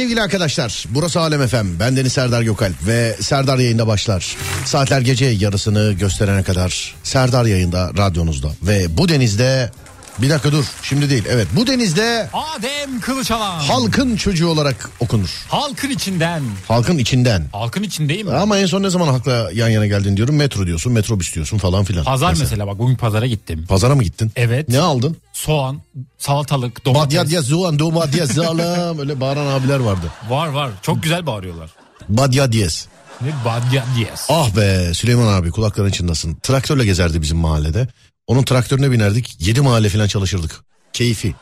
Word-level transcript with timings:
sevgili 0.00 0.22
arkadaşlar? 0.22 0.84
Burası 0.90 1.20
Alem 1.20 1.46
FM. 1.46 1.66
Ben 1.80 1.96
Deniz 1.96 2.12
Serdar 2.12 2.42
Gökalp 2.42 2.86
ve 2.86 3.16
Serdar 3.20 3.58
yayında 3.58 3.86
başlar. 3.86 4.36
Saatler 4.64 5.00
gece 5.00 5.24
yarısını 5.26 5.92
gösterene 5.92 6.42
kadar 6.42 6.94
Serdar 7.02 7.44
yayında 7.44 7.90
radyonuzda. 7.98 8.48
Ve 8.62 8.98
bu 8.98 9.08
denizde 9.08 9.70
bir 10.18 10.30
dakika 10.30 10.52
dur 10.52 10.64
şimdi 10.82 11.10
değil 11.10 11.24
evet 11.30 11.46
bu 11.56 11.66
denizde 11.66 12.28
Adem 12.32 13.00
Kılıçalan. 13.00 13.58
halkın 13.60 14.16
çocuğu 14.16 14.48
olarak 14.48 14.90
okunur. 15.00 15.28
Halkın 15.48 15.90
içinden. 15.90 16.42
Halkın 16.68 16.98
içinden. 16.98 17.44
Halkın 17.52 17.82
içindeyim 17.82 18.26
mi? 18.26 18.32
Ama 18.34 18.58
en 18.58 18.66
son 18.66 18.82
ne 18.82 18.90
zaman 18.90 19.06
halkla 19.08 19.50
yan 19.54 19.68
yana 19.68 19.86
geldin 19.86 20.16
diyorum 20.16 20.36
metro 20.36 20.66
diyorsun 20.66 20.92
metrobüs 20.92 21.34
diyorsun 21.34 21.58
falan 21.58 21.84
filan. 21.84 22.04
Pazar 22.04 22.34
mesela. 22.38 22.66
bak 22.66 22.78
bugün 22.78 22.96
pazara 22.96 23.26
gittim. 23.26 23.66
Pazara 23.68 23.94
mı 23.94 24.02
gittin? 24.02 24.32
Evet. 24.36 24.68
Ne 24.68 24.78
aldın? 24.80 25.16
Soğan, 25.44 25.82
salatalık, 26.18 26.84
domates. 26.84 27.18
Badyat 27.20 27.44
zuan 27.44 27.78
domates 27.78 28.32
zalam 28.32 28.98
öyle 28.98 29.20
bağıran 29.20 29.46
abiler 29.46 29.78
vardı. 29.78 30.06
Var 30.28 30.48
var. 30.48 30.70
Çok 30.82 31.02
güzel 31.02 31.26
bağırıyorlar. 31.26 31.70
Badya 32.08 32.52
diyez. 32.52 32.88
Ne 33.20 33.32
badya 33.44 33.84
diyez. 33.96 34.26
Ah 34.28 34.56
be 34.56 34.94
Süleyman 34.94 35.26
abi 35.34 35.50
kulakların 35.50 35.90
çınlasın. 35.90 36.34
Traktörle 36.42 36.84
gezerdi 36.84 37.22
bizim 37.22 37.38
mahallede. 37.38 37.88
Onun 38.26 38.42
traktörüne 38.42 38.90
binerdik. 38.90 39.36
Yedi 39.40 39.60
mahalle 39.60 39.88
falan 39.88 40.06
çalışırdık. 40.06 40.64
Keyfi. 40.92 41.34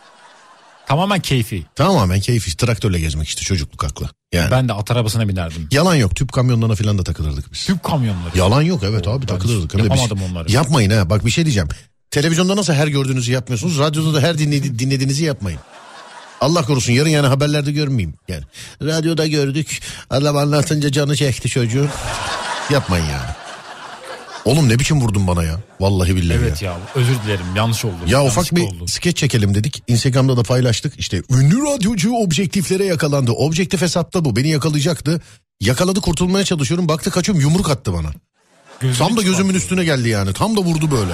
Tamamen 0.89 1.21
keyfi. 1.21 1.67
Tamamen 1.75 2.21
keyfi. 2.21 2.57
Traktörle 2.57 3.01
gezmek 3.01 3.29
işte 3.29 3.43
çocukluk 3.43 3.85
aklı. 3.85 4.09
Yani. 4.33 4.51
Ben 4.51 4.69
de 4.69 4.73
at 4.73 4.91
arabasına 4.91 5.29
binerdim. 5.29 5.69
Yalan 5.71 5.95
yok. 5.95 6.17
Tüp 6.17 6.33
kamyonlarına 6.33 6.75
falan 6.75 6.99
da 6.99 7.05
takılırdık 7.05 7.53
biz. 7.53 7.67
Tüp 7.67 7.83
kamyonları. 7.83 8.39
Yalan 8.39 8.63
yok 8.63 8.83
evet 8.85 9.09
abi 9.09 9.21
ben 9.21 9.27
takılırdık. 9.27 9.75
Biz- 9.77 9.85
yapamadım 9.85 10.19
onları. 10.31 10.53
Yapmayın 10.53 10.91
ha. 10.91 11.11
Bak 11.11 11.27
bir 11.27 11.31
şey 11.31 11.45
diyeceğim. 11.45 11.69
Televizyonda 12.11 12.57
nasıl 12.57 12.73
her 12.73 12.87
gördüğünüzü 12.87 13.33
yapmıyorsunuz. 13.33 13.79
Radyoda 13.79 14.15
da 14.15 14.21
her 14.21 14.35
dinledi- 14.39 14.79
dinlediğinizi 14.79 15.25
yapmayın. 15.25 15.61
Allah 16.41 16.63
korusun 16.63 16.93
yarın 16.93 17.09
yani 17.09 17.27
haberlerde 17.27 17.73
görmeyeyim. 17.73 18.15
Yani 18.29 18.43
radyoda 18.83 19.27
gördük. 19.27 19.81
Adam 20.11 20.37
anlatınca 20.37 20.93
canı 20.93 21.17
çekti 21.17 21.49
çocuğun. 21.49 21.89
Yapmayın 22.71 23.05
yani. 23.05 23.31
Oğlum 24.45 24.69
ne 24.69 24.79
biçim 24.79 25.01
vurdun 25.01 25.27
bana 25.27 25.45
ya? 25.45 25.61
Vallahi 25.81 26.17
billahi 26.17 26.39
Evet 26.39 26.63
ya. 26.63 26.71
ya 26.73 26.79
özür 26.95 27.15
dilerim 27.25 27.47
yanlış 27.57 27.85
oldu. 27.85 27.95
Ya 28.07 28.19
Yanlış 28.19 28.33
ufak 28.33 28.57
bir 28.57 28.63
oldu. 28.63 28.89
skeç 28.89 29.17
çekelim 29.17 29.55
dedik. 29.55 29.83
Instagram'da 29.89 30.37
da 30.37 30.43
paylaştık. 30.43 30.95
İşte 30.99 31.23
ünlü 31.31 31.63
radyocu 31.63 32.13
objektiflere 32.15 32.85
yakalandı. 32.85 33.31
Objektif 33.33 33.81
hesatta 33.83 34.25
bu. 34.25 34.37
Beni 34.37 34.49
yakalayacaktı. 34.49 35.21
Yakaladı 35.61 36.01
kurtulmaya 36.01 36.45
çalışıyorum. 36.45 36.89
Baktı 36.89 37.11
kaçıyorum 37.11 37.41
yumruk 37.43 37.71
attı 37.71 37.93
bana. 37.93 38.09
Gözünü 38.81 38.99
Tam 38.99 39.17
da 39.17 39.23
gözümün 39.23 39.55
üstüne 39.55 39.85
geldi 39.85 40.09
yani. 40.09 40.33
Tam 40.33 40.57
da 40.57 40.61
vurdu 40.61 40.91
böyle. 40.91 41.13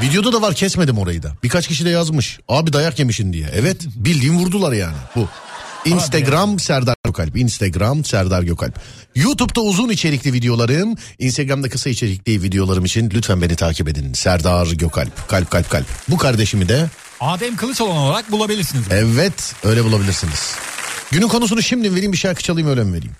Videoda 0.00 0.32
da 0.32 0.42
var 0.42 0.54
kesmedim 0.54 0.98
orayı 0.98 1.22
da. 1.22 1.32
Birkaç 1.42 1.68
kişi 1.68 1.84
de 1.84 1.90
yazmış. 1.90 2.38
Abi 2.48 2.72
dayak 2.72 2.98
yemişin 2.98 3.32
diye. 3.32 3.48
Evet 3.54 3.76
bildiğin 3.96 4.34
vurdular 4.38 4.72
yani 4.72 4.96
bu. 5.16 5.28
Instagram 5.84 6.58
Serdar 6.60 6.94
Gökalp. 7.04 7.36
Instagram 7.36 8.04
Serdar 8.04 8.42
Gökalp. 8.42 8.80
YouTube'da 9.14 9.60
uzun 9.60 9.88
içerikli 9.88 10.32
videolarım, 10.32 10.94
Instagram'da 11.18 11.68
kısa 11.68 11.90
içerikli 11.90 12.42
videolarım 12.42 12.84
için 12.84 13.10
lütfen 13.10 13.42
beni 13.42 13.56
takip 13.56 13.88
edin. 13.88 14.12
Serdar 14.12 14.66
Gökalp. 14.66 15.28
Kalp 15.28 15.50
kalp 15.50 15.70
kalp. 15.70 15.86
Bu 16.08 16.16
kardeşimi 16.16 16.68
de 16.68 16.86
Adem 17.20 17.56
Kılıçalan 17.56 17.96
olarak 17.96 18.32
bulabilirsiniz. 18.32 18.84
evet 18.90 19.54
öyle 19.64 19.84
bulabilirsiniz. 19.84 20.54
Günün 21.10 21.28
konusunu 21.28 21.62
şimdi 21.62 21.94
vereyim 21.94 22.12
bir 22.12 22.18
şarkı 22.18 22.42
çalayım 22.42 22.68
öyle 22.68 22.84
mi 22.84 22.92
vereyim? 22.92 23.12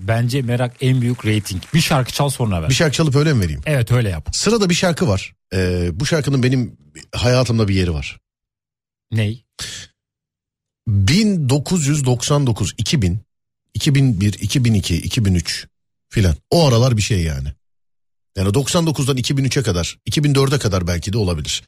Bence 0.00 0.42
merak 0.42 0.76
en 0.80 1.00
büyük 1.00 1.26
reyting. 1.26 1.62
Bir 1.74 1.80
şarkı 1.80 2.12
çal 2.12 2.28
sonra 2.28 2.62
ver. 2.62 2.68
Bir 2.68 2.74
şarkı 2.74 2.96
çalıp 2.96 3.16
öyle 3.16 3.32
mi 3.32 3.40
vereyim? 3.40 3.60
Evet 3.66 3.92
öyle 3.92 4.08
yap. 4.08 4.28
Sırada 4.32 4.70
bir 4.70 4.74
şarkı 4.74 5.08
var. 5.08 5.34
Ee, 5.54 5.90
bu 5.92 6.06
şarkının 6.06 6.42
benim 6.42 6.76
hayatımda 7.14 7.68
bir 7.68 7.74
yeri 7.74 7.94
var. 7.94 8.18
Ney? 9.12 9.44
1999, 10.88 12.74
2000, 12.78 13.20
2001, 13.74 14.32
2002, 14.32 14.96
2003 14.96 15.66
filan. 16.08 16.36
O 16.50 16.68
aralar 16.68 16.96
bir 16.96 17.02
şey 17.02 17.22
yani. 17.22 17.48
Yani 18.36 18.48
99'dan 18.48 19.16
2003'e 19.16 19.62
kadar, 19.62 19.98
2004'e 20.10 20.58
kadar 20.58 20.86
belki 20.86 21.12
de 21.12 21.18
olabilir. 21.18 21.62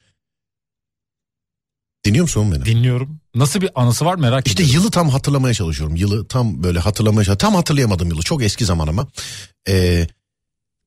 Dinliyor 2.05 2.23
musun 2.23 2.53
beni? 2.53 2.65
Dinliyorum. 2.65 3.21
Nasıl 3.35 3.61
bir 3.61 3.71
anısı 3.75 4.05
var 4.05 4.15
merak 4.15 4.47
İşte 4.47 4.63
ediyorum. 4.63 4.81
yılı 4.81 4.91
tam 4.91 5.09
hatırlamaya 5.09 5.55
çalışıyorum. 5.55 5.97
Yılı 5.97 6.27
tam 6.29 6.63
böyle 6.63 6.79
hatırlamaya 6.79 7.25
çalışıyorum. 7.25 7.39
Tam 7.39 7.55
hatırlayamadım 7.55 8.09
yılı. 8.09 8.23
Çok 8.23 8.43
eski 8.43 8.65
zaman 8.65 8.89
ama. 8.89 9.09
Ee, 9.69 10.07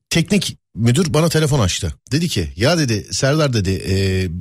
teknik 0.10 0.58
müdür 0.76 1.14
bana 1.14 1.30
telefon 1.30 1.60
açtı. 1.60 1.94
Dedi 2.12 2.28
ki 2.28 2.54
ya 2.56 2.78
dedi 2.78 3.08
Serdar 3.12 3.54
dedi 3.54 3.82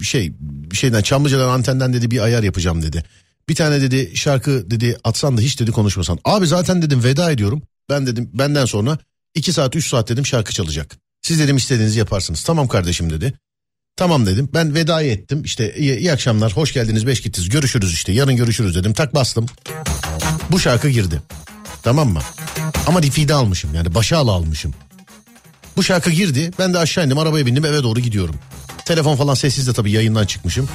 bir 0.00 0.04
şey 0.04 0.32
şeyden 0.72 1.02
Çamlıca'dan 1.02 1.48
antenden 1.48 1.92
dedi 1.92 2.10
bir 2.10 2.20
ayar 2.20 2.42
yapacağım 2.42 2.82
dedi. 2.82 3.04
Bir 3.48 3.54
tane 3.54 3.80
dedi 3.80 4.12
şarkı 4.16 4.70
dedi 4.70 4.98
atsan 5.04 5.36
da 5.36 5.40
hiç 5.40 5.60
dedi 5.60 5.70
konuşmasan. 5.70 6.18
Abi 6.24 6.46
zaten 6.46 6.82
dedim 6.82 7.04
veda 7.04 7.30
ediyorum. 7.32 7.62
Ben 7.90 8.06
dedim 8.06 8.30
benden 8.34 8.64
sonra 8.64 8.98
2 9.34 9.52
saat 9.52 9.76
3 9.76 9.88
saat 9.88 10.08
dedim 10.08 10.26
şarkı 10.26 10.52
çalacak. 10.52 10.96
Siz 11.22 11.38
dedim 11.38 11.56
istediğinizi 11.56 11.98
yaparsınız. 11.98 12.42
Tamam 12.42 12.68
kardeşim 12.68 13.10
dedi. 13.10 13.34
Tamam 13.96 14.26
dedim. 14.26 14.48
Ben 14.54 14.74
vedayı 14.74 15.10
ettim. 15.10 15.42
İşte 15.44 15.74
iyi, 15.76 15.96
iyi 15.96 16.12
akşamlar, 16.12 16.52
hoş 16.52 16.72
geldiniz, 16.72 17.06
beş 17.06 17.20
gittiniz. 17.22 17.48
Görüşürüz 17.48 17.92
işte. 17.92 18.12
Yarın 18.12 18.36
görüşürüz 18.36 18.74
dedim. 18.74 18.92
Tak 18.92 19.14
bastım. 19.14 19.46
Bu 20.50 20.60
şarkı 20.60 20.88
girdi. 20.88 21.22
Tamam 21.82 22.08
mı? 22.08 22.20
Ama 22.86 23.02
defide 23.02 23.34
almışım 23.34 23.74
yani 23.74 23.94
başa 23.94 24.18
al 24.18 24.28
almışım. 24.28 24.74
Bu 25.76 25.82
şarkı 25.82 26.10
girdi. 26.10 26.50
Ben 26.58 26.74
de 26.74 26.78
aşağı 26.78 27.04
indim 27.06 27.18
arabaya 27.18 27.46
bindim 27.46 27.64
eve 27.64 27.82
doğru 27.82 28.00
gidiyorum. 28.00 28.34
Telefon 28.84 29.16
falan 29.16 29.34
sessiz 29.34 29.66
de 29.66 29.72
tabii 29.72 29.90
yayından 29.90 30.26
çıkmışım. 30.26 30.68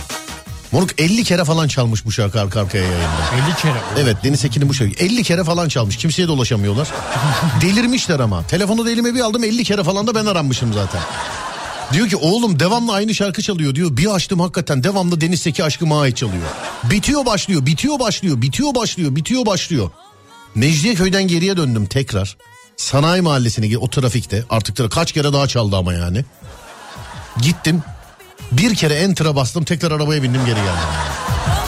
Moruk 0.71 1.01
50 1.01 1.23
kere 1.23 1.45
falan 1.45 1.67
çalmış 1.67 2.05
bu 2.05 2.11
şarkı 2.11 2.41
arka 2.41 2.61
arkaya 2.61 2.83
yayında. 2.83 3.45
50 3.47 3.55
kere. 3.55 3.81
Evet 3.97 4.17
Deniz 4.23 4.45
Ekin'in 4.45 4.69
bu 4.69 4.73
şarkı 4.73 5.03
50 5.03 5.23
kere 5.23 5.43
falan 5.43 5.69
çalmış. 5.69 5.97
Kimseye 5.97 6.27
de 6.27 6.31
ulaşamıyorlar. 6.31 6.87
Delirmişler 7.61 8.19
ama. 8.19 8.47
Telefonu 8.47 8.85
da 8.85 8.91
elime 8.91 9.15
bir 9.15 9.19
aldım 9.19 9.43
50 9.43 9.63
kere 9.63 9.83
falan 9.83 10.07
da 10.07 10.15
ben 10.15 10.25
aranmışım 10.25 10.73
zaten. 10.73 11.01
Diyor 11.93 12.07
ki 12.07 12.15
oğlum 12.15 12.59
devamlı 12.59 12.93
aynı 12.93 13.15
şarkı 13.15 13.41
çalıyor 13.41 13.75
diyor. 13.75 13.97
Bir 13.97 14.15
açtım 14.15 14.39
hakikaten 14.39 14.83
devamlı 14.83 15.21
Deniz 15.21 15.41
Seki 15.41 15.63
aşkıma 15.63 16.01
ait 16.01 16.17
çalıyor. 16.17 16.43
Bitiyor 16.83 17.25
başlıyor, 17.25 17.65
bitiyor 17.65 17.99
başlıyor, 17.99 18.41
bitiyor 18.41 18.75
başlıyor, 18.75 19.15
bitiyor 19.15 19.45
başlıyor. 19.45 19.89
Mecidiyeköy'den 20.55 21.27
geriye 21.27 21.57
döndüm 21.57 21.85
tekrar. 21.85 22.37
Sanayi 22.77 23.21
mahallesine 23.21 23.77
o 23.77 23.89
trafikte 23.89 24.43
artık 24.49 24.77
tra- 24.77 24.89
kaç 24.89 25.11
kere 25.11 25.33
daha 25.33 25.47
çaldı 25.47 25.75
ama 25.75 25.93
yani. 25.93 26.25
Gittim 27.41 27.83
bir 28.51 28.75
kere 28.75 28.93
enter'a 28.93 29.35
bastım 29.35 29.63
tekrar 29.63 29.91
arabaya 29.91 30.23
bindim 30.23 30.45
geri 30.45 30.55
geldim. 30.55 30.89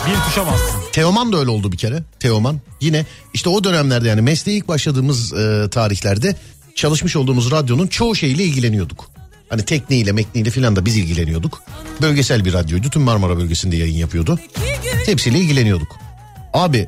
Bir 0.07 0.29
tuşa 0.29 0.47
bastın. 0.47 0.81
Teoman 0.91 1.33
da 1.33 1.37
öyle 1.37 1.49
oldu 1.49 1.71
bir 1.71 1.77
kere. 1.77 2.03
Teoman 2.19 2.59
yine 2.81 3.05
işte 3.33 3.49
o 3.49 3.63
dönemlerde 3.63 4.07
yani 4.09 4.21
mesleğe 4.21 4.57
ilk 4.57 4.67
başladığımız 4.67 5.33
e, 5.33 5.69
tarihlerde 5.71 6.35
çalışmış 6.75 7.15
olduğumuz 7.15 7.51
radyonun 7.51 7.87
çoğu 7.87 8.15
şeyle 8.15 8.43
ilgileniyorduk. 8.43 9.20
Hani 9.51 9.65
tekniğiyle 9.65 10.11
mekniğiyle 10.11 10.49
filan 10.49 10.75
da 10.75 10.85
biz 10.85 10.97
ilgileniyorduk. 10.97 11.63
Bölgesel 12.01 12.45
bir 12.45 12.53
radyoydu. 12.53 12.89
Tüm 12.89 13.01
Marmara 13.01 13.37
bölgesinde 13.37 13.75
yayın 13.75 13.97
yapıyordu. 13.97 14.39
Hepsiyle 15.05 15.39
ilgileniyorduk. 15.39 15.95
Abi 16.53 16.87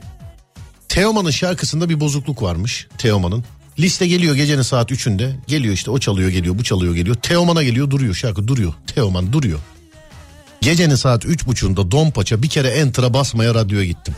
Teoman'ın 0.89 1.31
şarkısında 1.31 1.89
bir 1.89 1.99
bozukluk 1.99 2.41
varmış. 2.41 2.87
Teoman'ın. 2.97 3.43
Liste 3.79 4.07
geliyor 4.07 4.35
gecenin 4.35 4.61
saat 4.61 4.91
3'ünde. 4.91 5.31
Geliyor 5.47 5.73
işte 5.73 5.91
o 5.91 5.99
çalıyor 5.99 6.29
geliyor 6.29 6.57
bu 6.57 6.63
çalıyor 6.63 6.95
geliyor. 6.95 7.15
Teoman'a 7.15 7.63
geliyor 7.63 7.89
duruyor 7.89 8.15
şarkı 8.15 8.47
duruyor. 8.47 8.73
Teoman 8.95 9.33
duruyor. 9.33 9.59
Gecenin 10.61 10.95
saat 10.95 11.25
üç 11.25 11.45
buçuğunda 11.47 11.91
Dompaça 11.91 12.43
bir 12.43 12.49
kere 12.49 12.67
enter'a 12.67 13.13
basmaya 13.13 13.55
radyoya 13.55 13.85
gittim. 13.85 14.15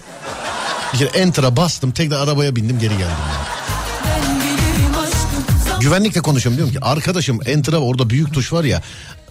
Bir 0.93 0.97
kere 0.97 1.09
enter'a 1.09 1.57
bastım 1.57 1.91
tekrar 1.91 2.17
arabaya 2.17 2.55
bindim 2.55 2.79
geri 2.79 2.97
geldim. 2.97 3.05
yani. 3.07 3.64
Güvenlikle 5.81 6.21
konuşuyorum 6.21 6.57
diyorum 6.57 6.73
ki 6.73 6.79
arkadaşım 6.85 7.39
enter'a 7.45 7.77
orada 7.77 8.09
büyük 8.09 8.33
tuş 8.33 8.53
var 8.53 8.63
ya. 8.63 8.81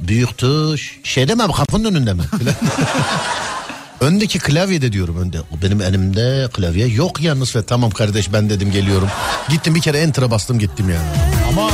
Büyük 0.01 0.39
tuş 0.39 0.99
şeyde 1.05 1.35
mi 1.35 1.43
abi, 1.43 1.53
kapının 1.53 1.85
önünde 1.95 2.13
mi? 2.15 2.23
Öndeki 4.01 4.39
klavyede 4.39 4.93
diyorum 4.93 5.17
önde. 5.21 5.39
Benim 5.63 5.81
elimde 5.81 6.49
klavye 6.53 6.87
yok 6.87 7.21
yalnız 7.21 7.57
ve 7.57 7.63
tamam 7.63 7.91
kardeş 7.91 8.33
ben 8.33 8.51
dedim 8.51 8.71
geliyorum. 8.73 9.09
Gittim 9.49 9.75
bir 9.75 9.81
kere 9.81 9.99
enter'a 9.99 10.31
bastım 10.31 10.59
gittim 10.59 10.91
yani. 10.91 11.09
Ama 11.49 11.71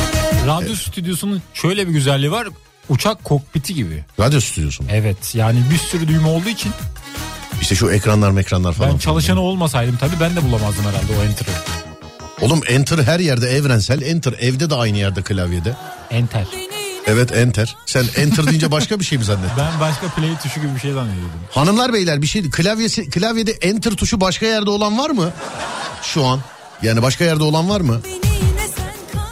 radyo 0.46 0.74
stüdyosunun 0.74 1.42
şöyle 1.54 1.88
bir 1.88 1.92
güzelliği 1.92 2.32
var. 2.32 2.48
Uçak 2.88 3.24
kokpiti 3.24 3.74
gibi. 3.74 4.04
Radyo 4.20 4.40
stüdyosu 4.40 4.82
mu? 4.82 4.88
Evet 4.92 5.34
yani 5.34 5.62
bir 5.70 5.78
sürü 5.78 6.08
düğme 6.08 6.28
olduğu 6.28 6.48
için 6.48 6.72
İşte 7.60 7.74
şu 7.74 7.90
ekranlar 7.90 8.30
mekranlar 8.30 8.72
falan. 8.72 8.92
ben 8.92 8.98
çalışanı 8.98 9.40
olmasaydım 9.40 9.96
tabii 9.96 10.20
ben 10.20 10.36
de 10.36 10.42
bulamazdım 10.48 10.84
herhalde 10.84 11.12
o 11.20 11.24
enter'ı. 11.24 11.50
Oğlum 12.40 12.60
enter 12.68 12.98
her 12.98 13.20
yerde 13.20 13.48
evrensel. 13.50 14.02
Enter 14.02 14.32
evde 14.40 14.70
de 14.70 14.74
aynı 14.74 14.98
yerde 14.98 15.22
klavyede. 15.22 15.76
Enter. 16.10 16.46
Evet 17.06 17.32
enter. 17.32 17.76
Sen 17.86 18.04
enter 18.16 18.46
deyince 18.46 18.70
başka 18.72 19.00
bir 19.00 19.04
şey 19.04 19.18
mi 19.18 19.24
zannettin? 19.24 19.56
Ben 19.58 19.80
başka 19.80 20.06
play 20.08 20.38
tuşu 20.42 20.60
gibi 20.60 20.74
bir 20.74 20.80
şey 20.80 20.92
zannediyordum. 20.92 21.40
Hanımlar 21.50 21.92
beyler 21.92 22.22
bir 22.22 22.26
şey 22.26 22.50
klavyesi 22.50 23.10
klavyede 23.10 23.52
enter 23.52 23.90
tuşu 23.90 24.20
başka 24.20 24.46
yerde 24.46 24.70
olan 24.70 24.98
var 24.98 25.10
mı? 25.10 25.30
Şu 26.02 26.24
an. 26.24 26.40
Yani 26.82 27.02
başka 27.02 27.24
yerde 27.24 27.42
olan 27.44 27.68
var 27.68 27.80
mı? 27.80 28.00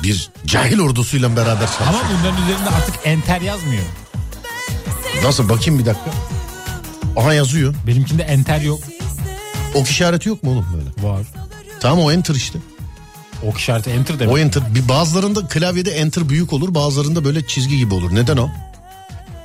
Bir 0.03 0.31
cahil 0.47 0.79
ordusuyla 0.81 1.37
beraber 1.37 1.51
Ama 1.53 1.67
çalışıyor. 1.67 2.05
bunların 2.21 2.43
üzerinde 2.43 2.71
artık 2.71 2.95
enter 3.05 3.41
yazmıyor. 3.41 3.83
Nasıl 5.25 5.49
bakayım 5.49 5.79
bir 5.81 5.87
dakika. 5.87 6.11
Aha 7.17 7.35
yazıyor. 7.35 7.75
Benimkinde 7.87 8.23
enter 8.23 8.61
yok. 8.61 8.81
Ok 9.75 9.89
işareti 9.91 10.29
yok 10.29 10.43
mu 10.43 10.51
oğlum 10.51 10.67
böyle? 10.77 11.09
Var. 11.13 11.27
Tamam 11.81 12.05
o 12.05 12.13
enter 12.13 12.35
işte. 12.35 12.59
Ok 13.43 13.59
işareti 13.59 13.91
enter 13.91 14.19
demek. 14.19 14.35
O 14.35 14.39
enter. 14.39 14.75
Bir 14.75 14.89
bazılarında 14.89 15.49
klavyede 15.49 15.91
enter 15.91 16.29
büyük 16.29 16.53
olur 16.53 16.75
bazılarında 16.75 17.25
böyle 17.25 17.47
çizgi 17.47 17.77
gibi 17.77 17.95
olur. 17.95 18.15
Neden 18.15 18.37
o? 18.37 18.51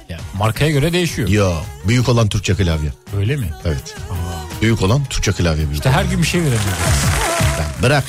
Yani 0.10 0.22
markaya 0.38 0.72
göre 0.72 0.94
değişiyor. 0.94 1.28
Ya 1.30 1.52
büyük 1.88 2.10
olan 2.10 2.28
Türkçe 2.28 2.56
klavye. 2.56 2.90
Öyle 3.18 3.36
mi? 3.36 3.54
Evet. 3.66 3.96
Büyük 4.62 4.82
olan 4.82 5.06
Türkçe 5.06 5.32
klavye 5.32 5.64
büyük. 5.64 5.74
İşte 5.74 5.90
her 5.90 6.04
gün 6.06 6.22
bir 6.22 6.28
şey 6.28 6.42
veremiyoruz. 6.42 6.84
Bırak. 7.82 8.04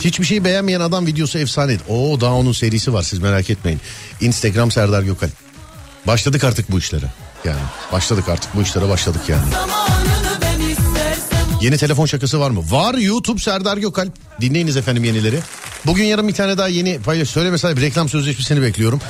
Hiçbir 0.00 0.24
şeyi 0.24 0.44
beğenmeyen 0.44 0.80
adam 0.80 1.06
videosu 1.06 1.38
efsane. 1.38 1.76
Oo 1.88 2.20
daha 2.20 2.34
onun 2.34 2.52
serisi 2.52 2.92
var 2.92 3.02
siz 3.02 3.18
merak 3.18 3.50
etmeyin. 3.50 3.80
Instagram 4.20 4.70
Serdar 4.70 5.02
Gökal. 5.02 5.28
Başladık 6.06 6.44
artık 6.44 6.72
bu 6.72 6.78
işlere. 6.78 7.06
Yani 7.44 7.60
başladık 7.92 8.28
artık 8.28 8.54
bu 8.54 8.62
işlere 8.62 8.88
başladık 8.88 9.22
yani. 9.28 9.42
istersem 9.44 9.87
Yeni 11.60 11.76
telefon 11.76 12.06
şakası 12.06 12.40
var 12.40 12.50
mı? 12.50 12.62
Var 12.70 12.94
YouTube 12.94 13.40
Serdar 13.40 13.76
Gökal. 13.76 14.08
Dinleyiniz 14.40 14.76
efendim 14.76 15.04
yenileri. 15.04 15.38
Bugün 15.86 16.04
yarın 16.04 16.28
bir 16.28 16.34
tane 16.34 16.58
daha 16.58 16.68
yeni 16.68 16.98
paylaş. 16.98 17.28
Söyle 17.28 17.50
mesela 17.50 17.76
bir 17.76 17.82
reklam 17.82 18.08
sözleşmesini 18.08 18.62
bekliyorum. 18.62 19.00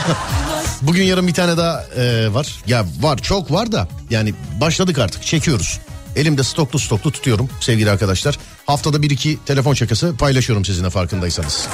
Bugün 0.82 1.02
yarın 1.02 1.26
bir 1.26 1.34
tane 1.34 1.56
daha 1.56 1.84
e, 1.96 2.34
var. 2.34 2.62
Ya 2.66 2.84
var 3.00 3.18
çok 3.18 3.50
var 3.50 3.72
da 3.72 3.88
yani 4.10 4.34
başladık 4.60 4.98
artık 4.98 5.22
çekiyoruz. 5.22 5.80
Elimde 6.16 6.44
stoklu 6.44 6.78
stoklu 6.78 7.12
tutuyorum 7.12 7.48
sevgili 7.60 7.90
arkadaşlar. 7.90 8.38
Haftada 8.66 9.02
bir 9.02 9.10
iki 9.10 9.38
telefon 9.46 9.74
şakası 9.74 10.16
paylaşıyorum 10.16 10.64
sizinle 10.64 10.90
farkındaysanız. 10.90 11.66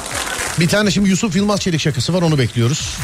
Bir 0.59 0.67
tane 0.67 0.91
şimdi 0.91 1.09
Yusuf 1.09 1.35
Yılmaz 1.35 1.61
Çelik 1.61 1.81
şakası 1.81 2.13
var 2.13 2.21
onu 2.21 2.37
bekliyoruz. 2.37 2.97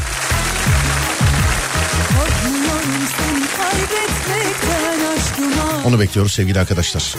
Onu 5.86 6.00
bekliyoruz 6.00 6.34
sevgili 6.34 6.60
arkadaşlar. 6.60 7.16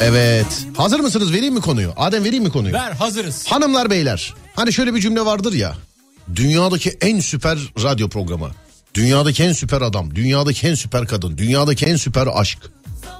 Evet. 0.00 0.46
Hazır 0.76 1.00
mısınız? 1.00 1.32
Vereyim 1.32 1.54
mi 1.54 1.60
konuyu? 1.60 1.92
Adem 1.96 2.24
vereyim 2.24 2.44
mi 2.44 2.50
konuyu? 2.50 2.74
Ver 2.74 2.92
hazırız. 2.92 3.46
Hanımlar 3.46 3.90
beyler. 3.90 4.34
Hani 4.56 4.72
şöyle 4.72 4.94
bir 4.94 5.00
cümle 5.00 5.24
vardır 5.24 5.52
ya. 5.52 5.74
Dünyadaki 6.36 6.98
en 7.00 7.20
süper 7.20 7.58
radyo 7.82 8.08
programı. 8.08 8.50
Dünyadaki 8.94 9.42
en 9.44 9.52
süper 9.52 9.82
adam. 9.82 10.14
Dünyadaki 10.14 10.66
en 10.66 10.74
süper 10.74 11.06
kadın. 11.06 11.38
Dünyadaki 11.38 11.86
en 11.86 11.96
süper 11.96 12.28
aşk. 12.34 12.58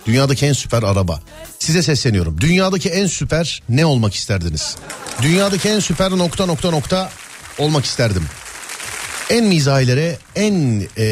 Dünyadaki 0.06 0.46
en 0.46 0.52
süper 0.52 0.82
araba. 0.82 1.20
Size 1.58 1.82
sesleniyorum. 1.82 2.40
Dünyadaki 2.40 2.88
en 2.88 3.06
süper 3.06 3.62
ne 3.68 3.86
olmak 3.86 4.14
isterdiniz? 4.14 4.76
Dünyadaki 5.22 5.68
en 5.68 5.80
süper 5.80 6.10
nokta 6.10 6.46
nokta 6.46 6.70
nokta 6.70 7.10
olmak 7.58 7.84
isterdim. 7.84 8.24
En 9.30 9.44
mizahilere, 9.44 10.18
en 10.36 10.80
e, 10.98 11.02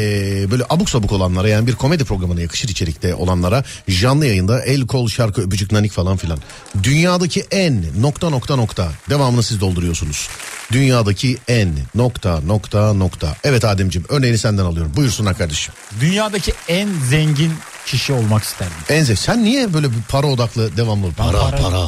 böyle 0.51 0.63
abuk 0.69 0.89
sabuk 0.89 1.11
olanlara 1.11 1.47
yani 1.49 1.67
bir 1.67 1.75
komedi 1.75 2.03
programına 2.05 2.41
yakışır 2.41 2.69
içerikte 2.69 3.15
olanlara 3.15 3.63
canlı 4.01 4.25
yayında 4.25 4.61
el 4.65 4.87
kol 4.87 5.07
şarkı 5.07 5.41
öpücük 5.41 5.71
nanik 5.71 5.91
falan 5.91 6.17
filan. 6.17 6.39
Dünyadaki 6.83 7.45
en 7.51 7.85
nokta 8.01 8.29
nokta 8.29 8.55
nokta 8.55 8.91
devamını 9.09 9.43
siz 9.43 9.61
dolduruyorsunuz. 9.61 10.27
Dünyadaki 10.71 11.37
en 11.47 11.69
nokta 11.95 12.39
nokta 12.45 12.93
nokta. 12.93 13.35
Evet 13.43 13.65
Ademciğim 13.65 14.07
örneğini 14.09 14.37
senden 14.37 14.65
alıyorum. 14.65 14.91
Buyursunlar 14.95 15.37
kardeşim. 15.37 15.73
Dünyadaki 16.01 16.53
en 16.67 16.89
zengin 17.09 17.53
kişi 17.85 18.13
olmak 18.13 18.43
isterdim. 18.43 18.73
Enze 18.89 19.15
sen 19.15 19.43
niye 19.43 19.73
böyle 19.73 19.89
bir 19.91 20.01
para 20.09 20.27
odaklı 20.27 20.77
devamlı? 20.77 21.11
Para 21.11 21.37
para- 21.37 21.61
para. 21.61 21.87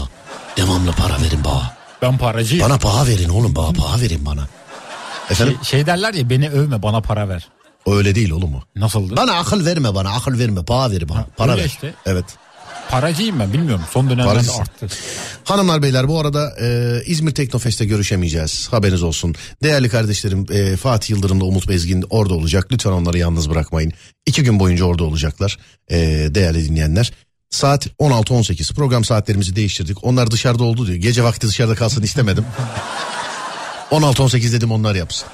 Devamlı 0.58 0.92
para 0.92 1.22
verin 1.22 1.44
bana. 1.44 1.76
Ben 2.02 2.18
paracıyım. 2.18 2.66
Bana 2.66 2.78
paha 2.78 3.08
verin 3.08 3.30
oğlum 3.30 3.56
bana 3.56 3.72
paha 3.74 4.02
verin 4.02 4.26
bana. 4.26 4.48
Efendim? 5.30 5.56
Şey, 5.64 5.80
şey 5.80 5.86
derler 5.86 6.14
ya 6.14 6.30
beni 6.30 6.50
övme 6.50 6.84
bana 6.84 7.02
para 7.02 7.30
ver. 7.30 7.48
O 7.86 7.96
öyle 7.96 8.16
değil 8.16 8.32
oğlum 8.32 8.56
o. 8.56 8.62
Nasıldı? 8.76 9.16
Bana 9.18 9.34
akıl 9.34 9.66
verme 9.66 9.96
bana 9.96 10.10
akıl 10.14 10.40
verme 10.40 10.66
paha 10.66 10.92
ver 10.92 11.10
bana. 11.10 11.26
Para 11.38 11.52
öyle 11.52 11.62
ver. 11.62 11.68
işte. 11.68 11.94
Evet. 12.06 12.26
Paracıyım 12.90 13.40
ben 13.40 13.54
bilmiyorum. 13.54 13.86
Son 13.92 14.06
dönemlerde 14.10 14.30
Paracısın. 14.34 14.62
arttı. 14.62 14.88
Hanımlar 15.44 15.82
beyler 15.82 16.08
bu 16.08 16.20
arada 16.20 16.54
e, 16.62 17.00
İzmir 17.06 17.32
Teknofest'te 17.32 17.86
görüşemeyeceğiz. 17.86 18.68
Haberiniz 18.72 19.04
olsun. 19.04 19.36
Değerli 19.64 19.90
kardeşlerim 19.90 20.46
e, 20.52 20.78
Fatih 20.78 21.10
Yıldırım'la 21.10 21.46
Umut 21.46 21.70
Bezgin 21.70 22.06
orada 22.10 22.34
olacak. 22.34 22.68
Lütfen 22.72 22.92
onları 22.92 23.18
yalnız 23.18 23.50
bırakmayın. 23.50 23.94
İki 24.26 24.44
gün 24.44 24.60
boyunca 24.60 24.86
orada 24.86 25.04
olacaklar 25.04 25.58
e, 25.92 25.98
değerli 26.36 26.70
dinleyenler. 26.70 27.14
Saat 27.50 27.88
16-18 27.88 28.74
program 28.74 29.04
saatlerimizi 29.04 29.56
değiştirdik. 29.56 30.04
Onlar 30.04 30.32
dışarıda 30.32 30.64
oldu 30.64 30.88
diyor. 30.88 30.98
Gece 30.98 31.24
vakti 31.24 31.48
dışarıda 31.48 31.76
kalsın 31.76 32.04
istemedim. 32.04 32.46
16-18 33.92 34.52
dedim 34.52 34.72
onlar 34.72 34.96
yapsın. 34.96 35.28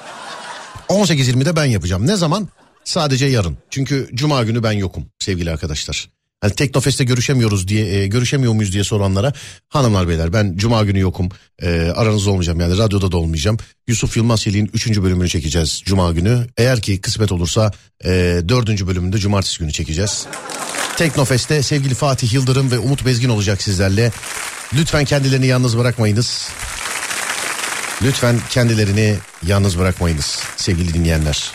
18-20'de 0.88 1.56
ben 1.56 1.64
yapacağım. 1.64 2.06
Ne 2.06 2.16
zaman? 2.16 2.48
Sadece 2.84 3.26
yarın. 3.26 3.58
Çünkü 3.70 4.10
cuma 4.14 4.42
günü 4.42 4.62
ben 4.62 4.72
yokum 4.72 5.06
sevgili 5.18 5.50
arkadaşlar. 5.50 6.08
Hani 6.40 6.52
Teknofest'te 6.54 7.04
görüşemiyoruz 7.04 7.68
diye 7.68 7.94
e, 7.94 8.06
görüşemiyor 8.06 8.52
muyuz 8.52 8.72
diye 8.72 8.84
soranlara 8.84 9.32
hanımlar 9.68 10.08
beyler 10.08 10.32
ben 10.32 10.56
cuma 10.56 10.84
günü 10.84 10.98
yokum 10.98 11.28
e, 11.62 11.92
aranızda 11.96 12.30
olmayacağım 12.30 12.60
yani 12.60 12.78
radyoda 12.78 13.12
da 13.12 13.16
olmayacağım. 13.16 13.58
Yusuf 13.88 14.16
Yılmaz 14.16 14.46
Yeli'nin 14.46 14.70
3. 14.74 15.02
bölümünü 15.02 15.28
çekeceğiz 15.28 15.82
cuma 15.84 16.12
günü. 16.12 16.46
Eğer 16.56 16.80
ki 16.80 17.00
kısmet 17.00 17.32
olursa 17.32 17.70
e, 18.04 18.10
4. 18.48 18.86
bölümünde 18.86 19.18
cumartesi 19.18 19.58
günü 19.58 19.72
çekeceğiz. 19.72 20.26
Teknofest'te 20.96 21.62
sevgili 21.62 21.94
Fatih 21.94 22.32
Yıldırım 22.32 22.70
ve 22.70 22.78
Umut 22.78 23.06
Bezgin 23.06 23.28
olacak 23.28 23.62
sizlerle. 23.62 24.12
Lütfen 24.74 25.04
kendilerini 25.04 25.46
yalnız 25.46 25.78
bırakmayınız. 25.78 26.48
Lütfen 28.04 28.40
kendilerini 28.50 29.16
yalnız 29.46 29.78
bırakmayınız 29.78 30.42
sevgili 30.56 30.94
dinleyenler. 30.94 31.52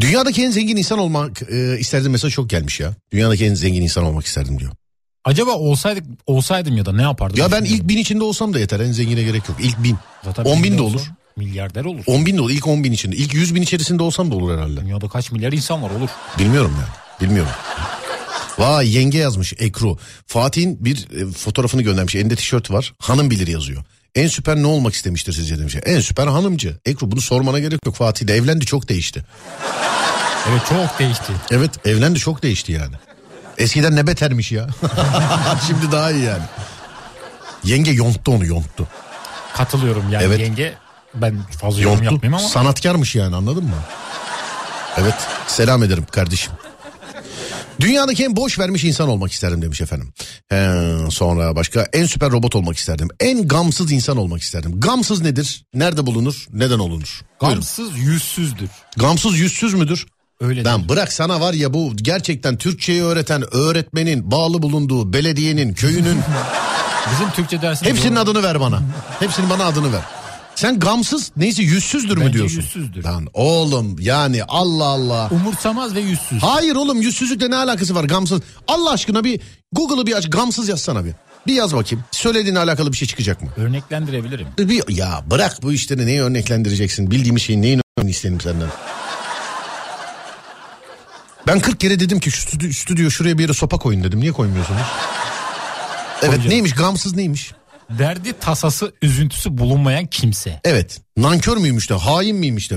Dünyadaki 0.00 0.44
en 0.44 0.50
zengin 0.50 0.76
insan 0.76 0.98
olmak 0.98 1.42
e, 1.42 1.78
isterdim 1.78 2.12
mesaj 2.12 2.32
çok 2.32 2.50
gelmiş 2.50 2.80
ya. 2.80 2.94
Dünyadaki 3.12 3.44
en 3.44 3.54
zengin 3.54 3.82
insan 3.82 4.04
olmak 4.04 4.26
isterdim 4.26 4.58
diyor. 4.58 4.72
Acaba 5.24 5.50
olsaydık 5.50 6.04
olsaydım 6.26 6.76
ya 6.76 6.86
da 6.86 6.92
ne 6.92 7.02
yapardım? 7.02 7.38
Ya 7.38 7.52
ben 7.52 7.64
ilk 7.64 7.88
bin 7.88 7.98
içinde 7.98 8.24
olsam 8.24 8.54
da 8.54 8.58
yeter 8.58 8.80
en 8.80 8.92
zengine 8.92 9.22
gerek 9.22 9.48
yok. 9.48 9.58
İlk 9.60 9.82
bin. 9.82 9.96
Zaten 10.24 10.44
10 10.44 10.62
bin 10.62 10.78
de 10.78 10.82
olsa 10.82 10.96
olur. 10.96 11.10
Milyarder 11.36 11.84
olur. 11.84 12.02
10 12.06 12.26
bin 12.26 12.36
de 12.36 12.40
olur. 12.40 12.50
İlk 12.50 12.66
10 12.66 12.84
bin 12.84 12.92
içinde. 12.92 13.16
İlk 13.16 13.34
100 13.34 13.54
bin 13.54 13.62
içerisinde 13.62 14.02
olsam 14.02 14.30
da 14.30 14.34
olur 14.34 14.56
herhalde. 14.56 14.80
Dünyada 14.80 15.08
kaç 15.08 15.32
milyar 15.32 15.52
insan 15.52 15.82
var 15.82 15.90
olur. 15.90 16.08
Bilmiyorum 16.38 16.76
ya. 16.80 16.88
Bilmiyorum. 17.26 17.52
Vay 18.58 18.96
yenge 18.96 19.18
yazmış 19.18 19.52
Ekru. 19.58 19.98
Fatih'in 20.26 20.84
bir 20.84 21.08
e, 21.20 21.32
fotoğrafını 21.32 21.82
göndermiş. 21.82 22.14
Elinde 22.14 22.36
tişört 22.36 22.70
var. 22.70 22.92
Hanım 22.98 23.30
bilir 23.30 23.46
yazıyor. 23.46 23.82
En 24.14 24.26
süper 24.26 24.56
ne 24.56 24.66
olmak 24.66 24.94
istemiştir 24.94 25.32
sizce 25.32 25.58
demiş. 25.58 25.76
En 25.84 26.00
süper 26.00 26.26
hanımcı. 26.26 26.76
Ekru 26.86 27.10
bunu 27.10 27.20
sormana 27.20 27.58
gerek 27.58 27.86
yok. 27.86 27.96
Fatih 27.96 28.26
de 28.26 28.34
evlendi 28.34 28.66
çok 28.66 28.88
değişti. 28.88 29.24
Evet 30.50 30.62
çok 30.68 30.98
değişti. 30.98 31.32
Evet 31.50 31.86
evlendi 31.86 32.18
çok 32.18 32.42
değişti 32.42 32.72
yani. 32.72 32.94
Eskiden 33.58 33.96
ne 33.96 34.06
betermiş 34.06 34.52
ya. 34.52 34.66
Şimdi 35.66 35.92
daha 35.92 36.10
iyi 36.12 36.24
yani. 36.24 36.42
Yenge 37.64 37.90
yonttu 37.90 38.32
onu 38.32 38.46
yonttu. 38.46 38.88
Katılıyorum 39.54 40.04
yani 40.12 40.24
Evet. 40.24 40.40
yenge 40.40 40.74
ben 41.14 41.38
fazla 41.60 41.80
yorum 41.82 41.94
Yonttu. 42.02 42.14
yapmayayım 42.14 42.34
ama 42.34 42.48
Sanatkarmış 42.48 43.14
yani 43.14 43.36
anladın 43.36 43.64
mı? 43.64 43.70
Evet 44.98 45.14
selam 45.46 45.82
ederim 45.82 46.06
kardeşim. 46.12 46.52
Dünyadaki 47.80 48.24
en 48.24 48.36
boş 48.36 48.58
vermiş 48.58 48.84
insan 48.84 49.08
olmak 49.08 49.32
isterdim 49.32 49.62
demiş 49.62 49.80
efendim. 49.80 50.12
He, 50.48 50.70
sonra 51.10 51.56
başka 51.56 51.86
en 51.92 52.06
süper 52.06 52.30
robot 52.30 52.56
olmak 52.56 52.76
isterdim. 52.76 53.08
En 53.20 53.48
gamsız 53.48 53.92
insan 53.92 54.16
olmak 54.16 54.42
isterdim. 54.42 54.80
Gamsız 54.80 55.20
nedir? 55.22 55.64
Nerede 55.74 56.06
bulunur? 56.06 56.46
Neden 56.52 56.78
olunur? 56.78 57.20
Buyurun. 57.40 57.56
gamsız 57.56 57.98
yüzsüzdür. 57.98 58.68
Gamsız 58.96 59.38
yüzsüz 59.38 59.74
müdür? 59.74 60.06
Öyle 60.40 60.64
Lan 60.64 60.88
bırak 60.88 61.12
sana 61.12 61.40
var 61.40 61.52
ya 61.54 61.74
bu 61.74 61.92
gerçekten 61.96 62.56
Türkçeyi 62.58 63.02
öğreten 63.02 63.54
öğretmenin 63.54 64.30
bağlı 64.30 64.62
bulunduğu 64.62 65.12
belediyenin 65.12 65.74
köyünün 65.74 66.20
Bizim 67.12 67.30
Türkçe 67.30 67.62
dersinde 67.62 67.88
hepsinin 67.90 68.16
bu- 68.16 68.20
adını 68.20 68.42
ver 68.42 68.60
bana. 68.60 68.80
Hepsinin 69.20 69.50
bana 69.50 69.64
adını 69.64 69.92
ver. 69.92 70.00
Sen 70.54 70.78
gamsız 70.80 71.32
neyse 71.36 71.62
yüzsüzdür 71.62 72.16
mü 72.16 72.24
Bence 72.24 72.32
diyorsun? 72.38 72.56
yüzsüzdür. 72.56 73.04
Lan 73.04 73.28
oğlum 73.34 73.96
yani 74.00 74.44
Allah 74.48 74.84
Allah. 74.84 75.28
umursamaz 75.30 75.94
ve 75.94 76.00
yüzsüz. 76.00 76.42
Hayır 76.42 76.76
oğlum 76.76 77.02
yüzsüzlükle 77.02 77.50
ne 77.50 77.56
alakası 77.56 77.94
var 77.94 78.04
gamsız? 78.04 78.40
Allah 78.68 78.90
aşkına 78.90 79.24
bir 79.24 79.40
Google'ı 79.72 80.06
bir 80.06 80.12
aç 80.16 80.30
gamsız 80.30 80.68
yazsana 80.68 81.04
bir. 81.04 81.12
Bir 81.46 81.54
yaz 81.54 81.74
bakayım. 81.74 82.04
Söylediğine 82.10 82.58
alakalı 82.58 82.92
bir 82.92 82.96
şey 82.96 83.08
çıkacak 83.08 83.42
mı? 83.42 83.48
Örneklendirebilirim. 83.56 84.46
Bir, 84.58 84.82
ya 84.88 85.24
bırak 85.30 85.62
bu 85.62 85.72
işleri 85.72 86.06
neyi 86.06 86.22
örneklendireceksin? 86.22 87.10
Bildiğimiz 87.10 87.42
şeyin 87.42 87.62
neyin 87.62 87.80
örneğini 87.98 88.10
istedim 88.10 88.40
senden? 88.40 88.68
Ben 91.46 91.60
40 91.60 91.80
kere 91.80 92.00
dedim 92.00 92.20
ki 92.20 92.30
şu 92.30 92.40
stüdyo, 92.42 92.72
stüdyo 92.72 93.10
şuraya 93.10 93.38
bir 93.38 93.42
yere 93.42 93.52
sopa 93.52 93.78
koyun 93.78 94.04
dedim. 94.04 94.20
Niye 94.20 94.32
koymuyorsunuz? 94.32 94.80
Evet 96.20 96.30
Koyacağım. 96.30 96.50
neymiş 96.50 96.74
gamsız 96.74 97.14
neymiş? 97.16 97.52
Derdi 97.90 98.32
tasası 98.40 98.92
üzüntüsü 99.02 99.58
bulunmayan 99.58 100.06
kimse. 100.06 100.60
Evet 100.64 101.00
nankör 101.16 101.56
müymüş 101.56 101.90
de 101.90 101.94
hain 101.94 102.36
miymiş 102.36 102.70
de 102.70 102.74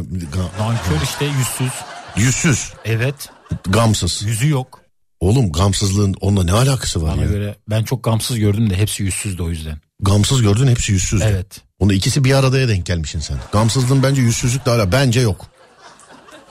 Nankör 0.60 1.02
işte 1.04 1.26
yüzsüz. 1.26 1.72
yüzsüz 2.18 2.74
Evet 2.86 3.30
gamsız. 3.68 4.24
yüzü 4.24 4.50
yok. 4.50 4.82
Oğlum 5.20 5.52
gamsızlığın 5.52 6.16
onunla 6.22 6.44
ne 6.44 6.52
alakası 6.52 7.02
var 7.04 7.12
Bana 7.18 7.22
ya? 7.26 7.30
göre 7.32 7.56
ben 7.70 7.84
çok 7.84 8.04
gamsız 8.04 8.40
gördüm 8.40 8.70
de 8.70 8.78
hepsi 8.78 9.04
yüzsüzdü 9.04 9.44
o 9.44 9.50
yüzden. 9.50 9.78
Gamsız 10.02 10.42
gördün 10.42 10.68
hepsi 10.68 10.92
yüzsüz. 10.92 11.22
Evet. 11.22 11.62
Onu 11.80 11.94
ikisi 11.94 12.24
bir 12.24 12.34
aradaya 12.34 12.68
denk 12.68 12.86
gelmişsin 12.86 13.20
sen. 13.20 13.38
Gamsızlığın 13.52 14.04
bence 14.04 14.22
yüzsüzlükle 14.22 14.72
hala 14.72 14.92
bence 14.92 15.20
yok. 15.20 15.46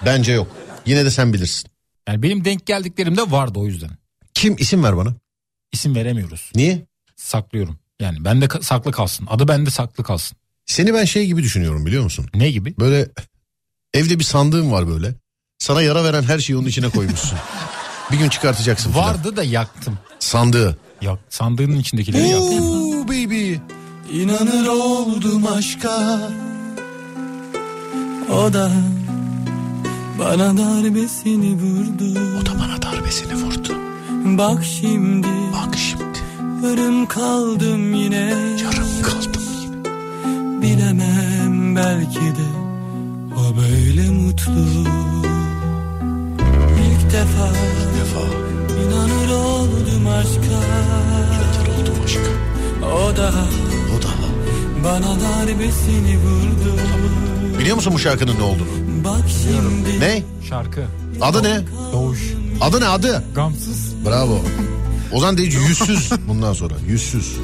Bence 0.04 0.32
yok. 0.32 0.48
Yine 0.86 1.04
de 1.04 1.10
sen 1.10 1.32
bilirsin. 1.32 1.70
Yani 2.08 2.22
benim 2.22 2.44
denk 2.44 2.66
geldiklerimde 2.66 3.30
vardı 3.30 3.58
o 3.58 3.66
yüzden. 3.66 3.90
Kim 4.34 4.56
isim 4.58 4.84
ver 4.84 4.96
bana. 4.96 5.14
İsim 5.72 5.94
veremiyoruz. 5.94 6.50
Niye? 6.54 6.86
Saklıyorum. 7.16 7.78
Yani 8.00 8.24
bende 8.24 8.48
saklı 8.62 8.92
kalsın. 8.92 9.26
Adı 9.30 9.48
bende 9.48 9.70
saklı 9.70 10.04
kalsın. 10.04 10.38
Seni 10.66 10.94
ben 10.94 11.04
şey 11.04 11.26
gibi 11.26 11.42
düşünüyorum 11.42 11.86
biliyor 11.86 12.04
musun? 12.04 12.26
Ne 12.34 12.50
gibi? 12.50 12.74
Böyle 12.78 13.08
evde 13.94 14.18
bir 14.18 14.24
sandığın 14.24 14.72
var 14.72 14.88
böyle. 14.88 15.14
Sana 15.58 15.82
yara 15.82 16.04
veren 16.04 16.22
her 16.22 16.38
şeyi 16.38 16.56
onun 16.56 16.66
içine 16.66 16.88
koymuşsun. 16.88 17.38
bir 18.12 18.16
gün 18.18 18.28
çıkartacaksın. 18.28 18.94
Vardı 18.94 19.36
da 19.36 19.44
yaktım. 19.44 19.98
Sandığı. 20.18 20.78
Yak, 21.02 21.18
sandığının 21.28 21.78
içindekileri 21.78 22.28
yaktım. 22.28 22.70
Oo 22.70 23.08
baby. 23.08 23.54
İnanır 24.12 24.66
oldum 24.66 25.46
aşka 25.46 26.20
O 28.32 28.52
da 28.52 28.72
bana 30.18 30.56
darbesini 30.58 31.54
vurdu 31.54 32.20
O 32.42 32.46
da 32.46 32.58
bana 32.58 32.82
darbesini 32.82 33.34
vurdu. 33.34 33.72
Bak 34.38 34.64
şimdi 34.64 35.28
Bak 35.52 35.76
şimdi 35.78 36.05
yarım 36.64 37.06
kaldım 37.06 37.94
yine 37.94 38.16
yarım 38.62 39.02
kaldım. 39.02 39.42
Bilemem 40.62 41.76
belki 41.76 42.20
de 42.20 42.46
o 43.36 43.56
böyle 43.56 44.10
mutlu 44.10 44.60
İlk 46.86 47.12
defa, 47.12 47.48
defa 47.98 48.26
inanır 48.82 49.34
oldum 49.34 50.06
aşka 50.06 50.58
oldum 51.80 51.94
aşka. 52.04 52.20
O 52.86 53.16
da 53.16 53.32
O 53.98 54.02
da. 54.02 54.08
bana 54.84 55.20
darbesini 55.20 56.18
vurdu 56.18 56.80
Biliyor 57.58 57.76
musun 57.76 57.92
bu 57.94 57.98
şarkının 57.98 58.38
ne 58.38 58.42
olduğunu? 58.42 58.68
Bak 59.04 59.24
şimdi 59.42 60.00
Ne? 60.00 60.22
Şarkı. 60.48 60.84
Adı 61.20 61.42
ne? 61.42 61.60
Doğuş. 61.92 62.20
Adı 62.60 62.80
ne 62.80 62.86
adı? 62.88 63.24
Gamsız. 63.34 63.94
Bravo. 64.06 64.38
Ozan 65.12 65.38
Deyici 65.38 65.58
yüzsüz 65.58 66.10
bundan 66.28 66.52
sonra. 66.52 66.74
Yüzsüz. 66.88 67.36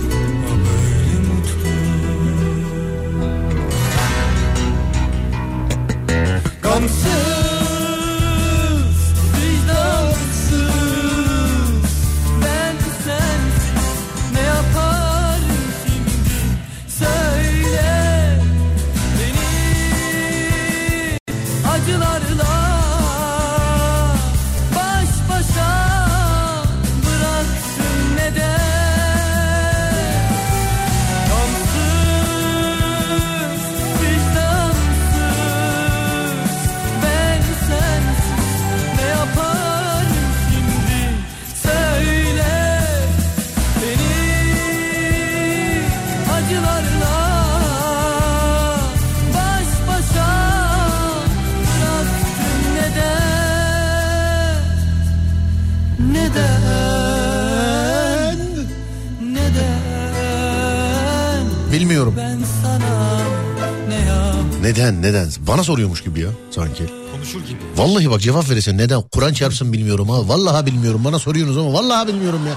Bana 65.52 65.64
soruyormuş 65.64 66.04
gibi 66.04 66.21
ya 66.21 66.28
sanki. 66.50 66.85
Konuşur 67.12 67.40
gibi. 67.40 67.59
Vallahi 67.76 68.11
bak 68.11 68.21
cevap 68.21 68.50
verirsen 68.50 68.78
neden? 68.78 69.02
Kur'an 69.02 69.32
çarpsın 69.32 69.73
bilmiyorum 69.73 70.09
ha. 70.09 70.28
Vallahi 70.28 70.66
bilmiyorum. 70.66 71.04
Bana 71.04 71.18
soruyorsunuz 71.18 71.59
ama 71.59 71.73
vallahi 71.73 72.09
bilmiyorum 72.09 72.47
ya. 72.47 72.54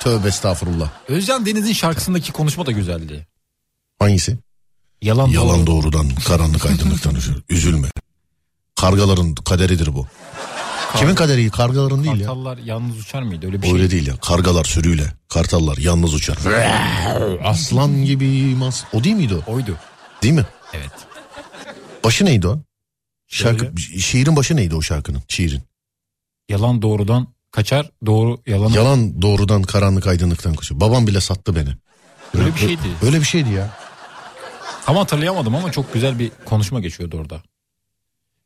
Tövbe 0.00 0.28
estağfurullah. 0.28 0.90
Özcan 1.08 1.46
Deniz'in 1.46 1.72
şarkısındaki 1.72 2.32
konuşma 2.32 2.66
da 2.66 2.72
güzeldi. 2.72 3.26
Hangisi? 3.98 4.38
Yalan, 5.02 5.28
Yalan 5.28 5.66
doğru. 5.66 5.82
doğrudan 5.82 6.08
karanlık 6.28 6.66
aydınlıktan. 6.66 7.14
Üzülme. 7.48 7.88
Kargaların 8.80 9.34
kaderidir 9.34 9.94
bu. 9.94 10.06
Kimin 10.96 11.14
kaderi? 11.14 11.50
Kargaların 11.50 12.04
değil 12.04 12.16
ya. 12.16 12.26
Kartallar 12.26 12.58
yalnız 12.58 12.98
uçar 12.98 13.22
mıydı 13.22 13.46
öyle 13.46 13.62
bir 13.62 13.66
şey? 13.66 13.76
Öyle 13.76 13.90
değil 13.90 14.06
ya. 14.06 14.16
Kargalar 14.16 14.64
sürüyle. 14.64 15.12
Kartallar 15.28 15.76
yalnız 15.76 16.14
uçar. 16.14 16.38
Aslan 17.44 18.04
gibi 18.04 18.54
mas. 18.56 18.84
O 18.92 19.04
değil 19.04 19.16
miydi 19.16 19.34
o? 19.34 19.52
Oydu. 19.52 19.76
Değil 20.22 20.34
mi? 20.34 20.46
Evet. 20.74 21.15
Başı 22.06 22.24
neydi 22.24 22.48
o? 22.48 22.62
Şarkı, 23.28 23.64
Şöyle. 23.64 24.00
şiirin 24.00 24.36
başı 24.36 24.56
neydi 24.56 24.74
o 24.74 24.82
şarkının? 24.82 25.22
Şiirin. 25.28 25.62
Yalan 26.48 26.82
doğrudan 26.82 27.28
kaçar 27.50 27.90
doğru 28.06 28.42
yalanı. 28.46 28.76
Yalan 28.76 29.22
doğrudan 29.22 29.62
karanlık 29.62 30.06
aydınlıktan 30.06 30.54
koşuyor. 30.54 30.80
Babam 30.80 31.06
bile 31.06 31.20
sattı 31.20 31.56
beni. 31.56 31.68
Öyle 32.34 32.54
bir 32.54 32.60
şeydi. 32.60 32.80
Öyle 33.02 33.20
bir 33.20 33.24
şeydi 33.24 33.50
ya. 33.50 33.78
Tam 34.84 34.96
hatırlayamadım 34.96 35.54
ama 35.54 35.72
çok 35.72 35.94
güzel 35.94 36.18
bir 36.18 36.30
konuşma 36.44 36.80
geçiyordu 36.80 37.16
orada. 37.16 37.42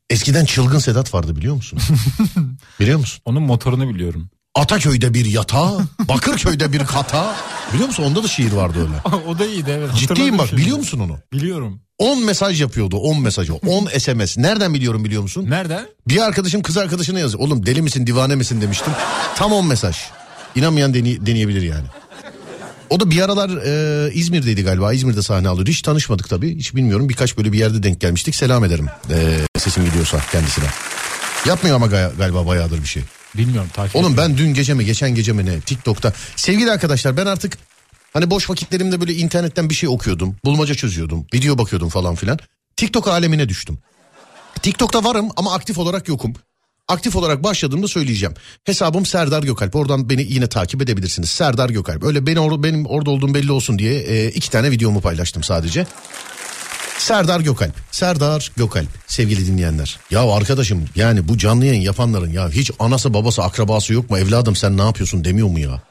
Eskiden 0.09 0.45
çılgın 0.45 0.79
Sedat 0.79 1.13
vardı 1.13 1.35
biliyor 1.35 1.55
musun? 1.55 1.79
biliyor 2.79 2.99
musun? 2.99 3.21
Onun 3.25 3.43
motorunu 3.43 3.89
biliyorum. 3.89 4.29
Ataköy'de 4.55 5.13
bir 5.13 5.25
yatağı, 5.25 5.87
Bakırköy'de 5.99 6.73
bir 6.73 6.85
kata. 6.85 7.35
Biliyor 7.73 7.87
musun? 7.87 8.03
Onda 8.03 8.23
da 8.23 8.27
şiir 8.27 8.51
vardı 8.51 8.79
öyle. 8.79 9.17
o 9.27 9.39
da 9.39 9.45
iyiydi 9.45 9.69
evet. 9.69 9.95
Ciddiyim 9.95 10.37
bak 10.37 10.57
biliyor 10.57 10.77
musun 10.77 10.99
onu? 10.99 11.19
Biliyorum. 11.33 11.81
10 12.01 12.25
mesaj 12.25 12.61
yapıyordu 12.61 12.97
10 12.97 13.21
mesajı 13.21 13.53
10 13.53 13.85
SMS. 13.85 14.37
Nereden 14.37 14.73
biliyorum 14.73 15.05
biliyor 15.05 15.21
musun? 15.21 15.45
Nereden? 15.49 15.87
Bir 16.07 16.17
arkadaşım 16.17 16.61
kız 16.61 16.77
arkadaşına 16.77 17.19
yazıyor. 17.19 17.43
Oğlum 17.43 17.65
deli 17.65 17.81
misin 17.81 18.07
divane 18.07 18.35
misin 18.35 18.61
demiştim. 18.61 18.93
Tam 19.35 19.51
10 19.53 19.67
mesaj. 19.67 19.97
İnanmayan 20.55 20.93
deney- 20.93 21.25
deneyebilir 21.25 21.61
yani. 21.61 21.85
O 22.89 22.99
da 22.99 23.11
bir 23.11 23.21
aralar 23.21 23.49
e, 23.49 24.13
İzmir'deydi 24.13 24.63
galiba. 24.63 24.93
İzmir'de 24.93 25.21
sahne 25.21 25.47
alıyordu. 25.47 25.69
Hiç 25.69 25.81
tanışmadık 25.81 26.29
tabii. 26.29 26.55
Hiç 26.57 26.75
bilmiyorum. 26.75 27.09
Birkaç 27.09 27.37
böyle 27.37 27.51
bir 27.51 27.59
yerde 27.59 27.83
denk 27.83 28.01
gelmiştik. 28.01 28.35
Selam 28.35 28.65
ederim. 28.65 28.87
E, 29.09 29.37
sesim 29.59 29.85
gidiyorsa 29.85 30.21
kendisine. 30.31 30.65
Yapmıyor 31.45 31.75
ama 31.75 31.87
galiba 32.17 32.47
bayağıdır 32.47 32.81
bir 32.81 32.87
şey. 32.87 33.03
Bilmiyorum 33.37 33.69
takip 33.73 33.95
Oğlum 33.95 34.17
ben 34.17 34.37
dün 34.37 34.53
gece 34.53 34.73
mi 34.73 34.85
geçen 34.85 35.15
gece 35.15 35.31
mi 35.33 35.45
ne 35.45 35.59
TikTok'ta. 35.61 36.13
Sevgili 36.35 36.71
arkadaşlar 36.71 37.17
ben 37.17 37.25
artık 37.25 37.57
hani 38.13 38.29
boş 38.29 38.49
vakitlerimde 38.49 38.99
böyle 39.01 39.13
internetten 39.13 39.69
bir 39.69 39.75
şey 39.75 39.89
okuyordum. 39.89 40.35
Bulmaca 40.45 40.75
çözüyordum. 40.75 41.25
Video 41.33 41.57
bakıyordum 41.57 41.89
falan 41.89 42.15
filan. 42.15 42.39
TikTok 42.75 43.07
alemine 43.07 43.49
düştüm. 43.49 43.77
TikTok'ta 44.61 45.03
varım 45.03 45.29
ama 45.35 45.53
aktif 45.53 45.77
olarak 45.77 46.07
yokum. 46.07 46.33
Aktif 46.87 47.15
olarak 47.15 47.43
başladığımda 47.43 47.87
söyleyeceğim. 47.87 48.35
Hesabım 48.63 49.05
Serdar 49.05 49.43
Gökalp. 49.43 49.75
Oradan 49.75 50.09
beni 50.09 50.21
yine 50.29 50.47
takip 50.47 50.81
edebilirsiniz. 50.81 51.29
Serdar 51.29 51.69
Gökalp. 51.69 52.03
Öyle 52.03 52.27
beni 52.27 52.39
or- 52.39 52.63
benim 52.63 52.85
orada 52.85 53.09
olduğum 53.11 53.33
belli 53.33 53.51
olsun 53.51 53.79
diye 53.79 53.99
e, 53.99 54.27
iki 54.27 54.49
tane 54.49 54.71
videomu 54.71 55.01
paylaştım 55.01 55.43
sadece. 55.43 55.87
Serdar 56.97 57.39
Gökalp. 57.39 57.73
Serdar 57.91 58.51
Gökalp 58.57 58.87
sevgili 59.07 59.47
dinleyenler. 59.47 59.99
Ya 60.11 60.31
arkadaşım 60.31 60.85
yani 60.95 61.27
bu 61.27 61.37
canlı 61.37 61.65
yayın 61.65 61.81
yapanların 61.81 62.31
ya 62.31 62.49
hiç 62.49 62.71
anası 62.79 63.13
babası 63.13 63.43
akrabası 63.43 63.93
yok 63.93 64.09
mu 64.09 64.17
evladım 64.17 64.55
sen 64.55 64.77
ne 64.77 64.81
yapıyorsun 64.81 65.23
demiyor 65.23 65.47
mu 65.47 65.59
ya? 65.59 65.81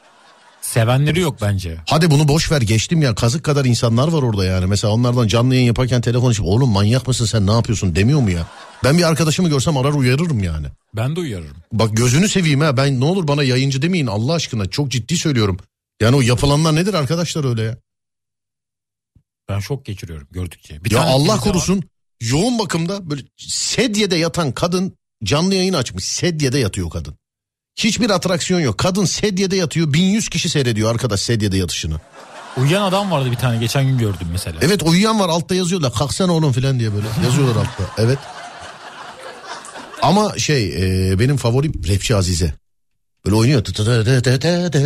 Sevenleri 0.60 1.20
yok 1.20 1.38
bence. 1.42 1.76
Hadi 1.86 2.10
bunu 2.10 2.28
boş 2.28 2.52
ver 2.52 2.60
geçtim 2.60 3.02
ya 3.02 3.14
kazık 3.14 3.44
kadar 3.44 3.64
insanlar 3.64 4.08
var 4.08 4.22
orada 4.22 4.44
yani. 4.44 4.66
Mesela 4.66 4.92
onlardan 4.92 5.26
canlı 5.28 5.54
yayın 5.54 5.66
yaparken 5.66 6.00
telefon 6.00 6.30
açıp 6.30 6.44
oğlum 6.46 6.70
manyak 6.70 7.08
mısın 7.08 7.24
sen 7.24 7.46
ne 7.46 7.52
yapıyorsun 7.52 7.96
demiyor 7.96 8.20
mu 8.20 8.30
ya? 8.30 8.46
Ben 8.84 8.98
bir 8.98 9.02
arkadaşımı 9.08 9.48
görsem 9.48 9.76
arar 9.76 9.92
uyarırım 9.92 10.44
yani. 10.44 10.66
Ben 10.96 11.16
de 11.16 11.20
uyarırım. 11.20 11.56
Bak 11.72 11.96
gözünü 11.96 12.28
seveyim 12.28 12.60
ha 12.60 12.76
ben 12.76 13.00
ne 13.00 13.04
olur 13.04 13.28
bana 13.28 13.42
yayıncı 13.42 13.82
demeyin 13.82 14.06
Allah 14.06 14.32
aşkına 14.32 14.66
çok 14.66 14.90
ciddi 14.90 15.16
söylüyorum. 15.16 15.56
Yani 16.00 16.16
o 16.16 16.20
yapılanlar 16.20 16.74
nedir 16.74 16.94
arkadaşlar 16.94 17.44
öyle 17.44 17.62
ya? 17.62 17.76
Ben 19.48 19.58
şok 19.58 19.84
geçiriyorum 19.84 20.28
gördükçe. 20.30 20.84
Bir 20.84 20.90
Ya 20.90 21.00
Allah 21.02 21.32
var. 21.32 21.40
korusun 21.40 21.82
yoğun 22.20 22.58
bakımda 22.58 23.10
böyle 23.10 23.22
sedyede 23.36 24.16
yatan 24.16 24.52
kadın 24.52 24.96
canlı 25.24 25.54
yayın 25.54 25.72
açmış. 25.74 26.04
Sedyede 26.04 26.58
yatıyor 26.58 26.90
kadın. 26.90 27.14
Hiçbir 27.76 28.10
atraksiyon 28.10 28.60
yok. 28.60 28.78
Kadın 28.78 29.04
sedyede 29.04 29.56
yatıyor. 29.56 29.92
1100 29.92 30.28
kişi 30.28 30.48
seyrediyor 30.48 30.90
arkadaş 30.90 31.20
sedyede 31.20 31.56
yatışını. 31.56 31.94
Uyuyan 32.56 32.82
adam 32.82 33.10
vardı 33.10 33.30
bir 33.30 33.36
tane 33.36 33.58
geçen 33.58 33.84
gün 33.86 33.98
gördüm 33.98 34.28
mesela. 34.32 34.58
Evet 34.62 34.82
uyuyan 34.82 35.20
var 35.20 35.28
altta 35.28 35.54
yazıyorlar. 35.54 35.92
Kalksana 35.94 36.32
oğlum 36.32 36.52
falan 36.52 36.78
diye 36.78 36.94
böyle 36.94 37.06
yazıyorlar 37.24 37.56
altta. 37.56 37.84
Evet. 37.98 38.18
Ama 40.02 40.38
şey 40.38 40.68
e, 41.12 41.18
benim 41.18 41.36
favorim 41.36 41.72
rapçi 41.88 42.16
Azize. 42.16 42.54
Böyle 43.24 43.36
oynuyor. 43.36 43.64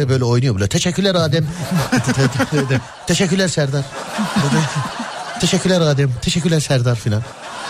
Böyle 0.08 0.24
oynuyor 0.24 0.54
böyle. 0.54 0.68
Teşekkürler 0.68 1.14
Adem. 1.14 1.46
Teşekkürler 3.06 3.48
Serdar. 3.48 3.84
Teşekkürler 5.40 5.80
Adem. 5.80 6.10
Teşekkürler 6.22 6.60
Serdar 6.60 6.96
filan. 6.96 7.22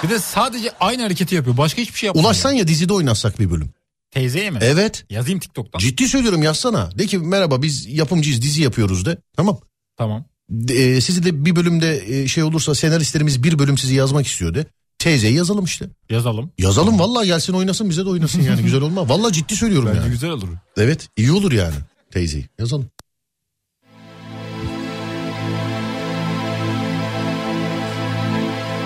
Bir 0.03 0.11
de 0.11 0.18
sadece 0.18 0.70
aynı 0.81 1.03
hareketi 1.03 1.35
yapıyor. 1.35 1.57
Başka 1.57 1.83
hiçbir 1.83 1.98
şey 1.98 2.07
yapmıyor. 2.07 2.27
Ulaşsan 2.27 2.53
ya 2.53 2.68
dizide 2.68 2.92
oynatsak 2.92 3.40
bir 3.40 3.50
bölüm. 3.50 3.70
Teyzeye 4.14 4.50
mi? 4.50 4.59
Evet. 4.62 5.05
Yazayım 5.11 5.40
TikTok'tan. 5.40 5.79
Ciddi 5.79 6.09
söylüyorum 6.09 6.42
yazsana. 6.42 6.98
De 6.98 7.07
ki 7.07 7.18
merhaba 7.18 7.62
biz 7.62 7.87
yapımcıyız 7.87 8.42
dizi 8.42 8.62
yapıyoruz 8.62 9.07
de. 9.07 9.18
Tamam. 9.37 9.61
tamam. 9.96 10.24
E, 10.68 11.00
sizi 11.00 11.24
de 11.24 11.44
bir 11.44 11.57
bölümde 11.57 12.03
e, 12.07 12.29
şey 12.29 12.42
olursa 12.44 12.74
senaristlerimiz 12.74 13.42
bir 13.42 13.59
bölüm 13.59 13.79
sizi 13.79 13.94
yazmak 13.94 14.27
istiyor 14.27 14.55
de. 14.55 14.66
Teyzeyi 14.98 15.35
yazalım 15.35 15.64
işte. 15.64 15.87
Yazalım. 16.11 16.53
Yazalım 16.59 16.98
vallahi 16.98 17.27
gelsin 17.27 17.53
oynasın 17.53 17.90
bize 17.90 18.05
de 18.05 18.09
oynasın 18.09 18.42
yani 18.42 18.62
güzel 18.62 18.81
olmaz. 18.81 19.09
Vallahi 19.09 19.33
ciddi 19.33 19.57
söylüyorum 19.57 19.88
Bence 19.88 20.00
yani. 20.00 20.11
güzel 20.11 20.31
olur. 20.31 20.48
Evet 20.77 21.09
iyi 21.16 21.33
olur 21.33 21.53
yani 21.53 21.74
teyzeyi 22.11 22.46
yazalım. 22.59 22.90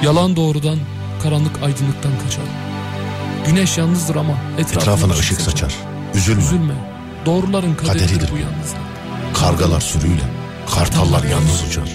Yalan 0.05 0.37
doğrudan, 0.37 0.79
karanlık 1.23 1.63
aydınlıktan 1.63 2.13
kaçar. 2.25 2.68
Güneş 3.49 3.79
yalnızdır 3.79 4.17
ama 4.17 4.33
etrafına, 4.59 4.81
Etrafına 4.83 5.13
ışık 5.13 5.41
saçar. 5.41 5.75
Üzülme. 6.15 6.43
Üzülme. 6.43 6.75
Doğruların 7.27 7.75
kaderidir, 7.75 8.07
Kaderidir. 8.07 8.33
bu 8.33 8.37
yalnızlık. 8.37 8.81
Kargalar 9.35 9.81
sürüyle. 9.81 10.23
Kartallar 10.75 11.23
yalnız 11.25 11.63
uçar. 11.69 11.89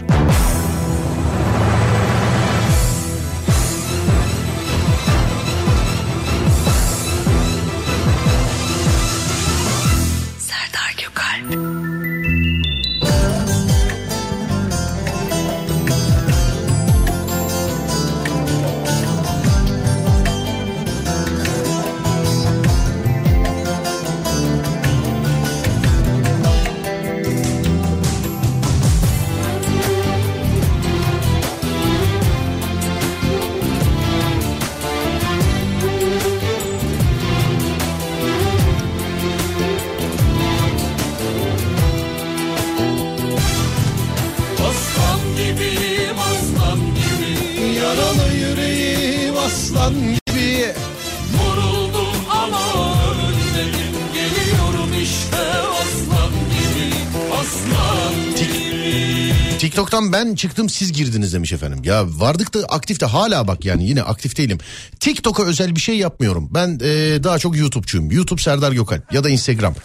Ben 60.13 60.36
çıktım 60.36 60.69
siz 60.69 60.93
girdiniz 60.93 61.34
demiş 61.34 61.54
efendim. 61.54 61.80
Ya 61.84 62.06
vardık 62.08 62.54
da 62.54 62.60
aktifte 62.60 63.06
hala 63.06 63.47
bak 63.47 63.65
yani 63.65 63.88
yine 63.88 64.04
aktif 64.04 64.38
değilim. 64.38 64.58
TikTok'a 64.99 65.43
özel 65.43 65.76
bir 65.76 65.82
şey 65.82 65.97
yapmıyorum. 65.97 66.49
Ben 66.52 66.80
e, 66.84 67.23
daha 67.23 67.39
çok 67.39 67.58
YouTube'cuyum. 67.58 68.12
YouTube 68.12 68.41
Serdar 68.41 68.71
Gökalp 68.71 69.13
ya 69.13 69.23
da 69.23 69.30
Instagram. 69.30 69.76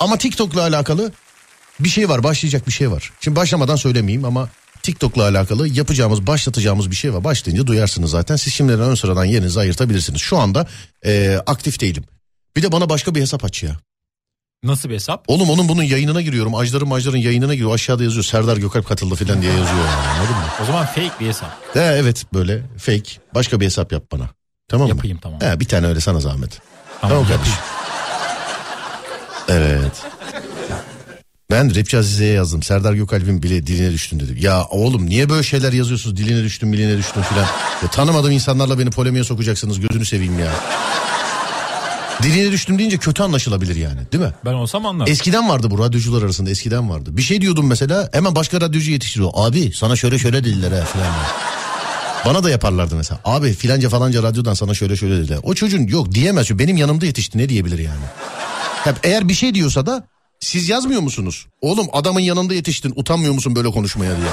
Ama 0.00 0.16
TikTok'la 0.18 0.62
alakalı 0.62 1.12
bir 1.80 1.88
şey 1.88 2.08
var 2.08 2.22
başlayacak 2.22 2.66
bir 2.66 2.72
şey 2.72 2.90
var. 2.90 3.12
Şimdi 3.20 3.36
başlamadan 3.36 3.76
söylemeyeyim 3.76 4.24
ama 4.24 4.48
TikTok'la 4.82 5.22
alakalı 5.22 5.68
yapacağımız 5.68 6.26
başlatacağımız 6.26 6.90
bir 6.90 6.96
şey 6.96 7.14
var. 7.14 7.24
Başlayınca 7.24 7.66
duyarsınız 7.66 8.10
zaten. 8.10 8.36
Siz 8.36 8.54
şimdiden 8.54 8.80
ön 8.80 8.94
sıradan 8.94 9.24
yerinizi 9.24 9.60
ayırtabilirsiniz. 9.60 10.20
Şu 10.20 10.38
anda 10.38 10.66
e, 11.04 11.40
aktif 11.46 11.80
değilim. 11.80 12.04
Bir 12.56 12.62
de 12.62 12.72
bana 12.72 12.88
başka 12.88 13.14
bir 13.14 13.20
hesap 13.20 13.44
aç 13.44 13.62
ya. 13.62 13.76
Nasıl 14.64 14.88
bir 14.88 14.94
hesap? 14.94 15.24
Oğlum 15.28 15.50
onun 15.50 15.68
bunun 15.68 15.82
yayınına 15.82 16.20
giriyorum. 16.22 16.54
Ajdar'ın 16.54 16.88
Majdar'ın 16.88 17.16
yayınına 17.16 17.54
giriyor. 17.54 17.74
Aşağıda 17.74 18.04
yazıyor. 18.04 18.24
Serdar 18.24 18.56
Gökalp 18.56 18.88
katıldı 18.88 19.14
falan 19.14 19.42
diye 19.42 19.52
yazıyor. 19.52 19.78
Yani, 19.84 20.08
anladın 20.18 20.36
mı? 20.36 20.42
O 20.62 20.64
zaman 20.64 20.86
fake 20.86 21.10
bir 21.20 21.26
hesap. 21.26 21.50
He, 21.74 21.80
evet 21.80 22.24
böyle 22.34 22.62
fake. 22.78 23.10
Başka 23.34 23.60
bir 23.60 23.64
hesap 23.64 23.92
yap 23.92 24.02
bana. 24.12 24.28
Tamam 24.68 24.88
mı? 24.88 24.94
Yapayım, 24.94 25.18
tamam. 25.22 25.40
He, 25.40 25.60
bir 25.60 25.64
tane 25.68 25.86
öyle 25.86 26.00
sana 26.00 26.20
zahmet. 26.20 26.60
Tamam, 27.00 27.16
Tamam, 27.16 27.28
kardeşim. 27.28 27.54
Evet. 29.48 30.02
Ben 31.50 31.76
rapçi 31.76 31.98
Azize'ye 31.98 32.32
yazdım. 32.32 32.62
Serdar 32.62 32.92
Gökalp'in 32.92 33.42
bile 33.42 33.66
diline 33.66 33.92
düştün 33.92 34.20
dedim. 34.20 34.36
Ya 34.40 34.64
oğlum 34.64 35.06
niye 35.06 35.28
böyle 35.28 35.42
şeyler 35.42 35.72
yazıyorsunuz? 35.72 36.16
Diline 36.16 36.44
düştüm, 36.44 36.72
diline 36.72 36.98
düştüm 36.98 37.22
filan. 37.22 37.46
Ya 37.82 37.88
tanımadığım 37.90 38.30
insanlarla 38.32 38.78
beni 38.78 38.90
polemiğe 38.90 39.24
sokacaksınız. 39.24 39.80
Gözünü 39.80 40.06
seveyim 40.06 40.38
ya. 40.38 40.52
Diline 42.22 42.52
düştüm 42.52 42.78
deyince 42.78 42.96
kötü 42.98 43.22
anlaşılabilir 43.22 43.76
yani 43.76 44.00
değil 44.12 44.24
mi? 44.24 44.32
Ben 44.44 44.52
olsam 44.52 44.86
anlarım. 44.86 45.12
Eskiden 45.12 45.48
vardı 45.48 45.70
bu 45.70 45.78
radyocular 45.78 46.22
arasında 46.22 46.50
eskiden 46.50 46.90
vardı. 46.90 47.16
Bir 47.16 47.22
şey 47.22 47.40
diyordum 47.40 47.66
mesela 47.66 48.08
hemen 48.12 48.34
başka 48.34 48.60
radyocu 48.60 48.90
yetiştiriyor. 48.90 49.30
Abi 49.34 49.72
sana 49.74 49.96
şöyle 49.96 50.18
şöyle 50.18 50.44
dediler 50.44 50.72
ha 50.72 50.84
filan. 50.84 51.06
Bana 52.26 52.44
da 52.44 52.50
yaparlardı 52.50 52.96
mesela. 52.96 53.20
Abi 53.24 53.52
filanca 53.54 53.88
falanca 53.88 54.22
radyodan 54.22 54.54
sana 54.54 54.74
şöyle 54.74 54.96
şöyle 54.96 55.16
dediler. 55.16 55.38
O 55.42 55.54
çocuğun 55.54 55.86
yok 55.86 56.12
diyemez. 56.12 56.58
Benim 56.58 56.76
yanımda 56.76 57.06
yetişti 57.06 57.38
ne 57.38 57.48
diyebilir 57.48 57.78
yani? 57.78 58.04
Ya 58.86 58.94
eğer 59.02 59.28
bir 59.28 59.34
şey 59.34 59.54
diyorsa 59.54 59.86
da 59.86 60.04
siz 60.40 60.68
yazmıyor 60.68 61.00
musunuz? 61.00 61.46
Oğlum 61.60 61.86
adamın 61.92 62.20
yanında 62.20 62.54
yetiştin 62.54 62.92
utanmıyor 62.96 63.34
musun 63.34 63.56
böyle 63.56 63.70
konuşmaya 63.70 64.16
diye. 64.16 64.30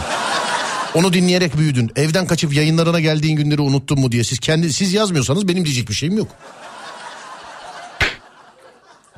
Onu 0.93 1.13
dinleyerek 1.13 1.57
büyüdün. 1.57 1.91
Evden 1.95 2.27
kaçıp 2.27 2.53
yayınlarına 2.53 2.99
geldiğin 2.99 3.35
günleri 3.35 3.61
unuttun 3.61 3.99
mu 3.99 4.11
diye. 4.11 4.23
Siz 4.23 4.39
kendi 4.39 4.73
siz 4.73 4.93
yazmıyorsanız 4.93 5.47
benim 5.47 5.65
diyecek 5.65 5.89
bir 5.89 5.93
şeyim 5.93 6.17
yok. 6.17 6.27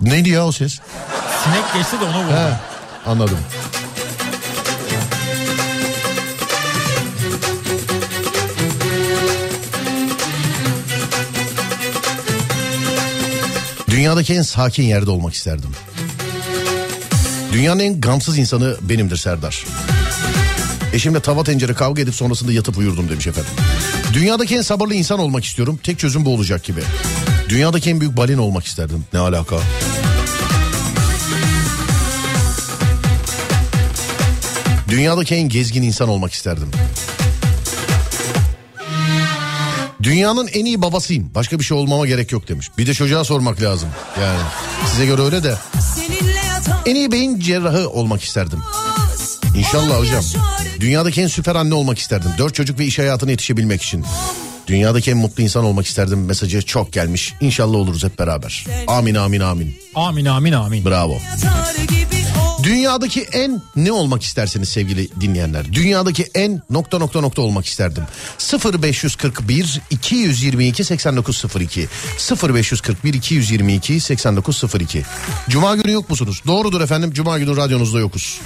Neydi 0.02 0.30
ya 0.30 0.46
o 0.46 0.52
ses? 0.52 0.80
Sinek 1.44 1.74
geçti 1.74 2.00
de 2.00 2.04
ona 2.06 2.24
vurdu. 2.24 2.34
He, 2.34 2.54
anladım. 3.10 3.38
Dünyadaki 13.90 14.34
en 14.34 14.42
sakin 14.42 14.84
yerde 14.84 15.12
olmak 15.12 15.34
isterdim. 15.34 15.70
Dünyanın 17.54 17.80
en 17.80 18.02
gamsız 18.02 18.38
insanı 18.38 18.78
benimdir 18.82 19.18
Serdar. 19.18 19.66
Eşimle 20.94 21.20
tava 21.20 21.44
tencere 21.44 21.74
kavga 21.74 22.02
edip 22.02 22.16
sonrasında 22.16 22.52
yatıp 22.52 22.78
uyurdum 22.78 23.10
demiş 23.10 23.28
efendim. 23.28 23.52
Dünyadaki 24.14 24.56
en 24.56 24.62
sabırlı 24.62 24.94
insan 24.94 25.20
olmak 25.20 25.46
istiyorum. 25.46 25.80
Tek 25.84 26.00
çözüm 26.00 26.26
bu 26.26 26.34
olacak 26.34 26.64
gibi. 26.64 26.82
Dünyadaki 27.50 27.90
en 27.90 28.00
büyük 28.00 28.18
balin 28.18 28.38
olmak 28.38 28.66
isterdim. 28.66 29.06
Ne 29.14 29.20
alaka? 29.20 29.56
Dünyadaki 34.92 35.36
en 35.36 35.50
gezgin 35.50 35.84
insan 35.84 36.10
olmak 36.10 36.34
isterdim. 36.34 36.72
Dünyanın 40.04 40.48
en 40.48 40.66
iyi 40.66 40.82
babasıyım. 40.82 41.32
Başka 41.36 41.60
bir 41.60 41.64
şey 41.64 41.78
olmama 41.78 42.08
gerek 42.08 42.32
yok 42.32 42.48
demiş. 42.48 42.68
Bir 42.78 42.88
de 42.88 42.94
çocuğa 42.94 43.24
sormak 43.24 43.62
lazım. 43.62 43.90
Yani 44.22 44.40
size 44.92 45.06
göre 45.06 45.22
öyle 45.22 45.44
de. 45.44 45.56
En 46.86 46.96
iyi 46.96 47.12
beyin 47.12 47.40
cerrahı 47.40 47.90
olmak 47.90 48.24
isterdim. 48.24 48.60
İnşallah 49.56 50.00
hocam. 50.00 50.24
Dünyadaki 50.80 51.22
en 51.22 51.28
süper 51.28 51.56
anne 51.56 51.74
olmak 51.74 52.00
isterdim. 52.00 52.32
Dört 52.38 52.56
çocuk 52.56 52.80
ve 52.80 52.86
iş 52.86 53.00
hayatına 53.00 53.32
yetişebilmek 53.32 53.82
için. 53.82 54.06
Dünyadaki 54.68 55.12
en 55.12 55.18
mutlu 55.18 55.44
insan 55.44 55.64
olmak 55.64 55.86
isterdim. 55.86 56.26
Mesajı 56.26 56.62
çok 56.62 56.94
gelmiş. 56.94 57.34
İnşallah 57.42 57.78
oluruz 57.78 58.04
hep 58.04 58.20
beraber. 58.20 58.66
Amin 58.88 59.16
amin 59.16 59.40
amin. 59.40 59.76
Amin 59.96 60.26
amin 60.26 60.52
amin. 60.52 60.86
Bravo. 60.86 61.18
Dünyadaki 62.64 63.22
en 63.22 63.62
ne 63.76 63.92
olmak 63.92 64.24
isterseniz 64.24 64.70
sevgili 64.70 65.22
dinleyenler? 65.22 65.74
Dünyadaki 65.74 66.30
en 66.36 66.62
nokta 66.70 66.98
nokta 66.98 67.22
nokta 67.22 67.42
olmak 67.42 67.66
isterdim. 67.66 68.04
0541 68.84 69.82
222 69.90 70.84
8902 70.84 71.88
0541 72.54 73.14
222 73.14 74.00
8902 74.00 75.04
Cuma 75.50 75.76
günü 75.76 75.92
yok 75.92 76.10
musunuz? 76.10 76.42
Doğrudur 76.48 76.82
efendim. 76.82 77.12
Cuma 77.14 77.40
günü 77.40 77.58
radyonuzda 77.58 78.00
yokuz. 78.00 78.40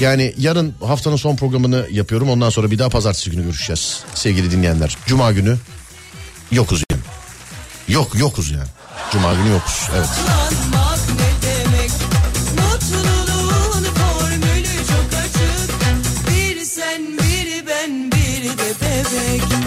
Yani 0.00 0.34
yarın 0.38 0.74
haftanın 0.80 1.16
son 1.16 1.36
programını 1.36 1.86
yapıyorum. 1.90 2.30
Ondan 2.30 2.50
sonra 2.50 2.70
bir 2.70 2.78
daha 2.78 2.88
pazartesi 2.88 3.30
günü 3.30 3.42
görüşeceğiz 3.42 4.00
sevgili 4.14 4.50
dinleyenler. 4.50 4.96
Cuma 5.06 5.32
günü 5.32 5.56
yokuz 6.52 6.82
yani. 6.90 7.02
Yok 7.88 8.14
yokuz 8.14 8.50
yani. 8.50 8.68
Cuma 9.12 9.34
günü 9.34 9.48
yokuz. 9.48 9.88
Evet. 9.96 10.08
De 19.10 19.59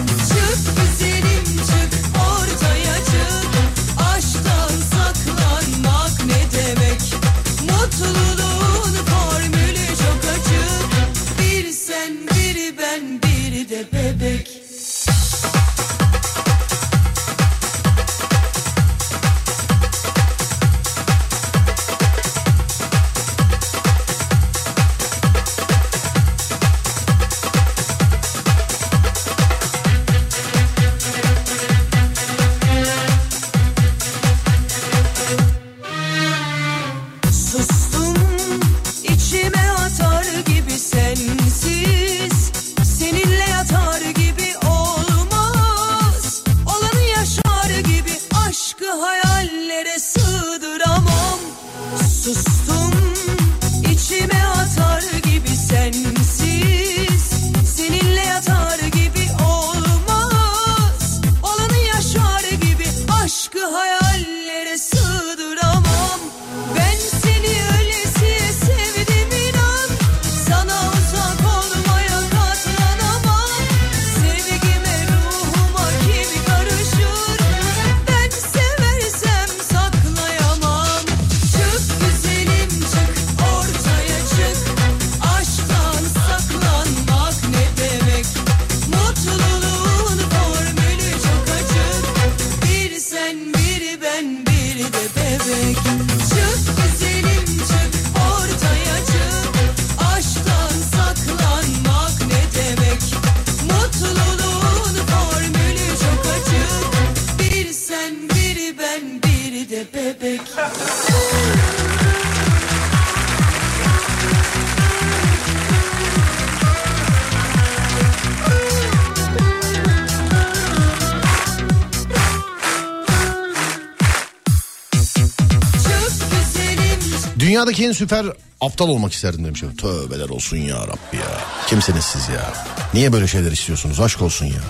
Dünyadaki 127.54 127.84
en 127.84 127.92
süper 127.92 128.26
aptal 128.60 128.88
olmak 128.88 129.12
isterdim 129.12 129.44
demiş. 129.44 129.62
Tövbeler 129.78 130.28
olsun 130.28 130.56
ya 130.56 130.76
Rabbi 130.76 131.16
ya. 131.16 131.40
Kimsiniz 131.68 132.04
siz 132.04 132.28
ya? 132.28 132.52
Niye 132.94 133.12
böyle 133.12 133.26
şeyler 133.26 133.52
istiyorsunuz? 133.52 134.00
Aşk 134.00 134.22
olsun 134.22 134.46
ya. 134.46 134.60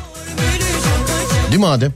Değil 1.50 1.60
mi 1.60 1.66
Adem? 1.66 1.94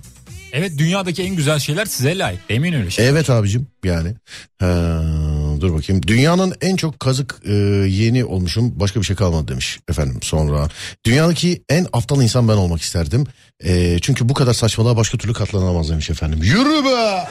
Evet 0.53 0.79
dünyadaki 0.79 1.23
en 1.23 1.37
güzel 1.37 1.59
şeyler 1.59 1.87
size 1.87 2.19
layık. 2.19 2.41
Emin 2.49 2.73
öyle 2.73 2.91
şey. 2.91 3.09
Evet 3.09 3.31
abicim 3.31 3.67
yani. 3.85 4.15
Ha, 4.61 5.03
dur 5.61 5.75
bakayım. 5.75 6.03
Dünyanın 6.07 6.55
en 6.61 6.77
çok 6.77 7.01
kazık 7.01 7.37
e, 7.45 7.53
yeni 7.89 8.25
olmuşum. 8.25 8.81
Başka 8.81 9.01
bir 9.01 9.07
şey 9.07 9.17
kalmadı 9.17 9.49
demiş 9.49 9.79
efendim 9.89 10.19
sonra. 10.23 10.69
Dünyadaki 11.07 11.63
en 11.69 11.87
aptal 11.93 12.23
insan 12.23 12.49
ben 12.49 12.57
olmak 12.57 12.81
isterdim. 12.81 13.27
E, 13.65 13.99
çünkü 13.99 14.29
bu 14.29 14.35
kadar 14.35 14.53
saçmalığa 14.53 14.97
başka 14.97 15.19
türlü 15.19 15.33
katlanamaz 15.33 15.91
demiş 15.91 16.11
efendim. 16.11 16.43
Yürü 16.43 16.85
be! 16.85 17.29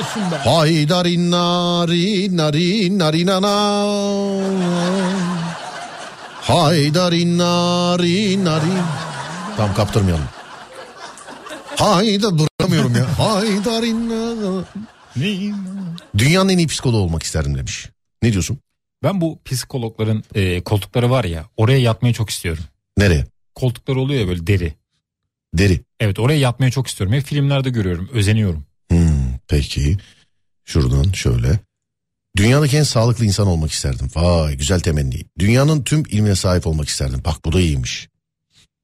Olsun 0.00 0.30
be. 0.30 0.36
Haydari 0.36 1.30
nari 1.30 2.36
nari 2.36 2.98
nari 2.98 3.26
nana. 3.26 3.54
Haydari 6.40 7.38
nari 7.38 8.44
nari. 8.44 8.72
Tamam 9.56 9.74
kaptırmayalım. 9.74 10.24
Hayda 11.76 12.38
duramıyorum 12.38 12.96
ya. 12.96 13.18
Haydari 13.18 14.08
nari. 14.08 15.52
Dünyanın 16.18 16.48
en 16.48 16.58
iyi 16.58 16.66
psikoloğu 16.66 17.02
olmak 17.02 17.22
isterdim 17.22 17.58
demiş. 17.58 17.88
Ne 18.22 18.32
diyorsun? 18.32 18.58
Ben 19.02 19.20
bu 19.20 19.38
psikologların 19.44 20.24
e, 20.34 20.60
koltukları 20.60 21.10
var 21.10 21.24
ya 21.24 21.44
oraya 21.56 21.78
yatmayı 21.78 22.14
çok 22.14 22.30
istiyorum. 22.30 22.64
Nereye? 22.98 23.26
Koltukları 23.54 24.00
oluyor 24.00 24.20
ya 24.20 24.28
böyle 24.28 24.46
deri. 24.46 24.74
Deri. 25.54 25.80
Evet 26.00 26.18
oraya 26.18 26.38
yatmayı 26.38 26.72
çok 26.72 26.86
istiyorum. 26.86 27.16
Hep 27.16 27.22
filmlerde 27.22 27.70
görüyorum. 27.70 28.08
Özeniyorum. 28.12 28.64
Hmm, 28.90 29.19
peki. 29.50 29.98
Şuradan 30.64 31.12
şöyle. 31.12 31.58
Dünyadaki 32.36 32.76
en 32.76 32.82
sağlıklı 32.82 33.24
insan 33.24 33.46
olmak 33.46 33.70
isterdim. 33.70 34.08
Vay 34.14 34.56
güzel 34.56 34.80
temenni. 34.80 35.24
Dünyanın 35.38 35.84
tüm 35.84 36.02
ilmine 36.08 36.34
sahip 36.36 36.66
olmak 36.66 36.88
isterdim. 36.88 37.22
Bak 37.24 37.44
bu 37.44 37.52
da 37.52 37.60
iyiymiş. 37.60 38.08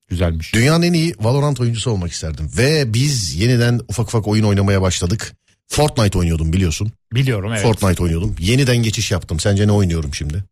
Güzelmiş. 0.09 0.55
Dünyanın 0.55 0.83
en 0.83 0.93
iyi 0.93 1.15
Valorant 1.19 1.61
oyuncusu 1.61 1.91
olmak 1.91 2.13
isterdim. 2.13 2.51
Ve 2.57 2.95
biz 2.95 3.37
yeniden 3.37 3.81
ufak 3.89 4.07
ufak 4.07 4.29
oyun 4.29 4.45
oynamaya 4.45 4.83
başladık. 4.83 5.37
Fortnite 5.69 6.19
oynuyordum 6.19 6.53
biliyorsun. 6.53 6.93
Biliyorum 7.13 7.53
evet. 7.53 7.63
Fortnite 7.63 8.03
oynuyordum. 8.03 8.37
Yeniden 8.39 8.77
geçiş 8.77 9.11
yaptım. 9.11 9.41
Sence 9.41 9.67
ne 9.67 9.73
oynuyorum 9.73 10.15
şimdi? 10.15 10.45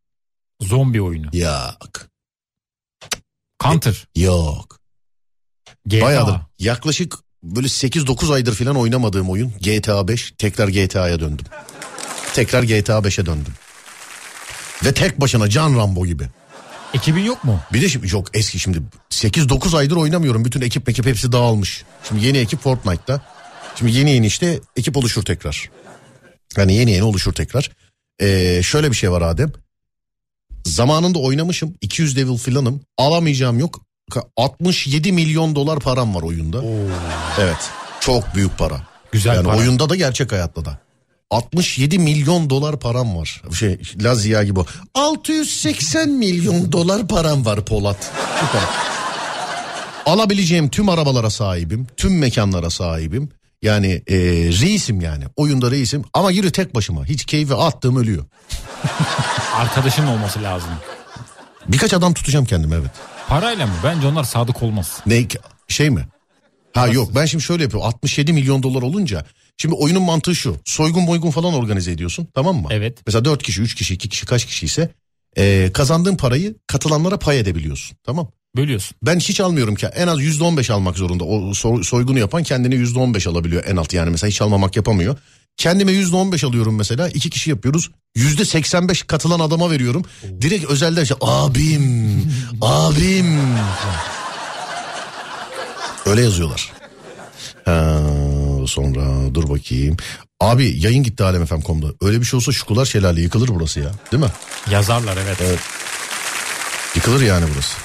Zombi 0.61 1.03
oyunu. 1.03 1.27
Yok. 1.33 2.09
Counter. 3.63 4.09
Yok. 4.17 4.79
GTA. 5.87 6.05
Bayağıdır. 6.07 6.37
Yaklaşık 6.59 7.24
böyle 7.45 7.67
8-9 7.67 8.33
aydır 8.35 8.55
falan 8.55 8.77
oynamadığım 8.77 9.31
oyun 9.31 9.53
GTA 9.61 10.09
5. 10.09 10.35
Tekrar 10.39 10.69
GTA'ya 10.69 11.21
döndüm. 11.21 11.47
Tekrar 12.35 12.63
GTA 12.63 12.99
5'e 12.99 13.27
döndüm. 13.27 13.53
Ve 14.85 14.95
tek 14.95 15.21
başına 15.21 15.49
Can 15.49 15.77
Rambo 15.77 16.07
gibi. 16.07 16.29
Ekibin 16.95 17.23
yok 17.25 17.45
mu? 17.45 17.61
Bir 17.73 17.83
de 17.83 17.89
şimdi 17.89 18.09
çok 18.09 18.37
eski 18.37 18.59
şimdi 18.59 18.83
8-9 19.11 19.77
aydır 19.77 19.97
oynamıyorum. 19.97 20.45
Bütün 20.45 20.61
ekip 20.61 20.89
ekip 20.89 21.07
hepsi 21.07 21.33
dağılmış. 21.33 21.85
Şimdi 22.09 22.27
yeni 22.27 22.39
ekip 22.39 22.61
Fortnite'da. 22.61 23.23
Şimdi 23.75 23.93
yeni 23.93 24.11
yeni 24.11 24.27
işte 24.27 24.61
ekip 24.77 24.97
oluşur 24.97 25.23
tekrar. 25.23 25.71
Yani 26.57 26.75
yeni 26.75 26.91
yeni 26.91 27.03
oluşur 27.03 27.33
tekrar. 27.33 27.71
Ee, 28.21 28.61
şöyle 28.63 28.91
bir 28.91 28.97
şey 28.97 29.11
var 29.11 29.23
Adem. 29.23 29.53
Zamanında 30.65 31.19
oynamışım. 31.19 31.75
200 31.81 32.17
level 32.17 32.37
filanım. 32.37 32.81
Alamayacağım 32.99 33.59
yok. 33.59 33.81
Ka- 34.11 34.25
67 34.37 35.13
milyon 35.13 35.55
dolar 35.55 35.81
param 35.81 36.15
var 36.15 36.23
oyunda. 36.23 36.63
Evet. 37.41 37.71
Çok 38.01 38.35
büyük 38.35 38.59
para. 38.59 38.81
Güzel 39.13 39.35
yani 39.35 39.47
para. 39.47 39.57
oyunda 39.57 39.89
da 39.89 39.97
gerçek 39.97 40.33
hayatta 40.33 40.65
da. 40.65 40.79
67 41.31 41.99
milyon 41.99 42.51
dolar 42.51 42.81
param 42.81 43.17
var. 43.17 43.43
Şey 43.59 43.79
Lazia 44.03 44.43
gibi. 44.43 44.61
o. 44.61 44.67
680 44.95 46.09
milyon 46.11 46.73
dolar 46.73 47.09
param 47.09 47.45
var 47.45 47.65
Polat. 47.65 48.11
Kadar. 48.53 48.69
Alabileceğim 50.07 50.69
tüm 50.69 50.89
arabalara 50.89 51.31
sahibim. 51.31 51.87
Tüm 51.97 52.19
mekanlara 52.19 52.71
sahibim. 52.71 53.29
Yani 53.63 54.03
e, 54.07 54.17
reisim 54.61 55.01
yani. 55.01 55.25
Oyunda 55.37 55.71
reisim 55.71 56.05
ama 56.15 56.31
yürü 56.31 56.53
tek 56.53 56.75
başıma. 56.75 57.05
Hiç 57.05 57.25
keyfi 57.25 57.55
attığım 57.55 57.97
ölüyor. 57.97 58.25
Arkadaşın 59.55 60.07
olması 60.07 60.43
lazım. 60.43 60.71
Birkaç 61.69 61.95
adam 61.95 62.15
tutacağım 62.15 62.45
kendim 62.45 62.73
evet. 62.73 62.91
Parayla 63.29 63.67
mı? 63.67 63.73
Bence 63.85 64.07
onlar 64.07 64.25
sadık 64.25 64.63
olmaz. 64.63 65.01
Ne 65.07 65.27
şey 65.69 65.91
mi? 65.91 66.07
Ha 66.75 66.89
yok 66.89 67.11
ben 67.15 67.27
şimdi 67.27 67.45
şöyle 67.45 67.63
yapıyorum. 67.63 67.89
67 67.89 68.33
milyon 68.33 68.63
dolar 68.63 68.83
olunca 68.83 69.25
şimdi 69.57 69.75
oyunun 69.75 70.03
mantığı 70.03 70.37
şu. 70.37 70.57
Soygun 70.65 71.07
boygun 71.07 71.31
falan 71.31 71.55
organize 71.55 71.93
ediyorsun 71.93 72.29
tamam 72.35 72.57
mı? 72.57 72.69
Evet. 72.71 72.99
Mesela 73.07 73.25
4 73.25 73.43
kişi 73.43 73.63
3 73.63 73.75
kişi 73.75 73.95
2 73.95 74.09
kişi 74.09 74.27
kaç 74.27 74.45
kişi 74.45 74.67
ise 74.67 74.91
e, 75.37 75.71
kazandığın 75.75 76.17
parayı 76.17 76.55
katılanlara 76.67 77.19
pay 77.19 77.39
edebiliyorsun. 77.41 77.97
Tamam. 78.05 78.29
Bölüyorsun. 78.57 78.97
Ben 79.03 79.19
hiç 79.19 79.41
almıyorum 79.41 79.75
ki 79.75 79.87
en 79.87 80.07
az 80.09 80.21
%15 80.21 80.73
almak 80.73 80.97
zorunda. 80.97 81.25
O 81.25 81.51
so- 81.51 81.85
soygunu 81.85 82.19
yapan 82.19 82.43
kendine 82.43 82.75
%15 82.75 83.29
alabiliyor 83.29 83.65
en 83.67 83.77
alt 83.77 83.93
yani 83.93 84.11
mesela 84.11 84.29
hiç 84.31 84.43
almamak 84.43 84.77
yapamıyor. 84.77 85.17
Kendime 85.57 85.93
%15 85.93 86.47
alıyorum 86.47 86.77
mesela 86.77 87.09
iki 87.09 87.31
kişi 87.31 87.51
yapıyoruz. 87.51 87.91
%85 88.17 89.07
katılan 89.07 89.41
adama 89.41 89.71
veriyorum. 89.71 90.05
Direkt 90.41 90.65
özelde 90.65 91.03
işte 91.03 91.15
abim 91.21 92.33
abim. 92.63 93.39
Öyle 96.07 96.23
yazıyorlar. 96.23 96.73
Ha, 97.65 98.01
sonra 98.67 99.35
dur 99.35 99.49
bakayım. 99.49 99.97
Abi 100.41 100.75
yayın 100.79 101.03
gitti 101.03 101.25
alemfm.com'da. 101.25 101.87
Öyle 102.01 102.21
bir 102.21 102.27
şey 102.27 102.37
olsa 102.37 102.53
Şukular 102.53 102.85
Şelale 102.85 103.21
yıkılır 103.21 103.49
burası 103.49 103.81
ya. 103.81 103.91
Değil 104.13 104.23
mi? 104.23 104.31
Yazarlar 104.71 105.17
evet. 105.17 105.59
Yıkılır 106.95 107.21
yani 107.23 107.45
burası. 107.55 107.77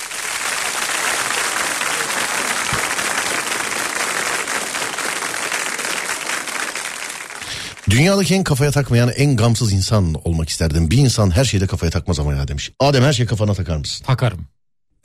Dünyadaki 7.90 8.36
en 8.36 8.44
kafaya 8.44 8.72
takmayan 8.72 9.10
en 9.10 9.36
gamsız 9.38 9.74
insan 9.74 10.14
olmak 10.24 10.50
isterdim. 10.50 10.92
Bir 10.92 10.98
insan 10.98 11.32
her 11.32 11.46
şeyde 11.46 11.68
kafaya 11.68 11.90
takmaz 11.92 12.20
ama 12.20 12.34
ya 12.34 12.48
demiş. 12.48 12.72
Adem 12.80 13.04
her 13.04 13.14
şey 13.14 13.26
kafana 13.26 13.54
takar 13.54 13.78
mısın? 13.78 14.06
Takarım. 14.06 14.48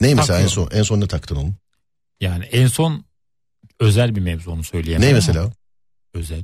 Ney 0.01 0.15
mesela 0.15 0.39
en 0.39 0.47
son, 0.47 0.69
en 0.73 0.83
son 0.83 1.01
ne 1.01 1.07
taktın 1.07 1.35
oğlum? 1.35 1.55
Yani 2.21 2.45
en 2.45 2.67
son 2.67 3.05
özel 3.79 4.15
bir 4.15 4.21
mevzu 4.21 4.51
onu 4.51 4.63
söyleyemem. 4.63 5.01
Ne 5.01 5.07
ama 5.07 5.15
mesela? 5.15 5.51
Özel. 6.13 6.43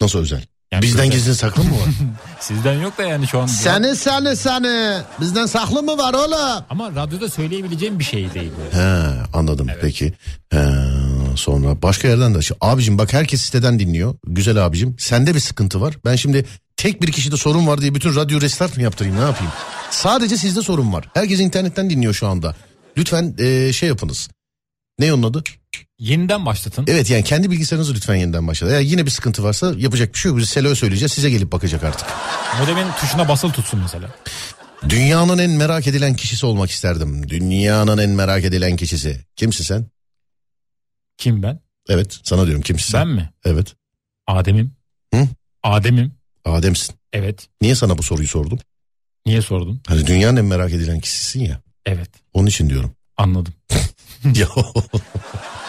Nasıl 0.00 0.18
özel? 0.18 0.44
Yani 0.72 0.82
Bizden 0.82 1.00
özel. 1.00 1.12
gizli 1.12 1.34
saklı 1.34 1.64
mı 1.64 1.70
var? 1.70 1.88
Sizden 2.40 2.80
yok 2.82 2.98
da 2.98 3.02
yani 3.02 3.26
şu 3.26 3.40
an. 3.40 3.46
seni 3.46 3.96
seni 3.96 4.36
seni. 4.36 5.02
Bizden 5.20 5.46
saklı 5.46 5.82
mı 5.82 5.98
var 5.98 6.14
oğlum? 6.14 6.64
Ama 6.70 6.90
radyoda 6.90 7.28
söyleyebileceğim 7.28 7.98
bir 7.98 8.04
şey 8.04 8.34
değil. 8.34 8.52
He 8.72 9.08
anladım 9.32 9.68
peki. 9.80 10.12
He, 10.50 10.58
sonra 11.36 11.82
başka 11.82 12.08
yerden 12.08 12.34
de. 12.34 12.38
Abicim 12.60 12.98
bak 12.98 13.12
herkes 13.12 13.40
siteden 13.40 13.78
dinliyor. 13.78 14.14
Güzel 14.26 14.66
abicim. 14.66 14.96
Sende 14.98 15.34
bir 15.34 15.40
sıkıntı 15.40 15.80
var. 15.80 15.94
Ben 16.04 16.16
şimdi 16.16 16.44
tek 16.76 17.02
bir 17.02 17.12
kişide 17.12 17.36
sorun 17.36 17.66
var 17.66 17.80
diye 17.80 17.94
bütün 17.94 18.16
radyo 18.16 18.40
restart 18.40 18.76
mı 18.76 18.82
yaptırayım 18.82 19.18
ne 19.18 19.22
yapayım? 19.22 19.52
Sadece 19.90 20.36
sizde 20.36 20.62
sorun 20.62 20.92
var. 20.92 21.08
Herkes 21.14 21.40
internetten 21.40 21.90
dinliyor 21.90 22.14
şu 22.14 22.26
anda. 22.26 22.56
Lütfen 22.96 23.34
e, 23.38 23.72
şey 23.72 23.88
yapınız. 23.88 24.28
Ne 24.98 25.12
onun 25.12 25.22
adı? 25.22 25.44
Yeniden 25.98 26.46
başlatın. 26.46 26.84
Evet 26.88 27.10
yani 27.10 27.24
kendi 27.24 27.50
bilgisayarınızı 27.50 27.94
lütfen 27.94 28.14
yeniden 28.14 28.48
başlatın. 28.48 28.74
Eğer 28.74 28.80
yine 28.80 29.06
bir 29.06 29.10
sıkıntı 29.10 29.44
varsa 29.44 29.72
yapacak 29.76 30.14
bir 30.14 30.18
şey 30.18 30.28
yok. 30.28 30.38
Biz 30.38 30.48
Selo'ya 30.48 30.74
söyleyeceğiz 30.74 31.12
size 31.12 31.30
gelip 31.30 31.52
bakacak 31.52 31.84
artık. 31.84 32.08
Modemin 32.60 32.86
tuşuna 33.00 33.28
basılı 33.28 33.52
tutsun 33.52 33.80
mesela. 33.80 34.08
Dünyanın 34.88 35.38
en 35.38 35.50
merak 35.50 35.86
edilen 35.86 36.14
kişisi 36.14 36.46
olmak 36.46 36.70
isterdim. 36.70 37.28
Dünyanın 37.28 37.98
en 37.98 38.10
merak 38.10 38.44
edilen 38.44 38.76
kişisi. 38.76 39.20
Kimsin 39.36 39.64
sen? 39.64 39.86
Kim 41.18 41.42
ben? 41.42 41.60
Evet 41.88 42.20
sana 42.22 42.44
diyorum 42.46 42.62
kimsin 42.62 42.92
sen? 42.92 43.00
Ben 43.00 43.08
mi? 43.08 43.30
Evet. 43.44 43.74
Adem'im. 44.26 44.72
Hı? 45.14 45.28
Adem'im. 45.62 46.12
Adem'sin. 46.44 46.94
Evet. 47.12 47.48
Niye 47.60 47.74
sana 47.74 47.98
bu 47.98 48.02
soruyu 48.02 48.28
sordum? 48.28 48.58
Niye 49.26 49.42
sordun? 49.42 49.80
Hani 49.86 50.06
dünyanın 50.06 50.36
en 50.36 50.44
merak 50.44 50.72
edilen 50.72 51.00
kişisin 51.00 51.40
ya. 51.40 51.60
Evet. 51.86 52.10
Onun 52.32 52.46
için 52.46 52.70
diyorum. 52.70 52.92
Anladım. 53.16 53.54
ya 54.34 54.48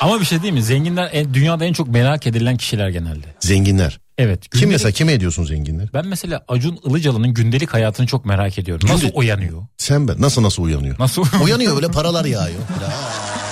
Ama 0.02 0.20
bir 0.20 0.26
şey 0.26 0.42
değil 0.42 0.54
mi? 0.54 0.64
Zenginler 0.64 1.10
en- 1.14 1.34
dünyada 1.34 1.66
en 1.66 1.74
çok 1.74 1.88
merak 1.88 2.28
edilen 2.28 2.58
kişiler 2.58 2.90
genelde. 2.90 3.28
zenginler. 3.40 4.00
Evet. 4.18 4.42
Kim 4.50 4.60
gündelik- 4.62 4.72
mesela 4.72 4.92
kime 4.92 5.14
ediyorsun 5.14 5.44
zenginler? 5.46 5.90
Ben 5.94 6.08
mesela 6.08 6.46
Acun 6.48 6.80
Ilıcalı'nın 6.86 7.34
gündelik 7.34 7.74
hayatını 7.74 8.08
çok 8.08 8.26
merak 8.26 8.60
ediyorum. 8.60 8.90
Nasıl 8.90 9.02
Günde- 9.02 9.14
uyanıyor? 9.16 9.64
Sen 9.78 10.08
ben 10.08 10.22
nasıl 10.22 10.44
nasıl 10.44 10.64
uyanıyor? 10.64 10.96
Nasıl 11.00 11.26
uyanıyor 11.44 11.76
böyle 11.76 11.88
paralar 11.88 12.26
yağıyor. 12.26 12.60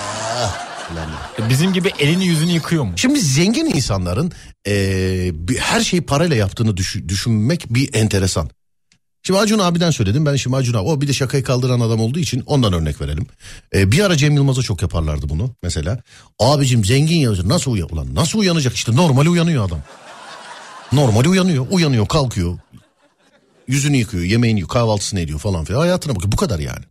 Bizim 1.48 1.72
gibi 1.72 1.90
elini 1.98 2.26
yüzünü 2.26 2.52
yıkıyor 2.52 2.84
mu? 2.84 2.92
Şimdi 2.96 3.20
zengin 3.20 3.66
insanların 3.66 4.32
eee, 4.66 5.30
bir- 5.34 5.58
her 5.58 5.80
şeyi 5.80 6.06
parayla 6.06 6.36
yaptığını 6.36 6.70
düşü- 6.76 7.08
düşünmek 7.08 7.66
bir 7.74 7.94
enteresan. 7.94 8.50
Şimdi 9.22 9.40
Acun 9.40 9.58
abiden 9.58 9.90
söyledim 9.90 10.26
ben 10.26 10.36
şimdi 10.36 10.56
Acun 10.56 10.74
abi 10.74 10.88
o 10.88 11.00
bir 11.00 11.08
de 11.08 11.12
şakayı 11.12 11.44
kaldıran 11.44 11.80
adam 11.80 12.00
olduğu 12.00 12.18
için 12.18 12.42
ondan 12.46 12.72
örnek 12.72 13.00
verelim. 13.00 13.26
Ee, 13.74 13.92
bir 13.92 14.00
ara 14.04 14.16
Cem 14.16 14.34
Yılmaz'a 14.34 14.62
çok 14.62 14.82
yaparlardı 14.82 15.28
bunu 15.28 15.54
mesela. 15.62 15.98
Abicim 16.38 16.84
zengin 16.84 17.16
ya 17.18 17.30
nasıl 17.44 17.70
uyan 17.72 17.88
ulan 17.94 18.14
nasıl 18.14 18.38
uyanacak 18.38 18.74
işte 18.74 18.96
normali 18.96 19.28
uyanıyor 19.28 19.68
adam. 19.68 19.80
Normali 20.92 21.28
uyanıyor 21.28 21.66
uyanıyor 21.70 22.06
kalkıyor. 22.08 22.58
Yüzünü 23.68 23.96
yıkıyor 23.96 24.24
yemeğini 24.24 24.58
yiyor 24.58 24.68
kahvaltısını 24.68 25.20
ediyor 25.20 25.38
falan 25.38 25.64
filan 25.64 25.80
hayatına 25.80 26.14
bakıyor 26.16 26.32
bu 26.32 26.36
kadar 26.36 26.58
yani. 26.58 26.84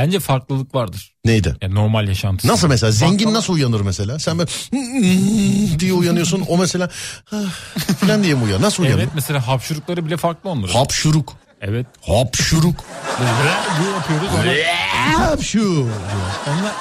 Bence 0.00 0.20
farklılık 0.20 0.74
vardır. 0.74 1.12
Neydi? 1.24 1.56
Yani 1.62 1.74
normal 1.74 2.08
yaşantısı. 2.08 2.48
Nasıl 2.48 2.68
mesela 2.68 2.92
zengin 2.92 3.28
Baklava- 3.28 3.34
nasıl 3.34 3.52
uyanır 3.54 3.80
mesela? 3.80 4.18
Sen 4.18 4.38
böyle 4.38 4.50
diye 5.80 5.92
uyanıyorsun 5.92 6.44
o 6.48 6.58
mesela 6.58 6.90
falan 8.00 8.22
diye 8.22 8.34
mi 8.34 8.44
uyanır? 8.44 8.62
Nasıl 8.62 8.82
uyanır? 8.82 8.98
Evet 8.98 9.08
mesela 9.14 9.46
hapşurukları 9.48 10.06
bile 10.06 10.16
farklı 10.16 10.50
onların. 10.50 10.72
Hapşuruk. 10.74 11.32
Evet. 11.60 11.86
Hapşuruk. 12.00 12.84
diye 13.80 13.90
yapıyoruz. 13.96 14.28
Onlar, 14.34 15.28
Hapşu. 15.28 15.88
onlar 16.48 16.72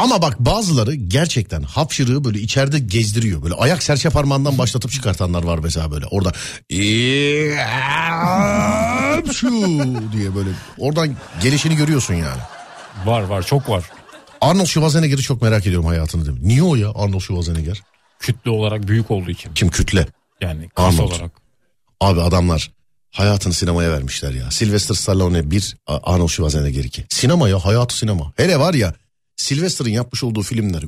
Ama 0.00 0.22
bak 0.22 0.40
bazıları 0.40 0.94
gerçekten 0.94 1.62
hapşırığı 1.62 2.24
böyle 2.24 2.40
içeride 2.40 2.78
gezdiriyor. 2.78 3.42
Böyle 3.42 3.54
ayak 3.54 3.82
serçe 3.82 4.10
parmağından 4.10 4.58
başlatıp 4.58 4.90
çıkartanlar 4.90 5.42
var 5.42 5.58
mesela 5.58 5.90
böyle. 5.90 6.06
Orada 6.06 6.32
şu 9.32 9.50
diye 10.12 10.34
böyle 10.34 10.50
oradan 10.78 11.16
gelişini 11.42 11.76
görüyorsun 11.76 12.14
yani. 12.14 12.40
Var 13.04 13.22
var 13.22 13.42
çok 13.42 13.68
var. 13.68 13.84
Arnold 14.40 14.66
Schwarzenegger'i 14.66 15.22
çok 15.22 15.42
merak 15.42 15.66
ediyorum 15.66 15.86
hayatını 15.88 16.26
değil 16.26 16.38
mi? 16.40 16.48
Niye 16.48 16.62
o 16.62 16.74
ya 16.76 16.90
Arnold 16.94 17.20
Schwarzenegger? 17.20 17.82
Kütle 18.20 18.50
olarak 18.50 18.88
büyük 18.88 19.10
olduğu 19.10 19.30
için. 19.30 19.54
Kim 19.54 19.68
kütle? 19.70 20.06
Yani 20.40 20.68
kas 20.74 20.94
Arnold. 20.94 21.10
olarak. 21.12 21.30
Abi 22.00 22.20
adamlar 22.22 22.70
hayatını 23.10 23.52
sinemaya 23.52 23.90
vermişler 23.92 24.32
ya. 24.32 24.50
Sylvester 24.50 24.94
Stallone 24.94 25.50
bir, 25.50 25.76
A- 25.86 26.12
Arnold 26.14 26.28
Schwarzenegger 26.28 26.84
iki. 26.84 27.04
Sinema 27.08 27.48
ya 27.48 27.58
hayatı 27.58 27.96
sinema. 27.98 28.32
Hele 28.36 28.58
var 28.58 28.74
ya 28.74 28.94
Sylvester'ın 29.40 29.90
yapmış 29.90 30.24
olduğu 30.24 30.42
filmler. 30.42 30.82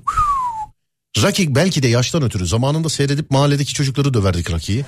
Rocky 1.22 1.54
belki 1.54 1.82
de 1.82 1.88
yaştan 1.88 2.22
ötürü 2.22 2.46
zamanında 2.46 2.88
seyredip 2.88 3.30
mahalledeki 3.30 3.74
çocukları 3.74 4.14
döverdik 4.14 4.50
Rocky'yi. 4.50 4.84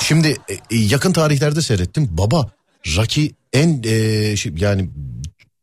Şimdi 0.00 0.28
e, 0.28 0.52
e, 0.52 0.58
yakın 0.70 1.12
tarihlerde 1.12 1.62
seyrettim. 1.62 2.08
Baba 2.10 2.50
Rocky 2.96 3.30
en 3.52 3.82
e, 3.84 4.36
şey- 4.36 4.52
yani 4.56 4.90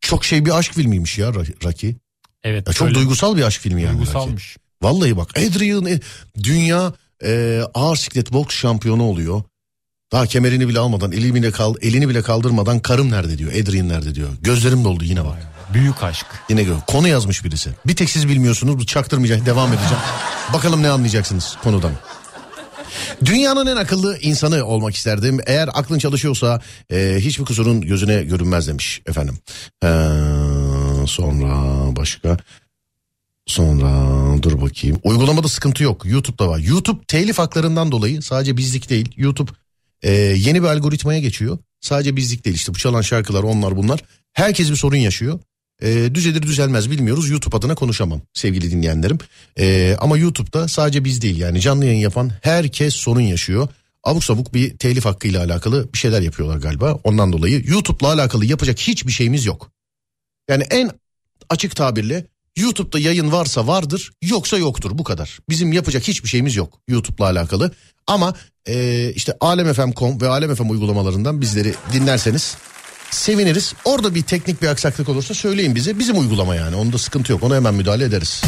çok 0.02 0.26
şey 0.26 0.46
bir 0.46 0.58
aşk 0.58 0.74
filmiymiş 0.74 1.18
ya 1.18 1.28
Ro- 1.30 1.64
Rocky. 1.64 1.94
Evet. 2.44 2.68
Ya 2.68 2.74
çok 2.74 2.88
öyle 2.88 2.96
duygusal 2.96 3.38
bir 3.38 3.44
aşk 3.44 3.62
filmi 3.62 3.82
yani. 3.82 3.94
Rocky. 3.94 4.06
duygusalmış. 4.06 4.58
Vallahi 4.82 5.18
bak 5.18 5.30
Adrian 5.38 5.86
e, 5.86 6.00
dünya 6.44 6.94
e, 7.24 7.62
ağır 7.74 7.96
siklet 7.96 8.34
boks 8.34 8.56
şampiyonu 8.56 9.04
oluyor. 9.04 9.44
Daha 10.12 10.26
kemerini 10.26 10.68
bile 10.68 10.80
almadan 10.80 11.12
elini 11.12 11.36
bile, 11.36 11.52
kal, 11.52 11.76
elini 11.82 12.10
bile 12.10 12.22
kaldırmadan 12.22 12.80
karım 12.80 13.12
nerede 13.12 13.38
diyor 13.38 13.52
Adrian 13.52 13.90
nerede 13.90 14.16
diyor. 14.16 14.30
Gözlerim 14.42 14.84
doldu 14.84 15.04
yine 15.04 15.26
bak. 15.26 15.55
Büyük 15.73 16.04
aşk. 16.04 16.25
Yine 16.49 16.63
gör. 16.63 16.75
Konu 16.88 17.08
yazmış 17.08 17.43
birisi. 17.43 17.69
Bir 17.86 17.95
tek 17.95 18.10
siz 18.10 18.28
bilmiyorsunuz 18.28 18.80
bu 18.80 18.86
çaktırmayacak 18.86 19.45
devam 19.45 19.73
edeceğim. 19.73 20.04
Bakalım 20.54 20.84
ne 20.84 20.89
anlayacaksınız 20.89 21.58
konudan. 21.63 21.91
Dünyanın 23.25 23.67
en 23.67 23.75
akıllı 23.75 24.17
insanı 24.21 24.65
olmak 24.65 24.95
isterdim. 24.95 25.39
Eğer 25.45 25.69
aklın 25.73 25.99
çalışıyorsa 25.99 26.62
e, 26.91 27.15
hiçbir 27.19 27.45
kusurun 27.45 27.82
gözüne 27.82 28.23
görünmez 28.23 28.67
demiş 28.67 29.01
efendim. 29.06 29.38
Ee, 29.84 29.88
sonra 31.08 31.56
başka 31.95 32.38
sonra 33.47 33.91
dur 34.43 34.62
bakayım. 34.62 34.99
Uygulamada 35.04 35.47
sıkıntı 35.47 35.84
yok. 35.84 36.06
YouTube'da 36.06 36.47
var. 36.47 36.60
YouTube 36.60 37.06
telif 37.08 37.39
haklarından 37.39 37.91
dolayı 37.91 38.21
sadece 38.21 38.58
bizlik 38.58 38.89
değil. 38.89 39.13
YouTube 39.17 39.51
e, 40.01 40.12
yeni 40.13 40.63
bir 40.63 40.67
algoritmaya 40.67 41.19
geçiyor. 41.19 41.58
Sadece 41.82 42.15
bizlik 42.15 42.45
değil 42.45 42.56
işte 42.56 42.73
bu 42.73 42.78
çalan 42.78 43.01
şarkılar 43.01 43.43
onlar 43.43 43.78
bunlar. 43.78 43.99
Herkes 44.34 44.71
bir 44.71 44.75
sorun 44.75 44.97
yaşıyor. 44.97 45.39
E, 45.82 46.16
düzelir 46.16 46.42
düzelmez 46.42 46.92
bilmiyoruz. 46.92 47.30
YouTube 47.30 47.58
adına 47.58 47.76
konuşamam 47.76 48.22
sevgili 48.34 48.72
dinleyenlerim. 48.72 49.18
E, 49.60 49.96
ama 50.00 50.18
YouTube'da 50.18 50.68
sadece 50.68 51.04
biz 51.04 51.22
değil 51.22 51.38
yani 51.38 51.62
canlı 51.62 51.86
yayın 51.86 52.00
yapan 52.00 52.32
herkes 52.42 52.94
sorun 52.94 53.22
yaşıyor. 53.22 53.68
Abuk 54.04 54.24
sabuk 54.24 54.54
bir 54.54 54.78
telif 54.78 55.06
hakkıyla 55.06 55.44
alakalı 55.44 55.94
bir 55.94 55.98
şeyler 55.98 56.22
yapıyorlar 56.22 56.58
galiba. 56.58 57.00
Ondan 57.04 57.34
dolayı 57.34 57.64
YouTube'la 57.68 58.14
alakalı 58.14 58.46
yapacak 58.46 58.80
hiçbir 58.80 59.12
şeyimiz 59.12 59.46
yok. 59.46 59.72
Yani 60.50 60.64
en 60.64 60.92
açık 61.50 61.76
tabirle 61.76 62.26
YouTube'da 62.58 63.00
yayın 63.00 63.32
varsa 63.32 63.68
vardır 63.68 64.12
yoksa 64.24 64.58
yoktur 64.58 64.92
bu 64.98 65.04
kadar. 65.04 65.40
Bizim 65.50 65.74
yapacak 65.74 66.08
hiçbir 66.08 66.30
şeyimiz 66.30 66.56
yok 66.56 66.80
YouTube'la 66.88 67.26
alakalı. 67.26 67.72
Ama 68.08 68.34
e, 68.68 69.12
işte 69.16 69.34
alemfm.com 69.40 70.22
ve 70.22 70.28
alemfm 70.28 70.70
uygulamalarından 70.70 71.42
bizleri 71.42 71.74
dinlerseniz 71.94 72.58
seviniriz. 73.12 73.74
Orada 73.86 74.15
bir 74.15 74.22
teknik 74.22 74.62
bir 74.62 74.68
aksaklık 74.68 75.10
olursa 75.10 75.34
söyleyin 75.34 75.76
bize. 75.76 76.00
Bizim 76.00 76.20
uygulama 76.20 76.56
yani 76.56 76.76
onda 76.76 76.98
sıkıntı 76.98 77.32
yok 77.32 77.44
ona 77.44 77.56
hemen 77.56 77.74
müdahale 77.74 78.04
ederiz. 78.04 78.41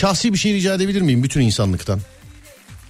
Şahsi 0.00 0.32
bir 0.32 0.38
şey 0.38 0.54
rica 0.54 0.74
edebilir 0.74 1.00
miyim 1.00 1.22
bütün 1.22 1.40
insanlıktan? 1.40 2.00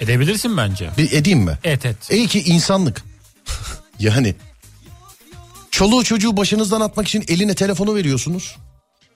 Edebilirsin 0.00 0.56
bence. 0.56 0.90
Bir 0.98 1.12
edeyim 1.12 1.38
mi? 1.38 1.58
Et 1.64 1.86
et. 1.86 1.96
İyi 2.10 2.28
ki 2.28 2.42
insanlık. 2.42 3.02
yani 3.98 4.34
çoluğu 5.70 6.04
çocuğu 6.04 6.36
başınızdan 6.36 6.80
atmak 6.80 7.08
için 7.08 7.24
eline 7.28 7.54
telefonu 7.54 7.94
veriyorsunuz. 7.94 8.56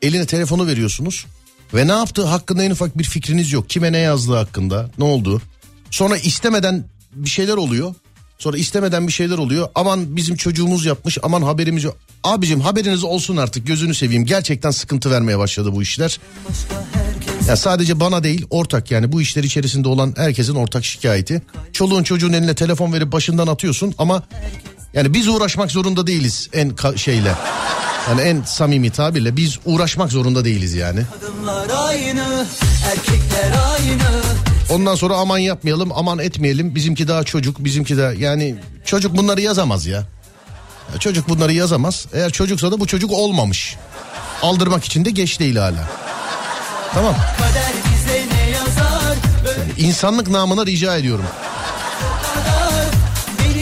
Eline 0.03 0.26
telefonu 0.26 0.66
veriyorsunuz. 0.66 1.26
Ve 1.74 1.88
ne 1.88 1.92
yaptığı 1.92 2.24
hakkında 2.24 2.64
en 2.64 2.70
ufak 2.70 2.99
bir 2.99 3.05
fikriniz 3.05 3.53
yok. 3.53 3.70
Kime 3.70 3.92
ne 3.92 3.99
yazdığı 3.99 4.36
hakkında 4.36 4.90
ne 4.99 5.05
oldu. 5.05 5.42
Sonra 5.90 6.16
istemeden 6.16 6.84
bir 7.12 7.30
şeyler 7.30 7.57
oluyor. 7.57 7.95
Sonra 8.38 8.57
istemeden 8.57 9.07
bir 9.07 9.12
şeyler 9.12 9.38
oluyor. 9.38 9.68
Aman 9.74 10.16
bizim 10.16 10.36
çocuğumuz 10.36 10.84
yapmış 10.84 11.18
aman 11.22 11.42
haberimiz 11.42 11.84
yok. 11.84 11.97
Abicim 12.24 12.61
haberiniz 12.61 13.05
olsun 13.05 13.36
artık 13.36 13.66
gözünü 13.66 13.95
seveyim. 13.95 14.24
Gerçekten 14.24 14.70
sıkıntı 14.70 15.11
vermeye 15.11 15.38
başladı 15.38 15.72
bu 15.72 15.82
işler. 15.82 16.20
Ya 17.49 17.57
sadece 17.57 18.01
bana 18.01 18.24
değil 18.24 18.47
ortak 18.51 18.90
yani 18.90 19.12
bu 19.12 19.22
işler 19.22 19.45
içerisinde 19.45 19.88
olan 19.88 20.14
herkesin 20.16 20.55
ortak 20.55 20.84
şikayeti. 20.84 21.42
Çoluğun 21.72 22.03
çocuğun 22.03 22.32
eline 22.32 22.55
telefon 22.55 22.92
verip 22.92 23.12
başından 23.12 23.47
atıyorsun 23.47 23.95
ama 23.99 24.22
yani 24.95 25.14
biz 25.14 25.28
uğraşmak 25.28 25.70
zorunda 25.70 26.07
değiliz 26.07 26.49
en 26.53 26.70
ka- 26.70 26.99
şeyle. 26.99 27.34
Yani 28.09 28.20
en 28.20 28.42
samimi 28.42 28.90
tabirle 28.90 29.36
biz 29.36 29.59
uğraşmak 29.64 30.12
zorunda 30.12 30.45
değiliz 30.45 30.74
yani. 30.74 31.01
Aynı 31.76 32.24
Ondan 34.70 34.95
sonra 34.95 35.16
aman 35.16 35.38
yapmayalım 35.38 35.92
aman 35.95 36.18
etmeyelim 36.18 36.74
bizimki 36.74 37.09
daha 37.09 37.24
çocuk 37.24 37.64
bizimki 37.64 37.97
de 37.97 38.14
yani 38.18 38.55
çocuk 38.84 39.16
bunları 39.16 39.40
yazamaz 39.40 39.86
ya. 39.86 40.05
Ya 40.92 40.99
Çocuk 41.01 41.28
bunları 41.28 41.53
yazamaz. 41.53 42.07
Eğer 42.12 42.30
çocuksa 42.30 42.72
da 42.72 42.80
bu 42.80 42.86
çocuk 42.86 43.12
olmamış. 43.12 43.76
Aldırmak 44.42 44.84
için 44.84 45.05
de 45.05 45.11
geç 45.11 45.40
değil 45.40 45.57
hala. 45.57 45.88
Tamam. 46.95 47.14
İnsanlık 49.78 50.28
namına 50.28 50.66
rica 50.66 50.97
ediyorum. 50.97 51.24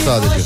Sadece. 0.05 0.43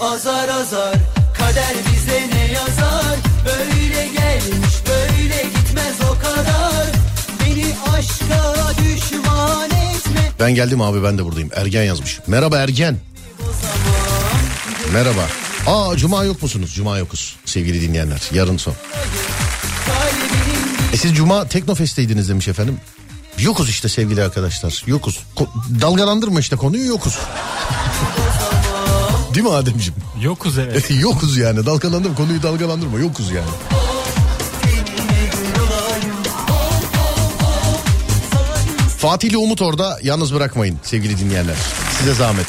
Azar 0.00 0.48
azar 0.48 0.94
kader 1.38 1.74
bize 1.92 2.28
ne 2.32 2.52
yazar 2.52 3.16
Böyle 3.46 4.06
gelmiş 4.08 4.74
böyle 4.88 5.42
gitmez 5.42 5.94
o 6.10 6.14
kadar 6.22 6.86
Beni 7.40 7.66
aşka 7.96 8.54
düşman 8.78 9.70
etme 9.70 10.30
Ben 10.40 10.54
geldim 10.54 10.80
abi 10.80 11.04
ben 11.04 11.18
de 11.18 11.24
buradayım. 11.24 11.50
Ergen 11.54 11.82
yazmış. 11.82 12.20
Merhaba 12.26 12.58
Ergen. 12.58 12.96
Merhaba. 14.92 15.22
Aa 15.68 15.96
Cuma 15.96 16.24
yok 16.24 16.42
musunuz? 16.42 16.74
Cuma 16.74 16.98
yokuz 16.98 17.36
sevgili 17.44 17.82
dinleyenler. 17.82 18.20
Yarın 18.32 18.56
son. 18.56 18.74
E 20.92 20.96
siz 20.96 21.14
Cuma 21.16 21.48
Teknofest'teydiniz 21.48 22.28
demiş 22.28 22.48
efendim. 22.48 22.80
Yokuz 23.38 23.68
işte 23.70 23.88
sevgili 23.88 24.22
arkadaşlar. 24.22 24.82
Yokuz. 24.86 25.18
Ko- 25.36 25.80
dalgalandırma 25.80 26.40
işte 26.40 26.56
konuyu 26.56 26.86
yokuz. 26.86 27.18
Değil 29.34 29.46
mi 29.46 29.52
Ademciğim? 29.52 29.94
Yokuz 30.22 30.58
evet. 30.58 30.90
yokuz 31.00 31.36
yani. 31.36 31.66
Dalgalandırma 31.66 32.16
konuyu 32.16 32.42
dalgalandırma. 32.42 32.98
Yokuz 32.98 33.30
yani. 33.30 33.50
Fatih'le 38.98 39.36
Umut 39.36 39.62
orada 39.62 39.98
yalnız 40.02 40.34
bırakmayın 40.34 40.78
sevgili 40.82 41.18
dinleyenler. 41.18 41.56
Size 41.98 42.14
zahmet. 42.14 42.46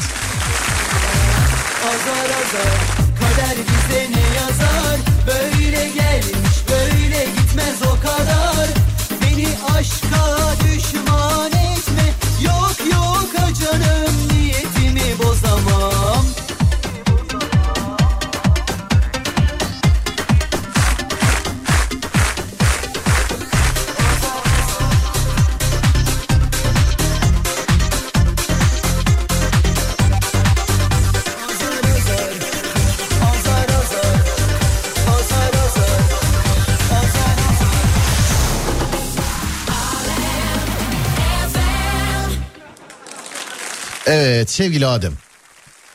Evet 44.40 44.50
sevgili 44.50 44.86
Adem. 44.86 45.14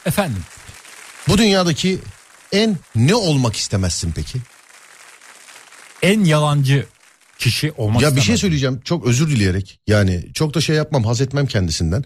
Efendim 0.07 0.43
Bu 1.29 1.39
dünyadaki 1.39 1.99
en 2.53 2.77
ne 2.95 3.15
olmak 3.15 3.57
istemezsin 3.57 4.13
peki? 4.13 4.39
en 6.03 6.25
yalancı 6.25 6.87
kişi 7.39 7.73
olmak 7.73 8.03
ya 8.03 8.17
bir 8.17 8.21
şey 8.21 8.37
söyleyeceğim 8.37 8.81
çok 8.85 9.07
özür 9.07 9.31
dileyerek. 9.31 9.81
Yani 9.87 10.33
çok 10.35 10.55
da 10.55 10.61
şey 10.61 10.77
yapmam 10.77 11.05
haz 11.05 11.21
etmem 11.21 11.47
kendisinden. 11.47 12.05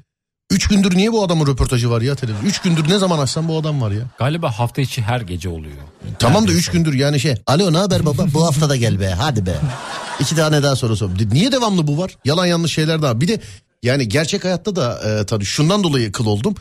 Üç 0.51 0.69
gündür 0.69 0.97
niye 0.97 1.13
bu 1.13 1.25
adamın 1.25 1.47
röportajı 1.47 1.91
var 1.91 2.01
ya 2.01 2.15
televizyon? 2.15 2.47
Üç 2.47 2.61
gündür 2.61 2.89
ne 2.89 2.99
zaman 2.99 3.19
açsam 3.19 3.49
bu 3.49 3.59
adam 3.59 3.83
var 3.83 3.91
ya. 3.91 4.03
Galiba 4.19 4.59
hafta 4.59 4.83
içi 4.83 5.03
her 5.03 5.21
gece 5.21 5.49
oluyor. 5.49 5.77
Tamam 6.19 6.49
da 6.49 6.53
üç 6.53 6.71
gündür 6.71 6.95
yani 6.95 7.21
şey. 7.21 7.35
Alo 7.47 7.73
ne 7.73 7.79
haber 7.79 8.07
baba? 8.07 8.27
bu 8.35 8.47
hafta 8.47 8.69
da 8.69 8.77
gel 8.77 9.01
be 9.01 9.09
hadi 9.09 9.47
be. 9.47 9.57
İki 10.21 10.37
tane 10.37 10.63
daha 10.63 10.77
soru 10.77 10.97
sor. 10.97 11.11
Niye 11.33 11.53
devamlı 11.53 11.87
bu 11.87 11.99
var? 11.99 12.17
Yalan 12.25 12.47
yanlış 12.47 12.73
şeyler 12.73 13.03
daha. 13.03 13.21
Bir 13.21 13.29
de 13.29 13.41
yani 13.83 14.09
gerçek 14.09 14.45
hayatta 14.45 14.77
da 14.77 15.01
e, 15.21 15.27
tabii 15.27 15.45
şundan 15.45 15.83
dolayı 15.85 16.13
kıl 16.13 16.27
oldum. 16.27 16.55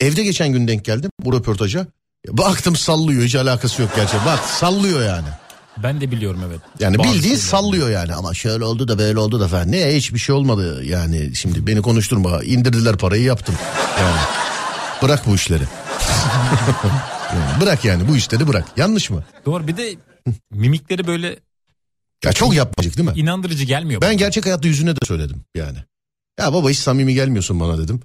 Evde 0.00 0.22
geçen 0.24 0.52
gün 0.52 0.68
denk 0.68 0.84
geldim 0.84 1.10
bu 1.24 1.32
röportaja. 1.32 1.86
Baktım 2.28 2.76
sallıyor 2.76 3.22
hiç 3.22 3.34
alakası 3.34 3.82
yok 3.82 3.90
gerçek. 3.96 4.20
Bak 4.26 4.38
sallıyor 4.38 5.02
yani. 5.02 5.28
Ben 5.82 6.00
de 6.00 6.10
biliyorum 6.10 6.40
evet. 6.48 6.60
Yani 6.80 6.98
Bazı 6.98 7.08
bildiğin 7.08 7.22
şeyleri. 7.22 7.38
sallıyor 7.40 7.90
yani 7.90 8.14
ama 8.14 8.34
şöyle 8.34 8.64
oldu 8.64 8.88
da 8.88 8.98
böyle 8.98 9.18
oldu 9.18 9.40
da 9.40 9.48
falan. 9.48 9.72
Ne 9.72 9.96
hiçbir 9.96 10.18
şey 10.18 10.34
olmadı 10.34 10.84
yani 10.84 11.36
şimdi 11.36 11.66
beni 11.66 11.82
konuşturma 11.82 12.42
indirdiler 12.44 12.96
parayı 12.96 13.22
yaptım. 13.22 13.54
Yani 14.00 14.16
bırak 15.02 15.26
bu 15.26 15.34
işleri. 15.34 15.64
Yani 17.34 17.60
bırak 17.60 17.84
yani 17.84 18.08
bu 18.08 18.16
işleri 18.16 18.48
bırak. 18.48 18.64
Yanlış 18.76 19.10
mı? 19.10 19.24
Doğru 19.46 19.66
bir 19.68 19.76
de 19.76 19.94
mimikleri 20.50 21.06
böyle 21.06 21.36
Ya 22.24 22.32
çok 22.32 22.54
yapmacık 22.54 22.96
değil 22.96 23.08
mi? 23.08 23.14
inandırıcı 23.16 23.64
gelmiyor. 23.64 24.00
Ben 24.00 24.08
bana. 24.08 24.14
gerçek 24.14 24.46
hayatta 24.46 24.68
yüzüne 24.68 24.96
de 24.96 25.06
söyledim 25.06 25.44
yani. 25.54 25.78
Ya 26.40 26.52
baba 26.52 26.70
hiç 26.70 26.78
samimi 26.78 27.14
gelmiyorsun 27.14 27.60
bana 27.60 27.78
dedim. 27.78 28.00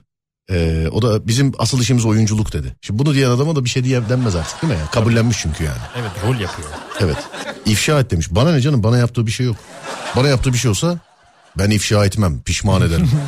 Ee, 0.52 0.88
o 0.92 1.02
da 1.02 1.28
bizim 1.28 1.52
asıl 1.60 1.82
işimiz 1.82 2.06
oyunculuk 2.06 2.54
dedi. 2.54 2.76
Şimdi 2.82 3.00
bunu 3.00 3.14
diyen 3.14 3.30
adama 3.30 3.56
da 3.56 3.66
bir 3.66 3.70
şey 3.70 3.84
diye 3.84 4.10
denmez 4.10 4.36
artık 4.36 4.62
değil 4.62 4.74
mi? 4.74 4.80
ya? 4.80 4.86
Kabullenmiş 4.92 5.38
çünkü 5.40 5.64
yani. 5.64 5.78
Evet 6.00 6.12
rol 6.26 6.40
yapıyor. 6.40 6.70
Evet. 7.00 7.18
İfşa 7.66 8.00
et 8.00 8.12
demiş. 8.12 8.28
Bana 8.32 8.52
ne 8.52 8.62
canım 8.62 8.84
bana 8.84 8.98
yaptığı 8.98 9.28
bir 9.28 9.32
şey 9.32 9.46
yok. 9.46 9.56
Bana 10.16 10.28
yaptığı 10.28 10.54
bir 10.54 10.58
şey 10.58 10.72
olsa 10.72 10.98
ben 11.58 11.70
ifşa 11.70 12.06
etmem. 12.06 12.42
Pişman 12.42 12.82
ederim. 12.82 13.12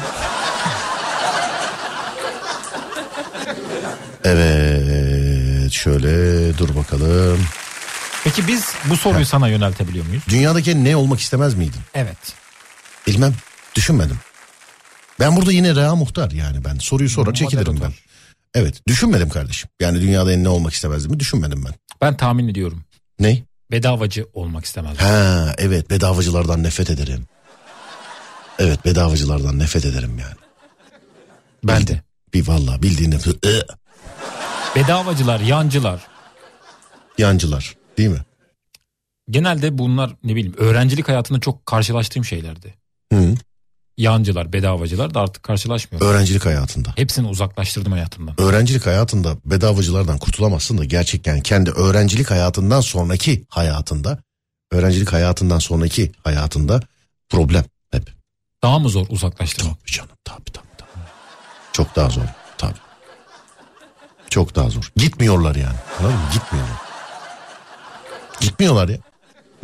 evet 4.23 5.71
şöyle 5.71 6.57
dur 6.57 6.75
bakalım. 6.75 7.39
Peki 8.23 8.47
biz 8.47 8.65
bu 8.85 8.97
soruyu 8.97 9.25
sana 9.25 9.47
yöneltebiliyor 9.47 10.05
muyuz? 10.05 10.23
Dünyadaki 10.29 10.83
ne 10.83 10.95
olmak 10.95 11.19
istemez 11.19 11.53
miydin? 11.53 11.81
Evet. 11.93 12.17
Bilmem. 13.07 13.33
Düşünmedim. 13.75 14.19
Ben 15.21 15.35
burada 15.35 15.51
yine 15.51 15.75
Rea 15.75 15.95
Muhtar 15.95 16.31
yani 16.31 16.65
ben 16.65 16.77
soruyu 16.77 17.09
sorar 17.09 17.33
çekilirim 17.33 17.81
ben. 17.81 17.93
Evet 18.53 18.81
düşünmedim 18.87 19.29
kardeşim. 19.29 19.69
Yani 19.79 20.01
dünyada 20.01 20.33
en 20.33 20.43
ne 20.43 20.49
olmak 20.49 20.73
istemezdim 20.73 21.11
mi 21.11 21.19
düşünmedim 21.19 21.65
ben. 21.65 21.73
Ben 22.01 22.17
tahmin 22.17 22.47
ediyorum. 22.47 22.83
Ne? 23.19 23.43
Bedavacı 23.71 24.27
olmak 24.33 24.65
istemezdim. 24.65 25.05
Ha 25.05 25.55
evet 25.57 25.89
bedavacılardan 25.89 26.63
nefret 26.63 26.89
ederim. 26.89 27.25
Evet 28.59 28.85
bedavacılardan 28.85 29.59
nefret 29.59 29.85
ederim 29.85 30.19
yani. 30.19 30.35
Ben 31.63 31.81
Bildi- 31.81 31.87
de. 31.87 32.01
Bir 32.33 32.47
valla 32.47 32.81
bildiğin 32.81 33.11
nefret. 33.11 33.43
Bedavacılar, 34.75 35.39
yancılar. 35.39 36.07
yancılar 37.17 37.75
değil 37.97 38.09
mi? 38.09 38.21
Genelde 39.29 39.77
bunlar 39.77 40.15
ne 40.23 40.35
bileyim 40.35 40.55
öğrencilik 40.57 41.07
hayatında 41.07 41.39
çok 41.39 41.65
karşılaştığım 41.65 42.25
şeylerdi. 42.25 42.75
Hı. 43.13 43.35
Yancılar, 43.97 44.53
bedavacılar 44.53 45.13
da 45.13 45.19
artık 45.19 45.43
karşılaşmıyorum. 45.43 46.07
Öğrencilik 46.07 46.45
hayatında. 46.45 46.93
Hepsini 46.95 47.27
uzaklaştırdım 47.27 47.91
hayatımdan. 47.91 48.41
Öğrencilik 48.41 48.85
hayatında 48.85 49.37
bedavacılardan 49.45 50.17
kurtulamazsın 50.17 50.77
da 50.77 50.85
gerçekten 50.85 51.41
kendi 51.41 51.71
öğrencilik 51.71 52.31
hayatından 52.31 52.81
sonraki 52.81 53.45
hayatında 53.49 54.17
öğrencilik 54.71 55.13
hayatından 55.13 55.59
sonraki 55.59 56.11
hayatında 56.23 56.79
problem 57.29 57.65
hep. 57.91 58.13
Daha 58.63 58.79
mı 58.79 58.89
zor 58.89 59.05
uzaklaştırmak? 59.09 59.79
Tabii 59.79 59.91
canım 59.91 60.09
tabii 60.23 60.51
tabii. 60.51 60.65
tabii. 60.77 60.89
Çok 61.73 61.95
daha 61.95 62.09
zor 62.09 62.23
tabii. 62.57 62.73
Çok 64.29 64.55
daha 64.55 64.69
zor. 64.69 64.91
Gitmiyorlar 64.95 65.55
yani. 65.55 65.75
Anladın 65.99 66.15
mı? 66.17 66.29
Gitmiyorlar. 66.33 66.77
Gitmiyorlar 68.41 68.89
ya. 68.89 68.97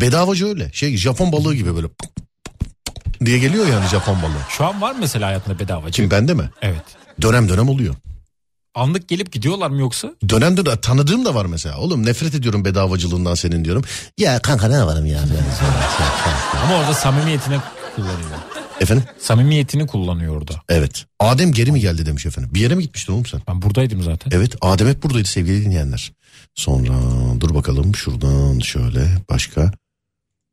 Bedavacı 0.01 0.47
öyle. 0.47 0.71
Şey 0.73 0.97
Japon 0.97 1.31
balığı 1.31 1.55
gibi 1.55 1.75
böyle 1.75 1.87
diye 3.25 3.39
geliyor 3.39 3.67
yani 3.67 3.87
Japon 3.87 4.21
balığı. 4.21 4.31
Şu 4.49 4.65
an 4.65 4.81
var 4.81 4.91
mı 4.91 4.97
mesela 5.01 5.27
hayatında 5.27 5.59
bedavacı? 5.59 5.91
Kim 5.91 6.11
bende 6.11 6.33
mi? 6.33 6.49
Evet. 6.61 6.83
Dönem 7.21 7.49
dönem 7.49 7.69
oluyor. 7.69 7.95
Anlık 8.75 9.07
gelip 9.07 9.31
gidiyorlar 9.31 9.69
mı 9.69 9.79
yoksa? 9.79 10.11
Dönem 10.29 10.57
dönem 10.57 10.77
tanıdığım 10.77 11.25
da 11.25 11.35
var 11.35 11.45
mesela. 11.45 11.77
Oğlum 11.77 12.05
nefret 12.05 12.35
ediyorum 12.35 12.65
bedavacılığından 12.65 13.35
senin 13.35 13.65
diyorum. 13.65 13.83
Ya 14.17 14.39
kanka 14.39 14.67
ne 14.67 14.85
varım 14.85 15.05
ya. 15.05 15.19
Ama 16.63 16.75
orada 16.77 16.93
samimiyetini 16.93 17.57
kullanıyor. 17.95 18.37
Efendim? 18.81 19.05
Samimiyetini 19.19 19.87
kullanıyor 19.87 20.37
orada. 20.37 20.53
Evet. 20.69 21.05
Adem 21.19 21.51
geri 21.51 21.71
mi 21.71 21.79
geldi 21.79 22.05
demiş 22.05 22.25
efendim. 22.25 22.51
Bir 22.53 22.59
yere 22.59 22.75
mi 22.75 22.83
gitmiştin 22.83 23.13
oğlum 23.13 23.25
sen? 23.25 23.41
Ben 23.47 23.61
buradaydım 23.61 24.03
zaten. 24.03 24.31
Evet 24.33 24.55
Adem 24.61 24.87
hep 24.87 25.03
buradaydı 25.03 25.27
sevgili 25.27 25.65
dinleyenler. 25.65 26.11
Sonra 26.55 26.93
dur 27.39 27.53
bakalım 27.55 27.95
şuradan 27.95 28.59
şöyle 28.59 29.07
başka. 29.29 29.71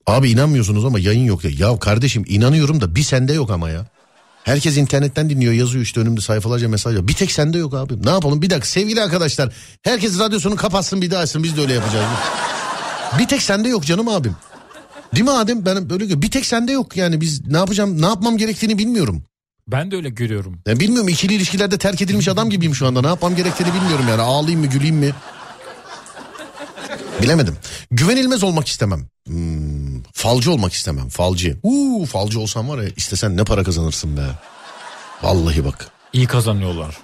Abi 0.07 0.31
inanmıyorsunuz 0.31 0.85
ama 0.85 0.99
yayın 0.99 1.25
yok. 1.25 1.45
Ya 1.45 1.51
Ya 1.51 1.79
kardeşim 1.79 2.25
inanıyorum 2.29 2.81
da 2.81 2.95
bir 2.95 3.03
sende 3.03 3.33
yok 3.33 3.51
ama 3.51 3.71
ya. 3.71 3.87
Herkes 4.45 4.77
internetten 4.77 5.31
dinliyor 5.31 5.53
yazıyor 5.53 5.85
işte 5.85 6.01
önümde 6.01 6.21
sayfalarca 6.21 6.69
mesaj 6.69 6.97
var. 6.97 7.09
Bir 7.09 7.13
tek 7.13 7.33
sende 7.33 7.59
yok 7.59 7.75
abi. 7.75 8.03
Ne 8.07 8.11
yapalım 8.11 8.43
bir 8.43 8.51
dakika 8.51 8.67
sevgili 8.67 9.03
arkadaşlar. 9.03 9.53
Herkes 9.83 10.19
radyosunu 10.19 10.57
kapatsın 10.57 11.03
bir 11.03 11.11
daha 11.11 11.21
açsın 11.21 11.43
biz 11.43 11.57
de 11.57 11.61
öyle 11.61 11.73
yapacağız. 11.73 12.07
Bir 13.19 13.29
tek 13.29 13.43
sende 13.43 13.69
yok 13.69 13.85
canım 13.85 14.09
abim. 14.09 14.37
Değil 15.15 15.25
mi 15.25 15.31
Adem? 15.31 15.67
Ben 15.67 15.91
böyle 15.91 16.23
bir 16.23 16.31
tek 16.31 16.47
sende 16.47 16.73
yok 16.73 16.97
yani 16.97 17.21
biz 17.21 17.47
ne 17.47 17.57
yapacağım 17.57 18.03
ne 18.03 18.07
yapmam 18.07 18.37
gerektiğini 18.37 18.79
bilmiyorum. 18.79 19.23
Ben 19.69 19.91
de 19.91 19.97
öyle 19.97 20.09
görüyorum. 20.09 20.59
Ya 20.67 20.81
bilmiyorum 20.81 21.09
ikili 21.09 21.35
ilişkilerde 21.35 21.79
terk 21.79 22.03
edilmiş 22.03 22.29
adam 22.29 22.51
gibiyim 22.51 22.75
şu 22.75 22.87
anda. 22.87 23.01
Ne 23.01 23.07
yapmam 23.07 23.37
gerektiğini 23.37 23.75
bilmiyorum 23.75 24.05
yani. 24.09 24.23
Ağlayayım 24.23 24.61
mı 24.61 24.67
güleyim 24.67 24.97
mi? 24.97 25.13
Bilemedim. 27.23 27.57
Güvenilmez 27.91 28.43
olmak 28.43 28.69
istemem. 28.69 29.09
Hmm, 29.27 29.74
falcı 30.15 30.53
olmak 30.53 30.73
istemem. 30.73 31.09
Falcı. 31.09 31.59
Uuu 31.63 32.07
falcı 32.07 32.41
olsam 32.41 32.69
var 32.69 32.83
ya 32.83 32.89
istesen 32.97 33.37
ne 33.37 33.45
para 33.45 33.65
kazanırsın 33.65 34.17
be. 34.17 34.27
Vallahi 35.23 35.65
bak. 35.65 35.91
İyi 36.13 36.27
kazanıyorlar. 36.27 36.99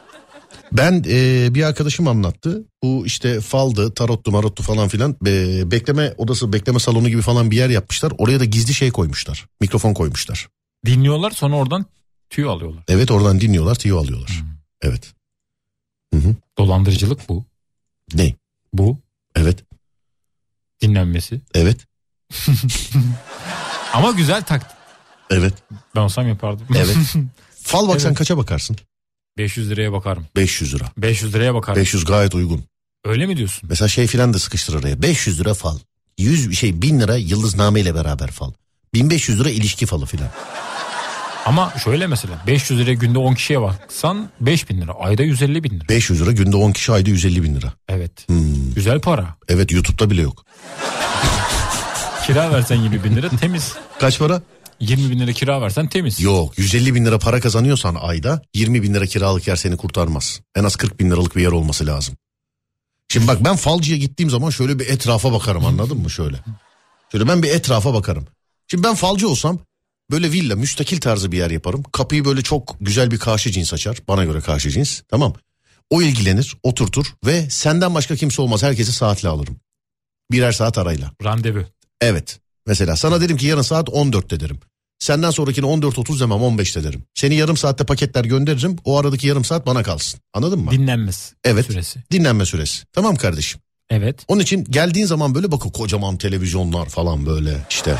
Ben 0.72 1.04
e, 1.08 1.48
bir 1.54 1.62
arkadaşım 1.62 2.08
anlattı. 2.08 2.64
Bu 2.82 3.06
işte 3.06 3.40
faldı, 3.40 3.94
tarottu, 3.94 4.30
marottu 4.30 4.62
falan 4.62 4.88
filan. 4.88 5.16
Be- 5.22 5.70
bekleme 5.70 6.14
odası, 6.18 6.52
bekleme 6.52 6.78
salonu 6.80 7.08
gibi 7.08 7.22
falan 7.22 7.50
bir 7.50 7.56
yer 7.56 7.68
yapmışlar. 7.70 8.12
Oraya 8.18 8.40
da 8.40 8.44
gizli 8.44 8.74
şey 8.74 8.90
koymuşlar. 8.90 9.46
Mikrofon 9.60 9.94
koymuşlar. 9.94 10.48
Dinliyorlar 10.86 11.30
sonra 11.30 11.56
oradan 11.56 11.86
tüy 12.30 12.44
alıyorlar. 12.44 12.84
Evet 12.88 13.10
oradan 13.10 13.40
dinliyorlar, 13.40 13.74
tiyo 13.74 13.98
alıyorlar. 13.98 14.42
Evet. 14.82 15.12
Hı 16.14 16.20
hı. 16.20 16.34
Dolandırıcılık 16.58 17.28
bu. 17.28 17.44
Ne? 18.14 18.34
Bu 18.72 18.98
Evet. 19.36 19.64
dinlenmesi. 20.82 21.40
Evet. 21.54 21.86
Ama 23.94 24.10
güzel 24.10 24.42
taktik. 24.42 24.76
Evet. 25.30 25.54
Ben 25.96 26.00
olsam 26.00 26.28
yapardım. 26.28 26.66
Evet. 26.74 26.96
Fal 27.62 27.88
baksan 27.88 28.08
Evet. 28.08 28.18
kaça 28.18 28.36
bakarsın? 28.36 28.76
500 29.38 29.70
liraya 29.70 29.92
bakarım. 29.92 30.26
500 30.36 30.74
lira. 30.74 30.84
500 30.96 31.34
liraya 31.34 31.54
bakarım. 31.54 31.80
500 31.80 32.04
gayet 32.04 32.34
uygun. 32.34 32.64
Öyle 33.04 33.26
mi 33.26 33.36
diyorsun? 33.36 33.68
Mesela 33.68 33.88
şey 33.88 34.06
filan 34.06 34.34
da 34.34 34.38
sıkıştır 34.38 34.74
araya. 34.80 35.02
500 35.02 35.40
lira 35.40 35.54
fal. 35.54 35.78
100 36.18 36.58
şey 36.58 36.82
1000 36.82 37.00
lira 37.00 37.16
yıldızname 37.16 37.80
ile 37.80 37.94
beraber 37.94 38.30
fal. 38.30 38.52
1500 38.94 39.40
lira 39.40 39.50
ilişki 39.50 39.86
falı 39.86 40.06
filan. 40.06 40.28
Ama 41.46 41.72
şöyle 41.84 42.06
mesela 42.06 42.42
500 42.46 42.80
liraya 42.80 42.94
günde 42.94 43.18
10 43.18 43.34
kişiye 43.34 43.60
baksan 43.60 44.30
5000 44.40 44.80
lira. 44.80 44.92
Ayda 44.92 45.22
150 45.22 45.64
bin 45.64 45.70
lira. 45.80 45.88
500 45.88 46.22
lira 46.22 46.32
günde 46.32 46.56
10 46.56 46.72
kişi 46.72 46.92
ayda 46.92 47.10
150 47.10 47.42
bin 47.42 47.54
lira. 47.54 47.72
Evet. 47.88 48.28
Hmm. 48.28 48.74
Güzel 48.74 49.00
para. 49.00 49.34
Evet 49.48 49.72
YouTube'da 49.72 50.10
bile 50.10 50.22
yok. 50.22 50.44
Kira 52.30 52.52
versen 52.52 52.76
20 52.76 53.04
bin 53.04 53.16
lira 53.16 53.28
temiz. 53.28 53.74
Kaç 54.00 54.18
para? 54.18 54.42
20 54.80 55.10
bin 55.10 55.20
lira 55.20 55.32
kira 55.32 55.60
versen 55.60 55.88
temiz. 55.88 56.20
Yok 56.20 56.58
150 56.58 56.94
bin 56.94 57.04
lira 57.04 57.18
para 57.18 57.40
kazanıyorsan 57.40 57.94
ayda 57.94 58.42
20 58.54 58.82
bin 58.82 58.94
lira 58.94 59.06
kiralık 59.06 59.48
yer 59.48 59.56
seni 59.56 59.76
kurtarmaz. 59.76 60.40
En 60.54 60.64
az 60.64 60.76
40 60.76 61.00
bin 61.00 61.10
liralık 61.10 61.36
bir 61.36 61.42
yer 61.42 61.52
olması 61.52 61.86
lazım. 61.86 62.14
Şimdi 63.08 63.26
bak 63.26 63.44
ben 63.44 63.56
falcıya 63.56 63.98
gittiğim 63.98 64.30
zaman 64.30 64.50
şöyle 64.50 64.78
bir 64.78 64.88
etrafa 64.88 65.32
bakarım 65.32 65.64
anladın 65.64 65.98
mı 65.98 66.10
şöyle. 66.10 66.36
Şöyle 67.12 67.28
ben 67.28 67.42
bir 67.42 67.50
etrafa 67.50 67.94
bakarım. 67.94 68.26
Şimdi 68.68 68.84
ben 68.84 68.94
falcı 68.94 69.28
olsam 69.28 69.58
böyle 70.10 70.32
villa 70.32 70.56
müstakil 70.56 71.00
tarzı 71.00 71.32
bir 71.32 71.38
yer 71.38 71.50
yaparım. 71.50 71.82
Kapıyı 71.82 72.24
böyle 72.24 72.42
çok 72.42 72.76
güzel 72.80 73.10
bir 73.10 73.18
karşı 73.18 73.50
cins 73.50 73.72
açar. 73.72 73.98
Bana 74.08 74.24
göre 74.24 74.40
karşı 74.40 74.70
cins 74.70 75.02
tamam. 75.08 75.34
O 75.90 76.02
ilgilenir 76.02 76.56
oturtur 76.62 77.06
ve 77.26 77.50
senden 77.50 77.94
başka 77.94 78.16
kimse 78.16 78.42
olmaz 78.42 78.62
herkesi 78.62 78.92
saatle 78.92 79.28
alırım. 79.28 79.56
Birer 80.30 80.52
saat 80.52 80.78
arayla. 80.78 81.12
Randevu. 81.24 81.64
Evet. 82.00 82.38
Mesela 82.66 82.96
sana 82.96 83.20
dedim 83.20 83.36
ki 83.36 83.46
yarın 83.46 83.62
saat 83.62 83.88
14'te 83.88 84.40
derim. 84.40 84.60
Senden 84.98 85.30
sonrakini 85.30 85.66
14.30 85.66 86.20
demem 86.20 86.38
15'te 86.38 86.84
derim. 86.84 87.02
Seni 87.14 87.34
yarım 87.34 87.56
saatte 87.56 87.84
paketler 87.84 88.24
gönderirim. 88.24 88.76
O 88.84 88.98
aradaki 88.98 89.26
yarım 89.26 89.44
saat 89.44 89.66
bana 89.66 89.82
kalsın. 89.82 90.20
Anladın 90.34 90.58
mı? 90.58 90.70
Dinlenmez 90.70 91.32
Evet. 91.44 91.66
süresi. 91.66 92.00
Dinlenme 92.12 92.46
süresi. 92.46 92.84
Tamam 92.92 93.16
kardeşim. 93.16 93.60
Evet. 93.90 94.24
Onun 94.28 94.40
için 94.40 94.64
geldiğin 94.64 95.06
zaman 95.06 95.34
böyle 95.34 95.52
bakın 95.52 95.70
kocaman 95.70 96.16
televizyonlar 96.16 96.86
falan 96.88 97.26
böyle 97.26 97.56
işte. 97.70 97.96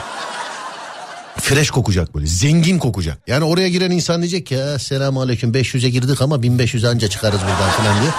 Fresh 1.40 1.70
kokacak 1.70 2.14
böyle 2.14 2.26
zengin 2.26 2.78
kokacak. 2.78 3.18
Yani 3.26 3.44
oraya 3.44 3.68
giren 3.68 3.90
insan 3.90 4.20
diyecek 4.22 4.46
ki 4.46 4.55
"Ya, 4.55 4.78
selamun 4.78 5.20
aleyküm 5.20 5.53
500'e 5.55 5.90
girdik 5.90 6.22
ama 6.22 6.42
1500 6.42 6.84
anca 6.84 7.09
çıkarız 7.09 7.40
buradan 7.40 7.70
falan 7.70 8.01
diye. 8.03 8.11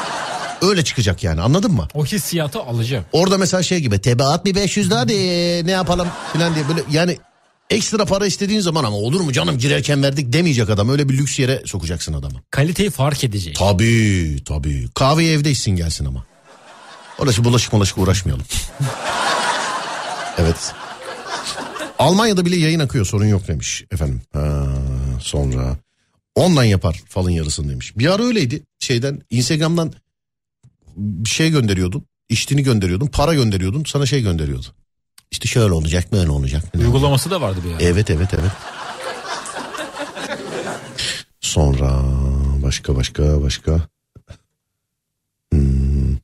Öyle 0.61 0.83
çıkacak 0.83 1.23
yani 1.23 1.41
anladın 1.41 1.71
mı? 1.71 1.87
O 1.93 2.05
hissiyatı 2.05 2.59
alacağım. 2.59 3.05
Orada 3.11 3.37
mesela 3.37 3.63
şey 3.63 3.79
gibi 3.79 3.99
tebaat 3.99 4.45
bir 4.45 4.55
500 4.55 4.89
daha 4.91 5.07
de 5.07 5.15
ne 5.65 5.71
yapalım 5.71 6.07
falan 6.33 6.55
diye 6.55 6.67
böyle 6.69 6.81
yani 6.91 7.17
ekstra 7.69 8.05
para 8.05 8.25
istediğin 8.25 8.59
zaman 8.59 8.83
ama 8.83 8.95
olur 8.97 9.21
mu 9.21 9.31
canım 9.31 9.57
girerken 9.57 10.03
verdik 10.03 10.33
demeyecek 10.33 10.69
adam. 10.69 10.89
Öyle 10.89 11.09
bir 11.09 11.17
lüks 11.17 11.39
yere 11.39 11.61
sokacaksın 11.65 12.13
adamı. 12.13 12.41
Kaliteyi 12.51 12.89
fark 12.89 13.23
edecek. 13.23 13.55
Tabii 13.55 14.43
tabii. 14.45 14.89
Kahveyi 14.95 15.31
evde 15.31 15.51
içsin 15.51 15.71
gelsin 15.75 16.05
ama. 16.05 16.25
Orası 17.19 17.43
bulaşık 17.43 17.71
bulaşık 17.73 17.97
uğraşmayalım. 17.97 18.45
evet. 20.37 20.73
Almanya'da 21.99 22.45
bile 22.45 22.55
yayın 22.55 22.79
akıyor 22.79 23.05
sorun 23.05 23.25
yok 23.25 23.47
demiş 23.47 23.83
efendim. 23.91 24.21
Ha, 24.33 24.67
sonra 25.21 25.77
ondan 26.35 26.63
yapar 26.63 27.01
falın 27.09 27.29
yarısını 27.29 27.69
demiş. 27.69 27.97
Bir 27.97 28.13
ara 28.13 28.23
öyleydi 28.23 28.63
şeyden 28.79 29.21
Instagram'dan 29.29 29.93
bir 31.01 31.29
şey 31.29 31.49
gönderiyordun. 31.49 32.05
içtiğini 32.29 32.63
gönderiyordun. 32.63 33.07
Para 33.07 33.33
gönderiyordun. 33.33 33.83
Sana 33.87 34.05
şey 34.05 34.21
gönderiyordu. 34.21 34.65
İşte 35.31 35.47
şöyle 35.47 35.73
olacak 35.73 36.11
böyle 36.11 36.29
olacak. 36.29 36.63
Uygulaması 36.77 37.31
da 37.31 37.41
vardı 37.41 37.59
bir 37.65 37.71
ara. 37.71 37.81
Evet 37.83 38.09
evet 38.09 38.29
evet. 38.33 38.51
Sonra 41.39 42.01
başka 42.63 42.95
başka 42.95 43.41
başka. 43.41 43.81
Hmm. 45.53 46.17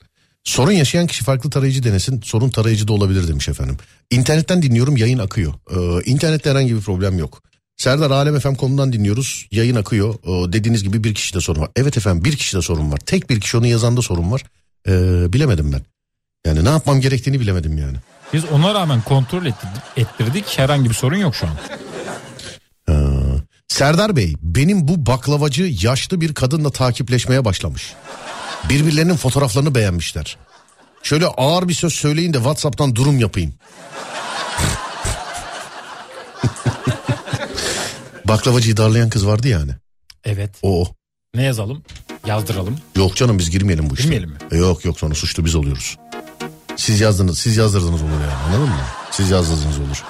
Sorun 0.43 0.71
yaşayan 0.71 1.07
kişi 1.07 1.23
farklı 1.23 1.49
tarayıcı 1.49 1.83
denesin. 1.83 2.21
Sorun 2.21 2.49
tarayıcı 2.49 2.87
da 2.87 2.93
olabilir 2.93 3.27
demiş 3.27 3.49
efendim. 3.49 3.77
İnternetten 4.11 4.61
dinliyorum 4.61 4.97
yayın 4.97 5.19
akıyor. 5.19 5.53
Ee, 5.71 6.03
internette 6.11 6.49
herhangi 6.49 6.75
bir 6.75 6.81
problem 6.81 7.19
yok. 7.19 7.41
Serdar 7.77 8.11
alemfm.com'dan 8.11 8.93
dinliyoruz. 8.93 9.47
Yayın 9.51 9.75
akıyor. 9.75 10.15
Ee, 10.23 10.53
dediğiniz 10.53 10.83
gibi 10.83 11.03
bir 11.03 11.13
kişide 11.15 11.41
sorun 11.41 11.61
var. 11.61 11.69
Evet 11.75 11.97
efendim 11.97 12.25
bir 12.25 12.35
kişide 12.35 12.61
sorun 12.61 12.91
var. 12.91 12.97
Tek 12.97 13.29
bir 13.29 13.41
kişi 13.41 13.57
onu 13.57 13.67
yazanda 13.67 14.01
sorun 14.01 14.31
var. 14.31 14.43
Ee, 14.87 15.33
bilemedim 15.33 15.73
ben. 15.73 15.81
Yani 16.45 16.65
ne 16.65 16.69
yapmam 16.69 17.01
gerektiğini 17.01 17.39
bilemedim 17.39 17.77
yani. 17.77 17.97
Biz 18.33 18.45
ona 18.45 18.73
rağmen 18.73 19.01
kontrol 19.01 19.45
ettirdik, 19.45 19.81
ettirdik. 19.97 20.57
Herhangi 20.59 20.89
bir 20.89 20.95
sorun 20.95 21.17
yok 21.17 21.35
şu 21.35 21.47
an. 21.47 21.53
Ee, 22.89 22.93
Serdar 23.67 24.15
Bey 24.15 24.35
benim 24.41 24.87
bu 24.87 25.05
baklavacı 25.05 25.63
yaşlı 25.63 26.21
bir 26.21 26.33
kadınla 26.33 26.69
takipleşmeye 26.69 27.45
başlamış. 27.45 27.93
Birbirlerinin 28.69 29.15
fotoğraflarını 29.15 29.75
beğenmişler. 29.75 30.37
Şöyle 31.03 31.25
ağır 31.25 31.67
bir 31.67 31.73
söz 31.73 31.93
söyleyin 31.93 32.33
de 32.33 32.37
Whatsapp'tan 32.37 32.95
durum 32.95 33.19
yapayım. 33.19 33.53
Baklavacıyı 38.25 38.77
darlayan 38.77 39.09
kız 39.09 39.27
vardı 39.27 39.47
yani. 39.47 39.71
Evet. 40.23 40.55
O 40.61 40.81
o. 40.81 40.96
Ne 41.37 41.43
yazalım? 41.43 41.81
Yazdıralım. 42.27 42.75
Yok 42.95 43.15
canım 43.15 43.37
biz 43.39 43.49
girmeyelim 43.49 43.89
bu 43.89 43.93
işe. 43.93 44.03
Girmeyelim 44.03 44.29
mi? 44.29 44.37
E, 44.51 44.57
yok 44.57 44.85
yok 44.85 44.99
sonra 44.99 45.15
suçlu 45.15 45.45
biz 45.45 45.55
oluyoruz. 45.55 45.97
Siz 46.75 47.01
yazdınız, 47.01 47.39
siz 47.39 47.57
yazdırdınız 47.57 48.01
olur 48.01 48.11
yani 48.11 48.33
anladın 48.47 48.69
mı? 48.69 48.81
Siz 49.11 49.29
yazdırdınız 49.29 49.77
olur. 49.79 50.03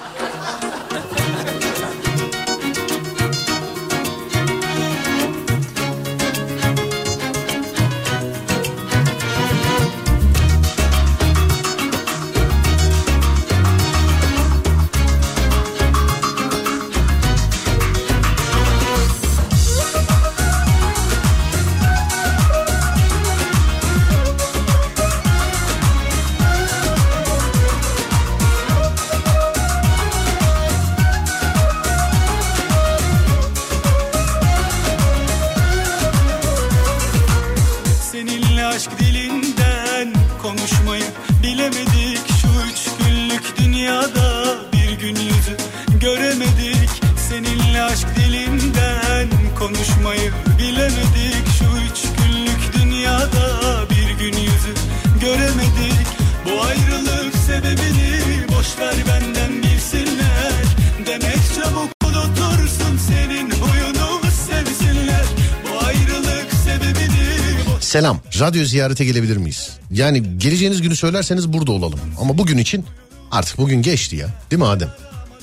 Radyo 68.48 68.64
ziyarete 68.64 69.04
gelebilir 69.04 69.36
miyiz? 69.36 69.70
Yani 69.90 70.38
geleceğiniz 70.38 70.82
günü 70.82 70.96
söylerseniz 70.96 71.52
burada 71.52 71.72
olalım. 71.72 72.00
Ama 72.20 72.38
bugün 72.38 72.58
için 72.58 72.84
artık 73.30 73.58
bugün 73.58 73.82
geçti 73.82 74.16
ya. 74.16 74.28
Değil 74.50 74.62
mi 74.62 74.68
Adem? 74.68 74.88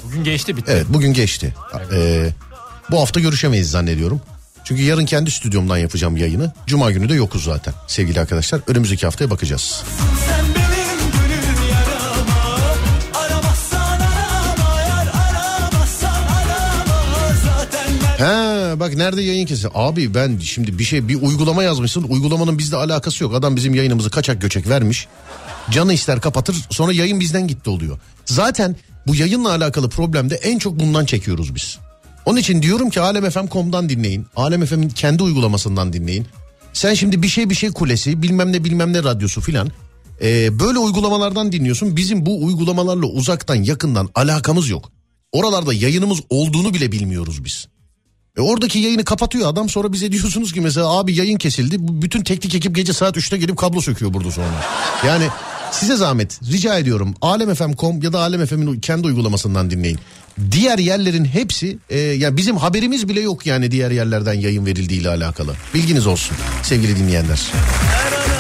Bugün 0.03 0.23
geçti 0.23 0.57
bitti. 0.57 0.71
Evet 0.71 0.85
bugün 0.89 1.13
geçti. 1.13 1.55
Ee, 1.93 2.29
bu 2.91 2.99
hafta 3.01 3.19
görüşemeyiz 3.19 3.71
zannediyorum. 3.71 4.21
Çünkü 4.63 4.81
yarın 4.81 5.05
kendi 5.05 5.31
stüdyomdan 5.31 5.77
yapacağım 5.77 6.17
yayını. 6.17 6.53
Cuma 6.67 6.91
günü 6.91 7.09
de 7.09 7.13
yokuz 7.13 7.43
zaten 7.43 7.73
sevgili 7.87 8.19
arkadaşlar. 8.19 8.61
Önümüzdeki 8.67 9.05
haftaya 9.05 9.29
bakacağız. 9.29 9.83
Bak 18.79 18.95
nerede 18.95 19.21
yayın 19.21 19.45
kesi? 19.45 19.67
Abi 19.73 20.13
ben 20.13 20.39
şimdi 20.39 20.79
bir 20.79 20.83
şey 20.83 21.07
bir 21.07 21.21
uygulama 21.21 21.63
yazmışsın. 21.63 22.03
Uygulamanın 22.03 22.57
bizle 22.57 22.77
alakası 22.77 23.23
yok. 23.23 23.35
Adam 23.35 23.55
bizim 23.55 23.75
yayınımızı 23.75 24.09
kaçak 24.09 24.41
göçek 24.41 24.69
vermiş. 24.69 25.07
Canı 25.71 25.93
ister 25.93 26.21
kapatır 26.21 26.55
sonra 26.69 26.93
yayın 26.93 27.19
bizden 27.19 27.47
gitti 27.47 27.69
oluyor. 27.69 27.99
Zaten 28.25 28.75
bu 29.07 29.15
yayınla 29.15 29.49
alakalı 29.49 29.89
problemde 29.89 30.35
en 30.35 30.59
çok 30.59 30.79
bundan 30.79 31.05
çekiyoruz 31.05 31.55
biz. 31.55 31.77
Onun 32.25 32.37
için 32.37 32.61
diyorum 32.61 32.89
ki 32.89 33.01
alemfm.com'dan 33.01 33.89
dinleyin. 33.89 34.25
Alem 34.35 34.65
FM'in 34.65 34.89
kendi 34.89 35.23
uygulamasından 35.23 35.93
dinleyin. 35.93 36.27
Sen 36.73 36.93
şimdi 36.93 37.23
bir 37.23 37.27
şey 37.27 37.49
bir 37.49 37.55
şey 37.55 37.71
kulesi 37.71 38.21
bilmem 38.21 38.53
ne 38.53 38.63
bilmem 38.63 38.93
ne 38.93 39.03
radyosu 39.03 39.41
filan. 39.41 39.71
Ee, 40.21 40.59
böyle 40.59 40.79
uygulamalardan 40.79 41.51
dinliyorsun. 41.51 41.97
Bizim 41.97 42.25
bu 42.25 42.45
uygulamalarla 42.45 43.05
uzaktan 43.05 43.55
yakından 43.55 44.09
alakamız 44.15 44.69
yok. 44.69 44.91
Oralarda 45.31 45.73
yayınımız 45.73 46.19
olduğunu 46.29 46.73
bile 46.73 46.91
bilmiyoruz 46.91 47.45
biz. 47.45 47.67
E 48.37 48.41
oradaki 48.41 48.79
yayını 48.79 49.03
kapatıyor 49.05 49.49
adam 49.49 49.69
sonra 49.69 49.93
bize 49.93 50.11
diyorsunuz 50.11 50.53
ki 50.53 50.61
mesela 50.61 50.87
abi 50.99 51.15
yayın 51.15 51.37
kesildi. 51.37 51.75
Bütün 51.79 52.23
teknik 52.23 52.55
ekip 52.55 52.75
gece 52.75 52.93
saat 52.93 53.17
3'te 53.17 53.37
gelip 53.37 53.57
kablo 53.57 53.81
söküyor 53.81 54.13
burada 54.13 54.31
sonra. 54.31 54.63
Yani 55.07 55.27
size 55.71 55.95
zahmet 55.95 56.39
rica 56.51 56.77
ediyorum 56.77 57.15
alemfm.com 57.21 58.01
ya 58.01 58.13
da 58.13 58.19
alemfm'in 58.19 58.79
kendi 58.79 59.07
uygulamasından 59.07 59.71
dinleyin. 59.71 59.99
Diğer 60.51 60.77
yerlerin 60.77 61.25
hepsi 61.25 61.77
e, 61.89 61.99
ya 61.99 62.37
bizim 62.37 62.57
haberimiz 62.57 63.09
bile 63.09 63.21
yok 63.21 63.45
yani 63.45 63.71
diğer 63.71 63.91
yerlerden 63.91 64.33
yayın 64.33 64.65
verildiğiyle 64.65 65.09
alakalı. 65.09 65.53
Bilginiz 65.73 66.07
olsun 66.07 66.37
sevgili 66.63 66.99
dinleyenler. 66.99 67.41
Aramazsan 68.07 68.34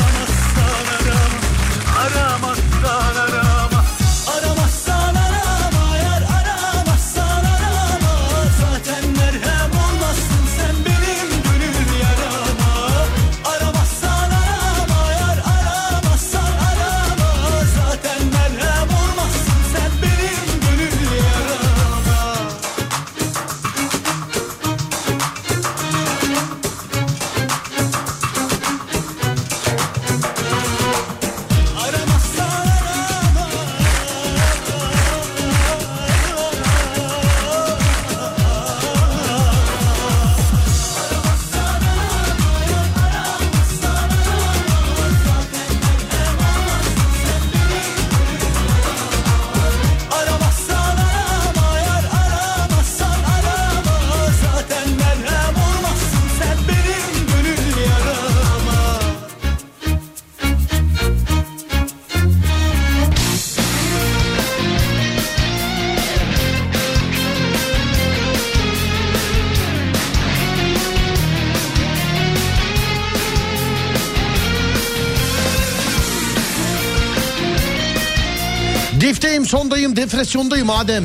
Difteyim 79.55 79.69
sondayım 79.71 79.95
depresyondayım 79.95 80.69
Adem. 80.69 81.03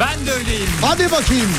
Ben 0.00 0.26
de 0.26 0.32
öyleyim. 0.32 0.68
Hadi 0.80 1.10
bakayım. 1.10 1.50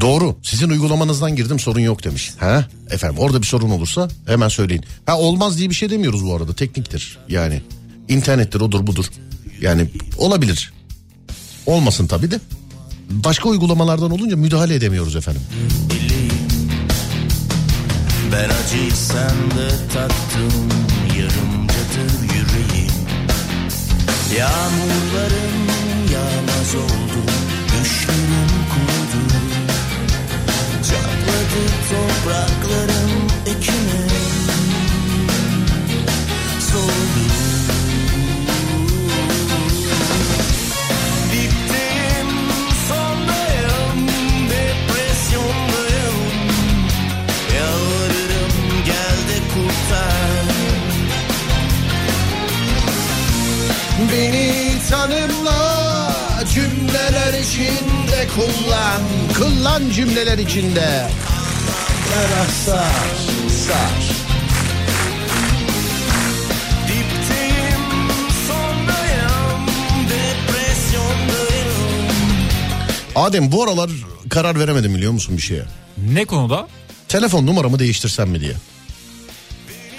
Doğru. 0.00 0.36
Sizin 0.42 0.70
uygulamanızdan 0.70 1.36
girdim 1.36 1.58
sorun 1.58 1.80
yok 1.80 2.04
demiş. 2.04 2.32
Ha? 2.38 2.64
Efendim 2.90 3.18
orada 3.18 3.42
bir 3.42 3.46
sorun 3.46 3.70
olursa 3.70 4.08
hemen 4.26 4.48
söyleyin. 4.48 4.84
Ha 5.06 5.18
olmaz 5.18 5.58
diye 5.58 5.70
bir 5.70 5.74
şey 5.74 5.90
demiyoruz 5.90 6.24
bu 6.26 6.36
arada. 6.36 6.54
Tekniktir. 6.54 7.18
Yani 7.28 7.62
internettir 8.08 8.60
odur 8.60 8.86
budur. 8.86 9.04
Yani 9.60 9.90
olabilir. 10.18 10.72
Olmasın 11.66 12.06
tabii 12.06 12.30
de. 12.30 12.40
Başka 13.10 13.48
uygulamalardan 13.48 14.10
olunca 14.10 14.36
müdahale 14.36 14.74
edemiyoruz 14.74 15.16
efendim. 15.16 15.42
Ben 18.32 18.48
acıyı 18.48 18.92
sende 18.92 19.68
tattım 19.94 20.68
Yarımcadır 21.18 22.22
yüreğim. 22.22 22.92
Yağmurların 24.38 25.56
yağmaz 26.12 26.74
oldu 26.74 27.20
Düşlerim 27.66 28.50
kurudu. 28.72 29.34
Çatladı 30.82 31.62
topraklarım 31.90 33.10
ekine 33.46 34.06
Soldu 36.72 37.39
Beni 54.08 54.72
tanımla 54.90 56.12
cümleler 56.54 57.40
içinde 57.42 58.28
kullan. 58.34 59.02
Kullan 59.38 59.90
cümleler 59.90 60.38
içinde. 60.38 61.08
Ferah 62.10 62.48
sar, 62.48 62.86
sar. 63.66 64.02
Dipteyim, 66.86 67.80
sondayım, 68.48 69.66
depresyondayım 70.06 71.74
Adem 73.14 73.52
bu 73.52 73.62
aralar 73.62 73.90
karar 74.30 74.58
veremedim 74.60 74.94
biliyor 74.94 75.12
musun 75.12 75.36
bir 75.36 75.42
şeye? 75.42 75.62
Ne 76.12 76.24
konuda? 76.24 76.68
Telefon 77.08 77.46
numaramı 77.46 77.78
değiştirsem 77.78 78.28
mi 78.30 78.40
diye. 78.40 78.52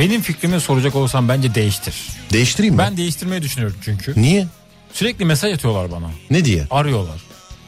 Benim 0.02 0.22
fikrimi 0.22 0.60
soracak 0.62 0.95
olsam 0.95 1.30
bence 1.30 1.56
değiştir. 1.56 1.95
Değiştireyim 2.34 2.74
mi? 2.76 2.78
Ben 2.80 2.97
değiştirmeyi 2.97 3.41
düşünüyorum 3.41 3.78
çünkü. 3.86 4.14
Niye? 4.22 4.47
Sürekli 4.93 5.26
mesaj 5.26 5.54
atıyorlar 5.54 5.91
bana. 5.91 6.08
Ne 6.30 6.45
diye? 6.45 6.68
Arıyorlar. 6.72 7.22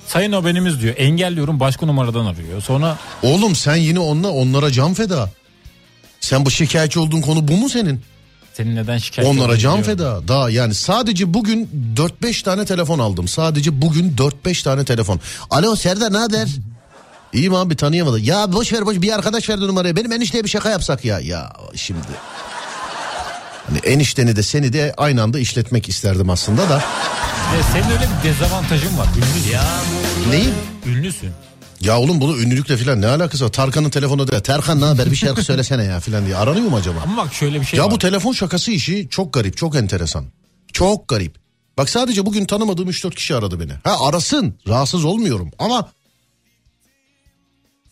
Sayın 0.07 0.31
haberimiz 0.31 0.81
diyor. 0.81 0.95
Engelliyorum 0.97 1.59
başka 1.59 1.85
numaradan 1.85 2.25
arıyor. 2.25 2.61
Sonra 2.61 2.97
Oğlum 3.23 3.55
sen 3.55 3.75
yine 3.75 3.99
onunla 3.99 4.29
onlara 4.29 4.71
can 4.71 4.93
feda. 4.93 5.29
Sen 6.19 6.45
bu 6.45 6.51
şikayetçi 6.51 6.99
olduğun 6.99 7.21
konu 7.21 7.47
bu 7.47 7.57
mu 7.57 7.69
senin? 7.69 8.01
senin 8.53 8.75
neden 8.75 8.97
şikayet 8.97 9.31
Onlara 9.31 9.57
can 9.57 9.79
biliyorum. 9.79 9.83
feda. 9.83 10.27
Daha 10.27 10.49
yani 10.49 10.73
sadece 10.73 11.33
bugün 11.33 11.69
4-5 11.95 12.43
tane 12.43 12.65
telefon 12.65 12.99
aldım. 12.99 13.27
Sadece 13.27 13.81
bugün 13.81 14.15
4-5 14.45 14.63
tane 14.63 14.85
telefon. 14.85 15.19
Alo 15.49 15.75
Serdar 15.75 16.13
ne 16.13 16.17
haber? 16.17 16.47
İyiyim 17.33 17.55
abi 17.55 17.75
tanıyamadı. 17.75 18.19
Ya 18.19 18.53
boş 18.53 18.73
ver 18.73 18.85
boş 18.85 19.01
bir 19.01 19.11
arkadaş 19.11 19.49
verdi 19.49 19.67
numarayı. 19.67 19.95
Benim 19.95 20.11
enişteye 20.11 20.43
bir 20.43 20.49
şaka 20.49 20.69
yapsak 20.69 21.05
ya. 21.05 21.19
Ya 21.19 21.53
şimdi. 21.75 21.99
Hani 23.67 23.77
enişteni 23.77 24.35
de 24.35 24.43
seni 24.43 24.73
de 24.73 24.93
aynı 24.97 25.23
anda 25.23 25.39
işletmek 25.39 25.89
isterdim 25.89 26.29
aslında 26.29 26.69
da. 26.69 26.77
Ve 27.57 27.63
senin 27.73 27.91
öyle 27.91 28.07
bir 28.19 28.29
dezavantajın 28.29 28.97
var. 28.97 29.07
Ünlüsün. 29.17 29.57
Neyi? 30.31 30.49
Ünlüsün. 30.85 31.29
Ya 31.81 31.99
oğlum 31.99 32.21
bunu 32.21 32.37
ünlülükle 32.37 32.77
falan 32.77 33.01
ne 33.01 33.07
alakası 33.07 33.45
var? 33.45 33.51
Tarkan'ın 33.51 33.89
telefonu 33.89 34.27
da 34.27 34.43
Terkan 34.43 34.81
ne 34.81 34.85
haber 34.85 35.11
bir 35.11 35.15
şarkı 35.15 35.43
söylesene 35.43 35.83
ya 35.83 35.99
falan 35.99 36.25
diye 36.25 36.35
aranıyor 36.37 36.69
mu 36.69 36.77
acaba? 36.77 36.99
Ama 37.03 37.17
bak 37.25 37.33
şöyle 37.33 37.61
bir 37.61 37.65
şey 37.65 37.77
Ya 37.77 37.85
var. 37.85 37.91
bu 37.91 37.97
telefon 37.97 38.31
şakası 38.31 38.71
işi 38.71 39.07
çok 39.09 39.33
garip, 39.33 39.57
çok 39.57 39.75
enteresan. 39.75 40.25
Çok 40.73 41.07
garip. 41.07 41.35
Bak 41.77 41.89
sadece 41.89 42.25
bugün 42.25 42.45
tanımadığım 42.45 42.89
3-4 42.89 43.15
kişi 43.15 43.35
aradı 43.35 43.59
beni. 43.59 43.71
Ha 43.83 44.05
arasın, 44.07 44.55
rahatsız 44.67 45.05
olmuyorum 45.05 45.51
ama 45.59 45.89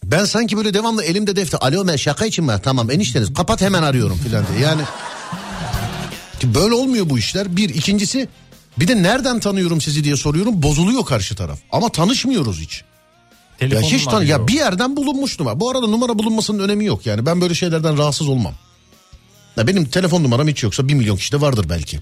ben 0.05 0.25
sanki 0.25 0.57
böyle 0.57 0.73
devamlı 0.73 1.03
elimde 1.03 1.35
defter. 1.35 1.59
Alo 1.61 1.87
ben 1.87 1.95
şaka 1.95 2.25
için 2.25 2.45
mi? 2.45 2.53
Tamam 2.63 2.91
enişteniz 2.91 3.33
kapat 3.33 3.61
hemen 3.61 3.83
arıyorum 3.83 4.17
filan 4.17 4.45
diye. 4.47 4.59
Yani 4.67 4.81
ki 6.39 6.55
böyle 6.55 6.73
olmuyor 6.73 7.09
bu 7.09 7.19
işler. 7.19 7.57
Bir, 7.57 7.69
ikincisi 7.69 8.29
bir 8.79 8.87
de 8.87 9.03
nereden 9.03 9.39
tanıyorum 9.39 9.81
sizi 9.81 10.03
diye 10.03 10.15
soruyorum 10.15 10.63
bozuluyor 10.63 11.05
karşı 11.05 11.35
taraf. 11.35 11.59
Ama 11.71 11.89
tanışmıyoruz 11.89 12.59
hiç. 12.59 12.83
Ya 13.61 13.69
Telefonun 13.69 13.91
hiç 13.91 14.05
tan 14.05 14.23
ya 14.23 14.47
bir 14.47 14.53
yerden 14.53 14.95
bulunmuş 14.97 15.39
numara. 15.39 15.59
Bu 15.59 15.69
arada 15.69 15.87
numara 15.87 16.19
bulunmasının 16.19 16.59
önemi 16.59 16.85
yok 16.85 17.05
yani. 17.05 17.25
Ben 17.25 17.41
böyle 17.41 17.55
şeylerden 17.55 17.97
rahatsız 17.97 18.27
olmam. 18.29 18.53
Ya 19.57 19.67
benim 19.67 19.85
telefon 19.85 20.23
numaram 20.23 20.47
hiç 20.47 20.63
yoksa 20.63 20.87
bir 20.87 20.93
milyon 20.93 21.17
kişide 21.17 21.41
vardır 21.41 21.65
belki. 21.69 21.99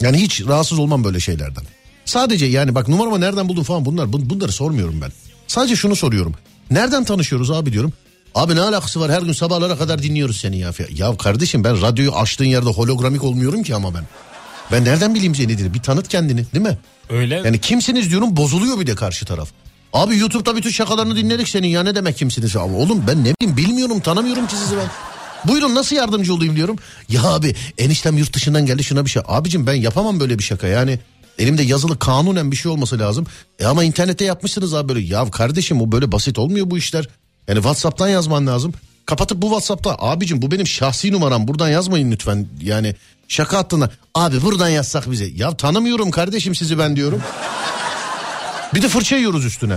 Yani 0.00 0.18
hiç 0.18 0.46
rahatsız 0.46 0.78
olmam 0.78 1.04
böyle 1.04 1.20
şeylerden. 1.20 1.64
Sadece 2.04 2.46
yani 2.46 2.74
bak 2.74 2.88
numaramı 2.88 3.20
nereden 3.20 3.48
buldun 3.48 3.62
falan 3.62 3.84
bunlar 3.84 4.06
bun- 4.06 4.30
bunları 4.30 4.52
sormuyorum 4.52 5.00
ben. 5.00 5.12
Sadece 5.46 5.76
şunu 5.76 5.96
soruyorum. 5.96 6.34
Nereden 6.70 7.04
tanışıyoruz 7.04 7.50
abi 7.50 7.72
diyorum. 7.72 7.92
Abi 8.34 8.56
ne 8.56 8.60
alakası 8.60 9.00
var 9.00 9.12
her 9.12 9.22
gün 9.22 9.32
sabahlara 9.32 9.78
kadar 9.78 10.02
dinliyoruz 10.02 10.36
seni 10.40 10.58
ya. 10.58 10.72
Ya 10.90 11.16
kardeşim 11.16 11.64
ben 11.64 11.82
radyoyu 11.82 12.12
açtığın 12.16 12.44
yerde 12.44 12.68
hologramik 12.68 13.24
olmuyorum 13.24 13.62
ki 13.62 13.74
ama 13.74 13.94
ben. 13.94 14.04
Ben 14.72 14.84
nereden 14.84 15.14
bileyim 15.14 15.34
seni 15.34 15.58
dedi. 15.58 15.74
Bir 15.74 15.82
tanıt 15.82 16.08
kendini 16.08 16.44
değil 16.54 16.64
mi? 16.64 16.78
Öyle 17.10 17.34
Yani 17.34 17.60
kimsiniz 17.60 18.10
diyorum 18.10 18.36
bozuluyor 18.36 18.80
bir 18.80 18.86
de 18.86 18.94
karşı 18.94 19.26
taraf. 19.26 19.48
Abi 19.92 20.18
YouTube'da 20.18 20.56
bütün 20.56 20.70
şakalarını 20.70 21.16
dinledik 21.16 21.48
senin 21.48 21.68
ya 21.68 21.82
ne 21.82 21.94
demek 21.94 22.16
kimsiniz? 22.16 22.56
Abi 22.56 22.74
oğlum 22.74 23.04
ben 23.06 23.24
ne 23.24 23.34
bileyim 23.34 23.56
bilmiyorum 23.56 24.00
tanımıyorum 24.00 24.46
ki 24.46 24.54
sizi 24.56 24.76
ben. 24.76 24.88
Buyurun 25.44 25.74
nasıl 25.74 25.96
yardımcı 25.96 26.34
olayım 26.34 26.56
diyorum. 26.56 26.76
Ya 27.08 27.24
abi 27.24 27.54
eniştem 27.78 28.18
yurt 28.18 28.32
dışından 28.32 28.66
geldi 28.66 28.84
şuna 28.84 29.04
bir 29.04 29.10
şey. 29.10 29.22
Abicim 29.26 29.66
ben 29.66 29.74
yapamam 29.74 30.20
böyle 30.20 30.38
bir 30.38 30.44
şaka 30.44 30.66
yani. 30.66 30.98
Elimde 31.38 31.62
yazılı 31.62 31.98
kanunen 31.98 32.50
bir 32.50 32.56
şey 32.56 32.72
olması 32.72 32.98
lazım. 32.98 33.26
E 33.58 33.66
ama 33.66 33.84
internette 33.84 34.24
yapmışsınız 34.24 34.74
abi 34.74 34.88
böyle. 34.88 35.00
Ya 35.00 35.30
kardeşim 35.30 35.80
o 35.82 35.92
böyle 35.92 36.12
basit 36.12 36.38
olmuyor 36.38 36.70
bu 36.70 36.78
işler. 36.78 37.08
Yani 37.48 37.56
Whatsapp'tan 37.56 38.08
yazman 38.08 38.46
lazım. 38.46 38.72
Kapatıp 39.06 39.42
bu 39.42 39.46
Whatsapp'ta 39.46 39.96
abicim 39.98 40.42
bu 40.42 40.50
benim 40.50 40.66
şahsi 40.66 41.12
numaram 41.12 41.48
buradan 41.48 41.68
yazmayın 41.68 42.12
lütfen. 42.12 42.46
Yani 42.62 42.94
şaka 43.28 43.58
hattında 43.58 43.90
abi 44.14 44.42
buradan 44.42 44.68
yazsak 44.68 45.10
bize. 45.10 45.26
Ya 45.34 45.56
tanımıyorum 45.56 46.10
kardeşim 46.10 46.54
sizi 46.54 46.78
ben 46.78 46.96
diyorum. 46.96 47.22
Bir 48.74 48.82
de 48.82 48.88
fırça 48.88 49.16
yiyoruz 49.16 49.44
üstüne. 49.44 49.76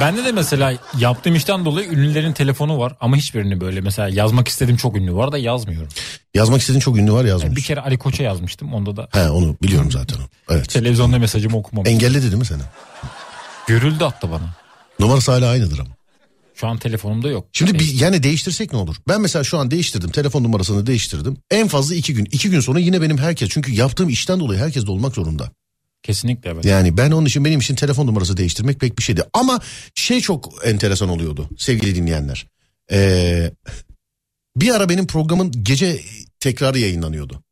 Bende 0.00 0.24
de 0.24 0.32
mesela 0.32 0.74
yaptığım 0.98 1.34
işten 1.34 1.64
dolayı 1.64 1.88
ünlülerin 1.88 2.32
telefonu 2.32 2.78
var 2.78 2.96
ama 3.00 3.16
hiçbirini 3.16 3.60
böyle 3.60 3.80
mesela 3.80 4.08
yazmak 4.08 4.48
istediğim 4.48 4.76
çok 4.76 4.96
ünlü 4.96 5.14
var 5.14 5.32
da 5.32 5.38
yazmıyorum. 5.38 5.88
Yazmak 6.34 6.60
istediğin 6.60 6.80
çok 6.80 6.96
ünlü 6.96 7.12
var 7.12 7.24
yazmış. 7.24 7.44
Yani 7.44 7.56
bir 7.56 7.62
kere 7.62 7.80
Ali 7.80 7.98
Koç'a 7.98 8.22
yazmıştım 8.22 8.74
onda 8.74 8.96
da 8.96 9.08
He 9.12 9.30
onu 9.30 9.56
biliyorum 9.62 9.92
zaten. 9.92 10.18
Evet. 10.50 10.68
televizyonda 10.68 11.18
mesajımı 11.18 11.56
okumam. 11.56 11.86
Engelledi 11.86 12.22
değil 12.22 12.34
mi 12.34 12.46
seni? 12.46 12.62
Görüldü 13.66 14.04
hatta 14.04 14.30
bana. 14.30 14.54
Numarası 15.00 15.32
hala 15.32 15.48
aynıdır 15.48 15.78
ama. 15.78 15.90
Şu 16.54 16.66
an 16.66 16.78
telefonumda 16.78 17.28
yok. 17.28 17.46
Şimdi 17.52 17.70
Yani 17.70 17.78
bir, 17.80 18.00
yani 18.00 18.22
değiştirsek 18.22 18.72
ne 18.72 18.78
olur? 18.78 18.96
Ben 19.08 19.20
mesela 19.20 19.44
şu 19.44 19.58
an 19.58 19.70
değiştirdim. 19.70 20.10
Telefon 20.10 20.44
numarasını 20.44 20.86
değiştirdim. 20.86 21.36
En 21.50 21.68
fazla 21.68 21.94
iki 21.94 22.14
gün. 22.14 22.24
iki 22.32 22.50
gün 22.50 22.60
sonra 22.60 22.78
yine 22.78 23.02
benim 23.02 23.18
herkes. 23.18 23.48
Çünkü 23.48 23.72
yaptığım 23.72 24.08
işten 24.08 24.40
dolayı 24.40 24.60
herkes 24.60 24.86
de 24.86 24.90
olmak 24.90 25.14
zorunda. 25.14 25.50
Kesinlikle 26.06 26.50
evet. 26.50 26.64
Yani 26.64 26.96
ben 26.96 27.10
onun 27.10 27.26
için 27.26 27.44
benim 27.44 27.60
için 27.60 27.74
telefon 27.74 28.06
numarası 28.06 28.36
değiştirmek 28.36 28.80
pek 28.80 28.98
bir 28.98 29.02
şeydi. 29.02 29.22
Ama 29.32 29.60
şey 29.94 30.20
çok 30.20 30.52
enteresan 30.64 31.08
oluyordu 31.08 31.48
sevgili 31.58 31.94
dinleyenler. 31.94 32.46
Ee, 32.92 33.50
bir 34.56 34.74
ara 34.74 34.88
benim 34.88 35.06
programın 35.06 35.52
gece 35.62 36.00
tekrarı 36.40 36.78
yayınlanıyordu. 36.78 37.42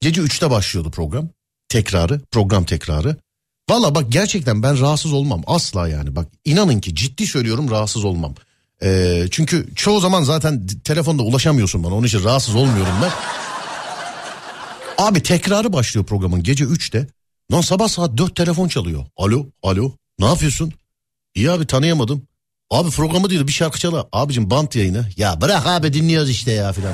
Gece 0.00 0.20
3'te 0.20 0.50
başlıyordu 0.50 0.90
program. 0.90 1.28
Tekrarı, 1.68 2.20
program 2.30 2.64
tekrarı. 2.64 3.16
Valla 3.70 3.94
bak 3.94 4.04
gerçekten 4.08 4.62
ben 4.62 4.80
rahatsız 4.80 5.12
olmam 5.12 5.42
asla 5.46 5.88
yani. 5.88 6.16
Bak 6.16 6.28
inanın 6.44 6.80
ki 6.80 6.94
ciddi 6.94 7.26
söylüyorum 7.26 7.70
rahatsız 7.70 8.04
olmam. 8.04 8.34
Ee, 8.82 9.24
çünkü 9.30 9.74
çoğu 9.74 10.00
zaman 10.00 10.22
zaten 10.22 10.66
telefonda 10.84 11.22
ulaşamıyorsun 11.22 11.84
bana. 11.84 11.94
Onun 11.94 12.06
için 12.06 12.24
rahatsız 12.24 12.54
olmuyorum 12.54 12.94
ben. 13.02 13.10
Abi 14.98 15.22
tekrarı 15.22 15.72
başlıyor 15.72 16.06
programın 16.06 16.42
gece 16.42 16.64
3'te. 16.64 17.06
Lan 17.52 17.60
sabah 17.60 17.88
saat 17.88 18.16
4 18.16 18.36
telefon 18.36 18.68
çalıyor. 18.68 19.04
Alo, 19.16 19.46
alo. 19.62 19.92
Ne 20.18 20.26
yapıyorsun? 20.26 20.72
İyi 21.34 21.50
abi 21.50 21.66
tanıyamadım. 21.66 22.22
Abi 22.70 22.90
programı 22.90 23.30
diyor 23.30 23.46
bir 23.46 23.52
şarkı 23.52 23.78
çala. 23.78 24.06
Abicim 24.12 24.50
bant 24.50 24.76
yayını. 24.76 25.06
Ya 25.16 25.40
bırak 25.40 25.66
abi 25.66 25.92
dinliyoruz 25.92 26.30
işte 26.30 26.52
ya 26.52 26.72
filan. 26.72 26.92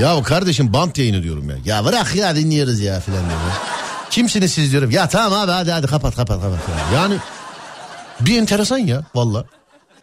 ya 0.00 0.22
kardeşim 0.22 0.72
bant 0.72 0.98
yayını 0.98 1.22
diyorum 1.22 1.50
ya. 1.50 1.56
Ya 1.64 1.84
bırak 1.84 2.14
ya 2.16 2.36
dinliyoruz 2.36 2.80
ya 2.80 3.00
filan 3.00 3.28
diyor. 3.28 3.40
Kimsiniz 4.10 4.52
siz 4.52 4.72
diyorum. 4.72 4.90
Ya 4.90 5.08
tamam 5.08 5.40
abi 5.40 5.52
hadi 5.52 5.70
hadi 5.70 5.86
kapat 5.86 6.16
kapat 6.16 6.42
kapat. 6.42 6.58
Yani 6.94 7.14
bir 8.20 8.38
enteresan 8.38 8.78
ya 8.78 9.04
valla. 9.14 9.44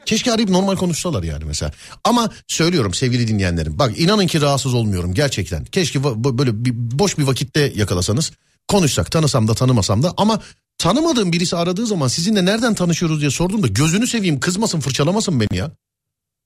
Keşke 0.05 0.31
arayıp 0.31 0.49
normal 0.49 0.75
konuşsalar 0.75 1.23
yani 1.23 1.43
mesela. 1.45 1.71
Ama 2.03 2.29
söylüyorum 2.47 2.93
sevgili 2.93 3.27
dinleyenlerim. 3.27 3.79
Bak 3.79 3.99
inanın 3.99 4.27
ki 4.27 4.41
rahatsız 4.41 4.73
olmuyorum 4.73 5.13
gerçekten. 5.13 5.65
Keşke 5.65 6.03
böyle 6.37 6.65
bir, 6.65 6.71
boş 6.99 7.17
bir 7.17 7.23
vakitte 7.23 7.71
yakalasanız. 7.75 8.31
Konuşsak 8.67 9.11
tanısam 9.11 9.47
da 9.47 9.53
tanımasam 9.53 10.03
da. 10.03 10.13
Ama 10.17 10.39
tanımadığım 10.77 11.33
birisi 11.33 11.55
aradığı 11.55 11.85
zaman 11.85 12.07
sizinle 12.07 12.45
nereden 12.45 12.73
tanışıyoruz 12.73 13.19
diye 13.21 13.31
sordum 13.31 13.63
da 13.63 13.67
gözünü 13.67 14.07
seveyim 14.07 14.39
kızmasın 14.39 14.79
fırçalamasın 14.79 15.39
beni 15.39 15.57
ya. 15.57 15.71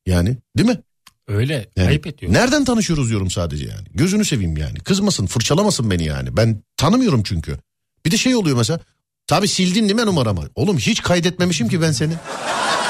Yani 0.05 0.37
değil 0.57 0.69
mi? 0.69 0.81
Öyle 1.27 1.69
Yani 1.77 1.87
ayıp 1.87 2.07
ediyor. 2.07 2.33
Nereden 2.33 2.65
tanışıyoruz 2.65 3.09
diyorum 3.09 3.31
sadece 3.31 3.65
yani. 3.65 3.87
Gözünü 3.93 4.25
seveyim 4.25 4.57
yani. 4.57 4.79
Kızmasın, 4.79 5.25
fırçalamasın 5.25 5.91
beni 5.91 6.03
yani. 6.03 6.37
Ben 6.37 6.63
tanımıyorum 6.77 7.23
çünkü. 7.23 7.57
Bir 8.05 8.11
de 8.11 8.17
şey 8.17 8.35
oluyor 8.35 8.57
mesela. 8.57 8.79
Tabi 9.27 9.47
sildin 9.47 9.83
değil 9.83 9.95
mi 9.95 10.05
numaramı? 10.05 10.49
Oğlum 10.55 10.77
hiç 10.77 11.01
kaydetmemişim 11.01 11.69
ki 11.69 11.81
ben 11.81 11.91
seni. 11.91 12.13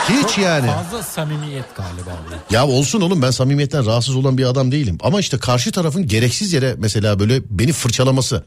Hiç 0.10 0.38
yani. 0.38 0.68
Fazla 0.68 1.04
samimiyet 1.04 1.76
galiba. 1.76 2.20
Ya 2.50 2.68
olsun 2.68 3.02
oğlum 3.02 3.22
ben 3.22 3.32
samimiyetten 3.32 3.86
rahatsız 3.86 4.16
olan 4.16 4.38
bir 4.38 4.46
adam 4.46 4.72
değilim. 4.72 4.98
Ama 5.02 5.20
işte 5.20 5.38
karşı 5.38 5.72
tarafın 5.72 6.08
gereksiz 6.08 6.54
yere 6.54 6.76
mesela 6.78 7.20
böyle 7.20 7.42
beni 7.50 7.74
fırçalaması. 7.74 8.44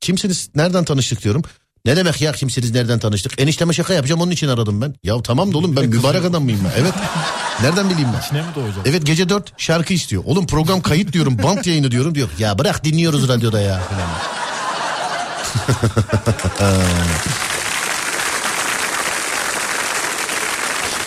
Kimsiniz 0.00 0.50
nereden 0.54 0.84
tanıştık 0.84 1.24
diyorum. 1.24 1.42
Ne 1.84 1.96
demek 1.96 2.20
ya 2.20 2.32
kimsiniz 2.32 2.70
nereden 2.70 2.98
tanıştık? 2.98 3.40
Enişteme 3.40 3.72
şaka 3.72 3.94
yapacağım 3.94 4.20
onun 4.20 4.30
için 4.30 4.48
aradım 4.48 4.80
ben. 4.80 4.94
Ya 5.04 5.22
tamam 5.22 5.52
da 5.52 5.58
oğlum 5.58 5.76
ben 5.76 5.88
mübarek 5.88 6.24
adam 6.24 6.44
mıyım 6.44 6.60
ben? 6.64 6.70
Evet. 6.82 6.94
Nereden 7.62 7.90
bileyim 7.90 8.08
ben? 8.14 8.20
İçine 8.26 8.40
mi 8.40 8.46
doğacak? 8.56 8.86
Evet 8.86 9.06
gece 9.06 9.28
4 9.28 9.52
şarkı 9.60 9.94
istiyor. 9.94 10.22
Oğlum 10.26 10.46
program 10.46 10.80
kayıt 10.80 11.12
diyorum 11.12 11.38
bant 11.42 11.66
yayını 11.66 11.90
diyorum 11.90 12.14
diyor. 12.14 12.28
Ya 12.38 12.58
bırak 12.58 12.84
dinliyoruz 12.84 13.28
radyoda 13.28 13.60
ya. 13.60 13.80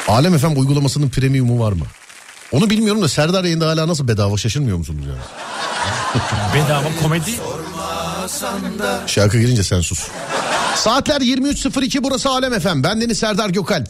Alem 0.08 0.38
FM 0.38 0.60
uygulamasının 0.60 1.10
premiumu 1.10 1.60
var 1.60 1.72
mı? 1.72 1.86
Onu 2.52 2.70
bilmiyorum 2.70 3.02
da 3.02 3.08
Serdar 3.10 3.44
yayında 3.44 3.68
hala 3.68 3.88
nasıl 3.88 4.08
bedava 4.08 4.38
şaşırmıyor 4.38 4.78
musunuz 4.78 5.06
yani? 5.08 5.20
Bedava 6.54 6.88
komedi. 7.04 7.32
Şarkı 9.08 9.40
girince 9.40 9.64
sen 9.64 9.82
sus. 9.82 10.08
Saatler 10.76 11.22
23.02 11.22 12.04
burası 12.04 12.30
Alem 12.30 12.60
FM. 12.60 12.84
Ben 12.84 13.02
Deniz 13.02 13.20
Serdar 13.20 13.50
Gökalp. 13.50 13.88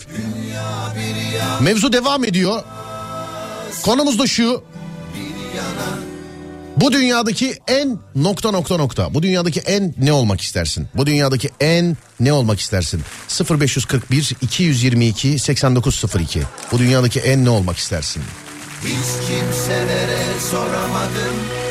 Mevzu 1.62 1.94
devam 1.94 2.26
ediyor. 2.26 2.64
Konumuz 3.84 4.20
da 4.20 4.28
şu. 4.28 4.64
Bu 6.78 6.92
dünyadaki 6.92 7.58
en 7.68 8.00
nokta 8.16 8.52
nokta 8.52 8.78
nokta. 8.78 9.14
Bu 9.14 9.24
dünyadaki 9.24 9.60
en 9.60 9.94
ne 9.98 10.14
olmak 10.14 10.42
istersin? 10.42 10.88
Bu 10.96 11.06
dünyadaki 11.06 11.50
en 11.60 11.98
ne 12.20 12.34
olmak 12.34 12.60
istersin? 12.60 13.02
0541 13.50 14.36
222 14.42 15.40
8902. 15.40 16.42
Bu 16.72 16.80
dünyadaki 16.80 17.20
en 17.20 17.46
ne 17.46 17.50
olmak 17.50 17.78
istersin? 17.78 18.24
Hiç 18.84 19.28
kimselere 19.28 20.40
soramadım 20.52 21.71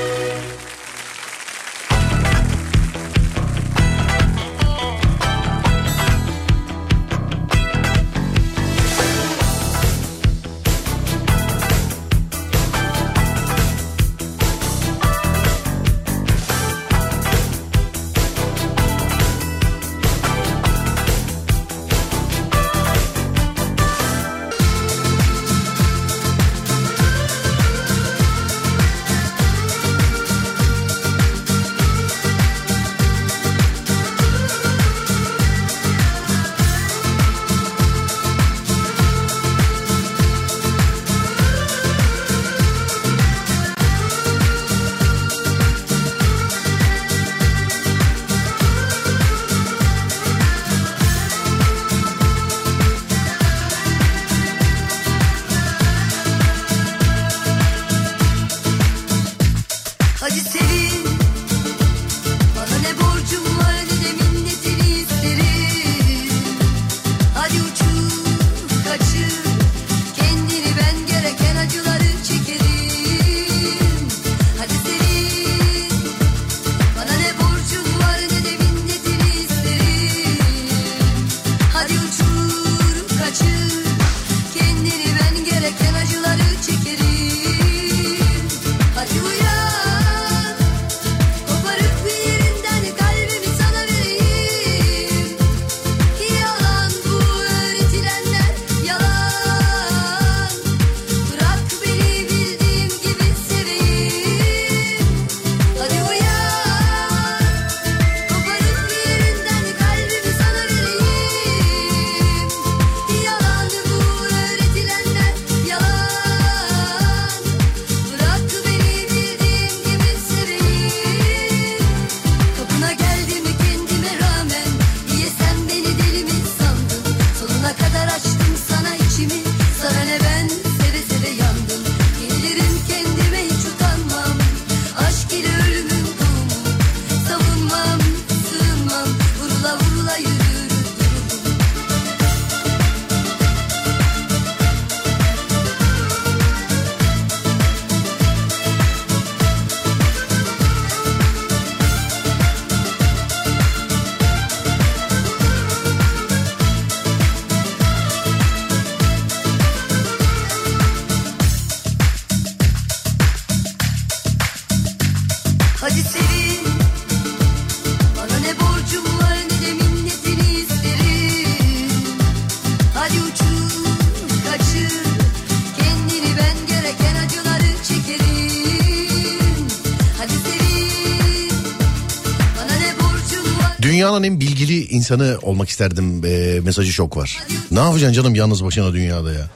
Dünyanın 184.01 184.23
en 184.23 184.41
bilgili 184.41 184.85
insanı 184.85 185.39
olmak 185.43 185.69
isterdim 185.69 186.25
e, 186.25 186.61
mesajı 186.61 186.93
çok 186.93 187.17
var. 187.17 187.39
Ne 187.71 187.79
yapacaksın 187.79 188.13
canım 188.13 188.35
yalnız 188.35 188.65
başına 188.65 188.93
dünyada 188.93 189.33
ya? 189.33 189.51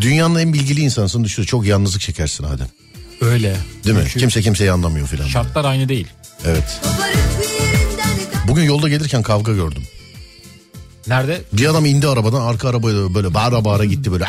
Dünyanın 0.00 0.38
en 0.38 0.52
bilgili 0.52 0.80
insansın 0.80 1.24
düşün 1.24 1.42
çok 1.42 1.66
yalnızlık 1.66 2.00
çekersin 2.00 2.44
Adem. 2.44 2.68
Öyle. 3.20 3.56
Değil 3.84 3.96
mi? 3.96 4.02
Çünkü 4.04 4.20
Kimse 4.20 4.42
kimseyi 4.42 4.72
anlamıyor 4.72 5.06
filan. 5.06 5.26
Şartlar 5.26 5.64
aynı 5.64 5.88
değil. 5.88 6.06
Evet. 6.46 6.80
Bugün 8.48 8.62
yolda 8.62 8.88
gelirken 8.88 9.22
kavga 9.22 9.52
gördüm. 9.52 9.82
Nerede? 11.06 11.42
Bir 11.52 11.66
adam 11.66 11.84
indi 11.84 12.08
arabadan 12.08 12.40
arka 12.40 12.68
arabaya 12.68 13.14
böyle 13.14 13.34
bağıra 13.34 13.64
bağıra 13.64 13.84
gitti 13.84 14.12
böyle 14.12 14.24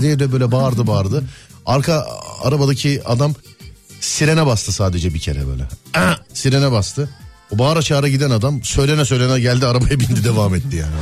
diye 0.00 0.18
de 0.18 0.32
böyle 0.32 0.52
bağırdı 0.52 0.86
bağırdı. 0.86 1.24
Arka 1.66 2.06
arabadaki 2.42 3.02
adam 3.04 3.34
sirene 4.00 4.46
bastı 4.46 4.72
sadece 4.72 5.14
bir 5.14 5.20
kere 5.20 5.46
böyle. 5.46 5.62
Sirene 6.34 6.72
bastı. 6.72 7.10
O 7.50 7.58
bağıra 7.58 7.82
çağıra 7.82 8.08
giden 8.08 8.30
adam 8.30 8.62
söylene 8.62 9.04
söylene 9.04 9.40
geldi 9.40 9.66
arabaya 9.66 10.00
bindi 10.00 10.24
devam 10.24 10.54
etti 10.54 10.76
yani. 10.76 10.92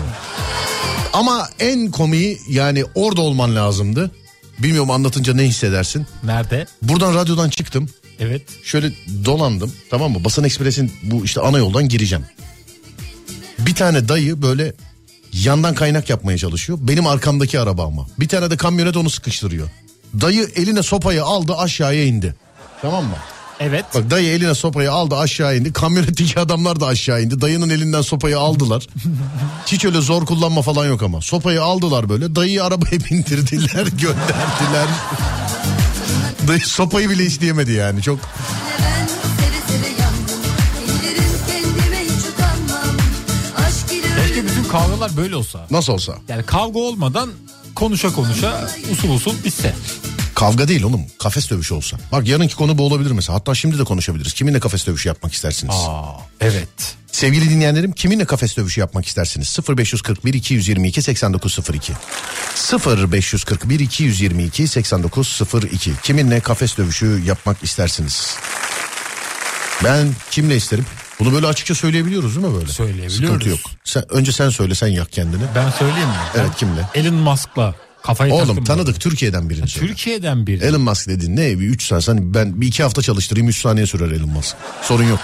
Ama 1.13 1.49
en 1.61 1.91
komiği 1.91 2.39
yani 2.51 2.85
orada 2.95 3.21
olman 3.21 3.57
lazımdı. 3.57 4.11
Bilmiyorum 4.59 4.91
anlatınca 4.91 5.35
ne 5.35 5.43
hissedersin. 5.43 6.07
Nerede? 6.25 6.67
Buradan 6.83 7.15
radyodan 7.15 7.49
çıktım. 7.49 7.89
Evet. 8.21 8.43
Şöyle 8.65 8.93
dolandım 9.25 9.73
tamam 9.91 10.13
mı? 10.13 10.25
Basın 10.25 10.45
Ekspres'in 10.45 10.93
bu 11.03 11.25
işte 11.25 11.41
ana 11.41 11.59
yoldan 11.59 11.89
gireceğim. 11.89 12.25
Bir 13.59 13.75
tane 13.75 14.09
dayı 14.09 14.43
böyle 14.43 14.73
yandan 15.33 15.75
kaynak 15.75 16.11
yapmaya 16.11 16.39
çalışıyor. 16.39 16.79
Benim 16.83 17.07
arkamdaki 17.07 17.61
araba 17.61 17.87
ama. 17.87 18.07
Bir 18.21 18.29
tane 18.29 18.51
de 18.51 18.57
kamyonet 18.57 18.97
onu 18.97 19.11
sıkıştırıyor. 19.11 19.69
Dayı 20.21 20.49
eline 20.57 20.83
sopayı 20.83 21.25
aldı 21.25 21.55
aşağıya 21.57 22.05
indi. 22.05 22.35
Tamam 22.83 23.05
mı? 23.05 23.17
Evet. 23.61 23.85
Bak 23.95 24.11
dayı 24.11 24.29
eline 24.33 24.55
sopayı 24.55 24.93
aldı 24.93 25.17
aşağı 25.17 25.57
indi. 25.57 25.73
Kamyonetteki 25.73 26.41
adamlar 26.41 26.81
da 26.81 26.87
aşağı 26.87 27.23
indi. 27.23 27.41
Dayının 27.41 27.71
elinden 27.71 28.03
sopayı 28.03 28.39
aldılar. 28.39 28.87
Hiç 29.67 29.85
öyle 29.85 30.01
zor 30.01 30.27
kullanma 30.27 30.63
falan 30.63 30.87
yok 30.87 31.03
ama. 31.03 31.21
Sopayı 31.21 31.63
aldılar 31.63 32.09
böyle. 32.09 32.35
Dayıyı 32.37 32.65
arabaya 32.65 33.01
bindirdiler 33.11 33.87
gönderdiler. 33.87 34.89
Dayı 36.49 36.61
sopayı 36.61 37.11
bile 37.11 37.25
isteyemedi 37.25 37.73
yani. 37.73 38.03
Çok 38.03 38.19
Keşke 44.27 44.45
bütün 44.47 44.65
kavgalar 44.65 45.17
böyle 45.17 45.37
olsa. 45.37 45.67
nasıl 45.71 45.93
olsa. 45.93 46.15
Yani 46.29 46.43
kavga 46.43 46.79
olmadan 46.79 47.31
konuşa 47.75 48.13
konuşa 48.13 48.69
usul 48.93 49.11
usul 49.11 49.35
bitse. 49.45 49.75
Kavga 50.39 50.69
değil 50.69 50.83
oğlum. 50.83 51.07
Kafes 51.19 51.51
dövüşü 51.51 51.75
olsa. 51.75 51.97
Bak 52.13 52.29
yarınki 52.29 52.57
konu 52.57 52.79
bu 52.79 52.87
olabilir 52.87 53.11
mesela. 53.11 53.39
Hatta 53.39 53.55
şimdi 53.55 53.79
de 53.79 53.85
konuşabiliriz. 53.85 54.33
Kiminle 54.33 54.61
kafes 54.61 54.87
dövüşü 54.87 55.09
yapmak 55.09 55.33
istersiniz? 55.33 55.75
Aa, 55.75 56.05
evet. 56.41 56.69
Sevgili 57.13 57.51
dinleyenlerim 57.51 57.93
kiminle 57.93 58.25
kafes 58.25 58.57
dövüşü 58.57 58.81
yapmak 58.81 59.07
istersiniz? 59.07 59.59
0541 59.69 60.35
222 60.35 61.03
8902 61.03 61.93
0541 63.13 63.81
222 63.81 64.69
8902 64.69 65.93
Kiminle 66.03 66.41
kafes 66.41 66.79
dövüşü 66.79 67.23
yapmak 67.27 67.63
istersiniz? 67.63 68.37
Ben 69.85 70.09
kimle 70.31 70.57
isterim? 70.57 70.87
Bunu 71.21 71.33
böyle 71.33 71.47
açıkça 71.47 71.75
söyleyebiliyoruz 71.75 72.37
değil 72.37 72.47
mi 72.47 72.55
böyle? 72.55 72.73
Söyleyebiliyoruz. 72.73 73.17
Sıkıntı 73.17 73.49
yok. 73.49 73.61
Sen, 73.85 74.05
önce 74.13 74.33
sen 74.33 74.51
söyle 74.51 74.75
sen 74.75 74.89
yak 74.89 75.13
kendini. 75.13 75.43
Ben 75.55 75.71
söyleyeyim 75.71 76.09
mi? 76.09 76.15
Evet 76.35 76.51
kimle? 76.57 76.89
Elon 76.95 77.15
Musk'la 77.15 77.75
kafayı 78.03 78.33
Oğlum 78.35 78.65
tanıdık 78.65 78.87
böyle. 78.87 78.99
Türkiye'den 78.99 79.51
birini. 79.51 79.67
Türkiye'den 79.67 80.47
bir. 80.47 80.61
Elon 80.63 80.81
Musk 80.81 81.09
dedin 81.09 81.37
ne 81.37 81.59
bir 81.59 81.67
3 81.69 81.87
saniye 81.87 82.07
hani 82.09 82.35
ben 82.35 82.61
bir 82.61 82.67
iki 82.67 82.83
hafta 82.83 83.03
çalıştırayım 83.03 83.49
3 83.49 83.61
saniye 83.61 83.87
sürer 83.87 84.11
Elon 84.11 84.29
Musk. 84.29 84.57
Sorun 84.83 85.05
yok. 85.05 85.21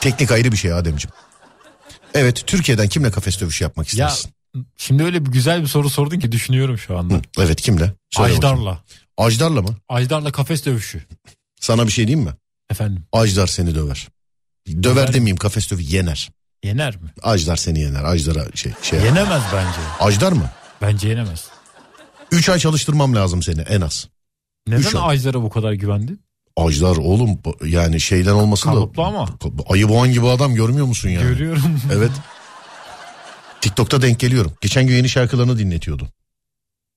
Teknik 0.00 0.30
ayrı 0.32 0.52
bir 0.52 0.56
şey 0.56 0.72
Ademciğim. 0.72 1.12
Evet 2.14 2.42
Türkiye'den 2.46 2.88
kimle 2.88 3.10
kafes 3.10 3.40
dövüşü 3.40 3.64
yapmak 3.64 3.94
Ya 3.94 4.06
istersin? 4.08 4.30
şimdi 4.76 5.04
öyle 5.04 5.26
bir 5.26 5.30
güzel 5.30 5.62
bir 5.62 5.66
soru 5.66 5.90
sordun 5.90 6.18
ki 6.18 6.32
düşünüyorum 6.32 6.78
şu 6.78 6.98
anda. 6.98 7.14
Hı, 7.14 7.20
evet 7.38 7.60
kimle? 7.60 7.92
Söyle 8.10 8.36
bakayım. 8.36 8.56
Ajdar'la. 8.58 8.82
Ajdar'la 9.18 9.62
mı? 9.62 9.76
Ajdar'la 9.88 10.32
kafes 10.32 10.64
dövüşü. 10.66 11.02
Sana 11.60 11.86
bir 11.86 11.92
şey 11.92 12.06
diyeyim 12.06 12.26
mi? 12.28 12.34
Efendim 12.70 13.04
Ajdar 13.12 13.46
seni 13.46 13.74
döver. 13.74 14.08
Döver 14.82 15.08
mi? 15.08 15.14
demeyeyim 15.14 15.36
kafes 15.36 15.70
dövüşü 15.70 15.94
yener. 15.94 16.30
yener 16.64 16.96
mi? 16.96 17.10
Ajdar 17.22 17.56
seni 17.56 17.80
yener. 17.80 18.04
Ajdar'a 18.04 18.44
şey 18.54 18.72
şey. 18.82 18.98
Yenemez 19.00 19.42
bence. 19.52 19.78
Ajdar 20.00 20.32
mı? 20.32 20.50
Bence 20.82 21.08
yenemez. 21.08 21.44
3 22.32 22.48
ay 22.48 22.58
çalıştırmam 22.58 23.14
lazım 23.14 23.42
seni 23.42 23.60
en 23.60 23.80
az. 23.80 24.08
Neden. 24.68 25.00
Ajdar'a 25.00 25.42
bu 25.42 25.50
kadar 25.50 25.72
güvendin? 25.72 26.20
Ajdar 26.56 26.96
oğlum 26.96 27.38
yani 27.64 28.00
şeyden 28.00 28.32
olmasın 28.32 28.68
da. 28.70 28.74
Kalıplı 28.74 29.02
ama. 29.02 29.28
Ayı 29.68 29.88
boğan 29.88 30.12
gibi 30.12 30.28
adam 30.28 30.54
görmüyor 30.54 30.86
musun 30.86 31.08
yani? 31.08 31.22
Görüyorum. 31.28 31.80
Evet. 31.92 32.10
TikTok'ta 33.60 34.02
denk 34.02 34.18
geliyorum. 34.20 34.52
Geçen 34.60 34.86
gün 34.86 34.96
yeni 34.96 35.08
şarkılarını 35.08 35.58
dinletiyordu. 35.58 36.08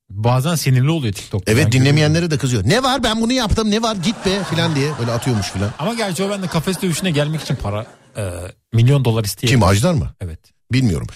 Bazen 0.09 0.55
sinirli 0.55 0.89
oluyor 0.89 1.13
TikTok'ta. 1.13 1.51
Evet 1.51 1.71
dinlemeyenlere 1.71 2.31
de 2.31 2.37
kızıyor. 2.37 2.63
Ne 2.65 2.83
var 2.83 3.03
ben 3.03 3.21
bunu 3.21 3.33
yaptım 3.33 3.71
ne 3.71 3.81
var 3.81 3.95
git 3.95 4.25
be 4.25 4.43
filan 4.43 4.75
diye 4.75 4.91
böyle 4.99 5.11
atıyormuş 5.11 5.47
filan. 5.51 5.69
Ama 5.79 5.93
gerçi 5.93 6.23
o 6.23 6.29
bende 6.29 6.47
kafes 6.47 6.81
dövüşüne 6.81 7.11
gelmek 7.11 7.41
için 7.41 7.55
para 7.55 7.85
e, 8.17 8.31
milyon 8.73 9.05
dolar 9.05 9.23
isteyebilir. 9.23 9.59
Kim 9.59 9.63
Ajdar 9.69 9.93
mı? 9.93 10.09
Evet. 10.21 10.39
Bilmiyorum. 10.71 11.07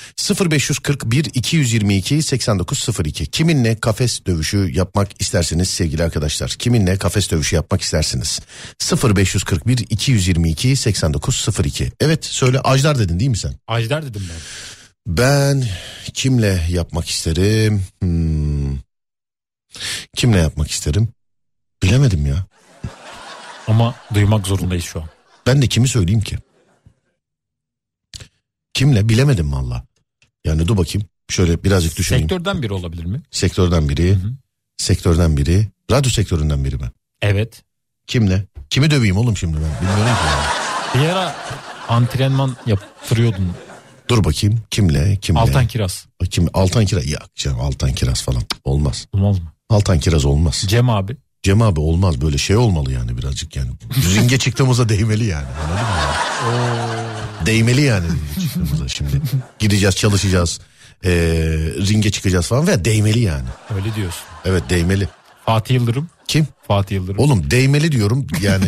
0541 0.52 1.26
222 1.34 2.24
8902. 2.24 3.26
Kiminle 3.26 3.80
kafes 3.80 4.26
dövüşü 4.26 4.72
yapmak 4.74 5.22
istersiniz 5.22 5.70
sevgili 5.70 6.04
arkadaşlar? 6.04 6.50
Kiminle 6.50 6.98
kafes 6.98 7.32
dövüşü 7.32 7.56
yapmak 7.56 7.82
istersiniz? 7.82 8.40
0541 9.16 9.78
222 9.90 10.76
8902. 10.76 11.92
Evet 12.00 12.26
söyle 12.26 12.60
Ajdar 12.60 13.00
dedin 13.00 13.20
değil 13.20 13.32
mi 13.32 13.38
sen? 13.38 13.54
Ajdar 13.68 14.06
dedim 14.06 14.24
ben. 14.30 14.38
Ben 15.08 15.64
kimle 16.14 16.66
yapmak 16.70 17.10
isterim? 17.10 17.84
Hmm. 18.02 18.78
Kimle 20.16 20.38
yapmak 20.38 20.72
isterim? 20.72 21.08
Bilemedim 21.84 22.26
ya. 22.26 22.46
Ama 23.68 23.96
duymak 24.14 24.48
zorundayız 24.48 24.84
şu 24.84 25.02
an. 25.02 25.08
Ben 25.48 25.62
de 25.62 25.68
kimi 25.68 25.88
söyleyeyim 25.88 26.22
ki? 26.22 26.38
Kimle 28.74 29.10
bilemedim 29.10 29.54
valla. 29.54 29.84
Yani 30.46 30.68
dur 30.68 30.78
bakayım. 30.78 31.08
Şöyle 31.30 31.64
birazcık 31.64 31.98
düşüneyim. 31.98 32.30
Sektörden 32.30 32.62
biri 32.62 32.74
olabilir 32.74 33.06
mi? 33.06 33.22
Sektörden 33.32 33.90
biri. 33.90 34.18
Sektörden 34.78 35.38
biri. 35.38 35.68
Radyo 35.92 36.12
sektöründen 36.12 36.64
biri 36.66 36.76
mi? 36.76 36.92
Evet. 37.22 37.64
Kimle? 38.08 38.46
Kimi 38.70 38.92
döveyim 38.92 39.18
oğlum 39.18 39.38
şimdi 39.38 39.58
ben? 39.58 39.88
Bilmiyorum 39.88 40.16
ki. 40.16 40.22
yani. 40.96 41.04
Bir 41.06 41.10
ara 41.10 41.36
antrenman 41.90 42.56
yaptırıyordun. 42.66 43.52
Dur 44.10 44.24
bakayım. 44.24 44.60
Kimle? 44.72 45.18
Kimle? 45.22 45.40
Altan 45.40 45.68
Kiraz. 45.68 46.06
Kim? 46.30 46.48
Altan 46.54 46.86
Kiraz. 46.86 47.06
Ya 47.08 47.20
canım 47.36 47.60
Altan 47.62 47.94
Kiraz 47.94 48.22
falan. 48.22 48.44
Olmaz. 48.64 49.08
Olmaz 49.14 49.40
mı? 49.40 49.46
Altan 49.70 50.00
Kiraz 50.00 50.26
olmaz. 50.26 50.66
Cem 50.68 50.90
abi. 50.90 51.18
Cem 51.44 51.62
abi 51.62 51.80
olmaz. 51.80 52.22
Böyle 52.22 52.38
şey 52.38 52.56
olmalı 52.56 52.92
yani 52.94 53.18
birazcık 53.18 53.56
yani. 53.56 53.70
Ringe 54.16 54.38
çıktığımızda 54.38 54.90
değmeli 54.90 55.26
yani. 55.26 55.46
Anladın 55.48 55.84
mı? 55.88 57.13
Değmeli 57.46 57.82
yani 57.82 58.08
şimdi. 58.88 59.22
Gideceğiz 59.60 59.96
çalışacağız. 59.96 60.60
Ee, 61.06 61.12
ringe 61.88 62.12
çıkacağız 62.12 62.48
falan 62.48 62.68
ve 62.68 62.86
değmeli 62.86 63.20
yani. 63.20 63.48
Öyle 63.76 63.96
diyorsun. 63.96 64.24
Evet 64.46 64.64
değmeli. 64.70 65.10
Fatih 65.46 65.76
Yıldırım. 65.76 66.10
Kim? 66.28 66.48
Fatih 66.68 66.96
Yıldırım. 66.96 67.20
Oğlum 67.20 67.52
değmeli 67.52 67.92
diyorum 67.92 68.28
yani. 68.42 68.66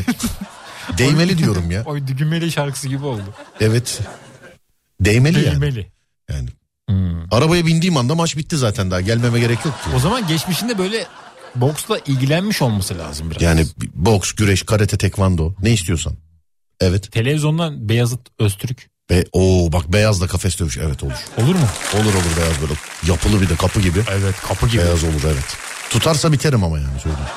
değmeli 0.98 1.38
diyorum 1.38 1.72
ya. 1.72 1.84
Oy 1.84 2.08
düğmeli 2.08 2.52
şarkısı 2.52 2.88
gibi 2.88 3.06
oldu. 3.06 3.34
Evet. 3.60 4.00
Değmeli 5.02 5.38
yani. 5.38 5.62
Değmeli. 5.62 5.92
yani. 6.30 6.50
Hmm. 6.90 7.34
Arabaya 7.34 7.66
bindiğim 7.66 7.98
anda 7.98 8.16
maç 8.16 8.38
bitti 8.38 8.58
zaten 8.58 8.92
daha 8.92 9.02
gelmeme 9.02 9.40
gerek 9.40 9.66
yok 9.66 9.84
ki. 9.84 9.90
O 9.96 10.00
zaman 10.00 10.28
geçmişinde 10.28 10.78
böyle 10.78 11.08
boksla 11.56 11.98
ilgilenmiş 11.98 12.62
olması 12.62 12.98
lazım 12.98 13.32
biraz. 13.32 13.42
Yani 13.42 13.66
boks, 13.94 14.32
güreş, 14.32 14.64
karate, 14.64 14.98
tekvando 14.98 15.54
ne 15.62 15.74
istiyorsan. 15.74 16.14
Evet. 16.82 17.12
Televizyondan 17.12 17.90
Beyazıt 17.90 18.20
Öztürk 18.40 18.90
Ve 19.12 19.26
o 19.32 19.70
bak 19.74 19.94
beyaz 19.94 20.22
da 20.22 20.28
kafes 20.28 20.60
dövüş 20.60 20.78
evet 20.78 21.04
olur. 21.04 21.14
olur 21.38 21.56
mu? 21.56 21.68
Olur 21.94 22.14
olur 22.14 22.38
beyaz 22.42 22.62
böyle 22.62 22.74
yapılı 23.08 23.42
bir 23.42 23.50
de 23.50 23.56
kapı 23.56 23.82
gibi. 23.82 24.00
Evet 24.12 24.36
kapı 24.48 24.68
gibi. 24.68 24.82
Beyaz 24.82 25.04
olur 25.04 25.22
evet. 25.26 25.58
Tutarsa 25.90 26.32
biterim 26.32 26.64
ama 26.64 26.78
yani 26.80 27.00
söyleyeyim. 27.04 27.28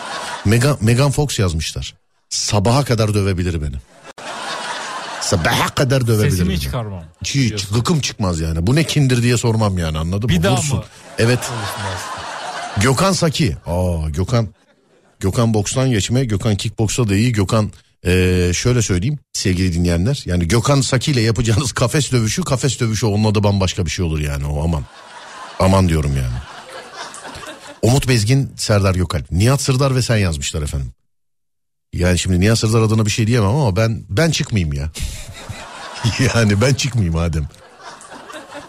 Megan, 0.44 0.78
Megan 0.80 1.10
Fox 1.10 1.38
yazmışlar. 1.38 1.94
Sabaha 2.28 2.84
kadar 2.84 3.14
dövebilir 3.14 3.62
beni. 3.62 3.74
Sabaha 5.20 5.68
kadar 5.74 6.06
dövebilir 6.06 6.30
Sesimi 6.30 6.48
beni. 6.50 6.60
çıkarmam. 6.60 7.04
Hiç 7.24 7.66
gıkım 7.66 8.00
çıkmaz 8.00 8.40
yani. 8.40 8.66
Bu 8.66 8.74
ne 8.74 8.84
kindir 8.84 9.22
diye 9.22 9.36
sormam 9.36 9.78
yani 9.78 9.98
anladın 9.98 10.28
Bir 10.28 10.36
mı? 10.36 10.42
daha 10.42 10.56
Vursun. 10.56 10.78
mı? 10.78 10.84
Evet. 11.18 11.38
Gökhan 12.80 13.12
Saki. 13.12 13.56
Aa 13.66 14.08
Gökhan. 14.10 14.48
Gökhan 15.20 15.54
bokstan 15.54 15.90
geçme. 15.90 16.24
Gökhan 16.24 16.56
kickboksa 16.56 17.08
da 17.08 17.14
iyi. 17.16 17.32
Gökhan 17.32 17.72
eee, 18.04 18.50
şöyle 18.54 18.82
söyleyeyim 18.82 19.18
sevgili 19.32 19.72
dinleyenler. 19.74 20.22
Yani 20.26 20.48
Gökhan 20.48 20.80
Saki 20.80 21.10
ile 21.10 21.20
yapacağınız 21.20 21.72
kafes 21.74 22.12
dövüşü 22.12 22.42
kafes 22.42 22.80
dövüşü 22.80 23.06
onun 23.06 23.24
adı 23.24 23.42
bambaşka 23.42 23.86
bir 23.86 23.90
şey 23.90 24.04
olur 24.04 24.18
yani 24.18 24.46
o 24.46 24.64
aman. 24.64 24.84
Aman 25.58 25.88
diyorum 25.88 26.16
yani. 26.16 26.34
Umut 27.82 28.08
Bezgin, 28.08 28.52
Serdar 28.56 28.94
Gökalp. 28.94 29.30
Nihat 29.30 29.62
Sırdar 29.62 29.94
ve 29.94 30.02
sen 30.02 30.16
yazmışlar 30.16 30.62
efendim. 30.62 30.92
Yani 31.92 32.18
şimdi 32.18 32.40
Nihat 32.40 32.58
Sırdar 32.58 32.82
adına 32.82 33.06
bir 33.06 33.10
şey 33.10 33.26
diyemem 33.26 33.50
ama 33.50 33.76
ben 33.76 34.04
ben 34.08 34.30
çıkmayayım 34.30 34.72
ya. 34.72 34.90
yani 36.34 36.60
ben 36.60 36.74
çıkmayayım 36.74 37.14
madem. 37.14 37.48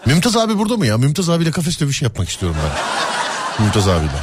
Mümtaz 0.05 0.37
abi 0.37 0.57
burada 0.57 0.77
mı 0.77 0.85
ya? 0.85 0.97
Mümtaz 0.97 1.29
abiyle 1.29 1.51
kafes 1.51 1.79
dövüşü 1.79 2.05
yapmak 2.05 2.29
istiyorum 2.29 2.57
ben. 2.63 3.63
Mümtaz 3.65 3.87
abiyle. 3.87 4.19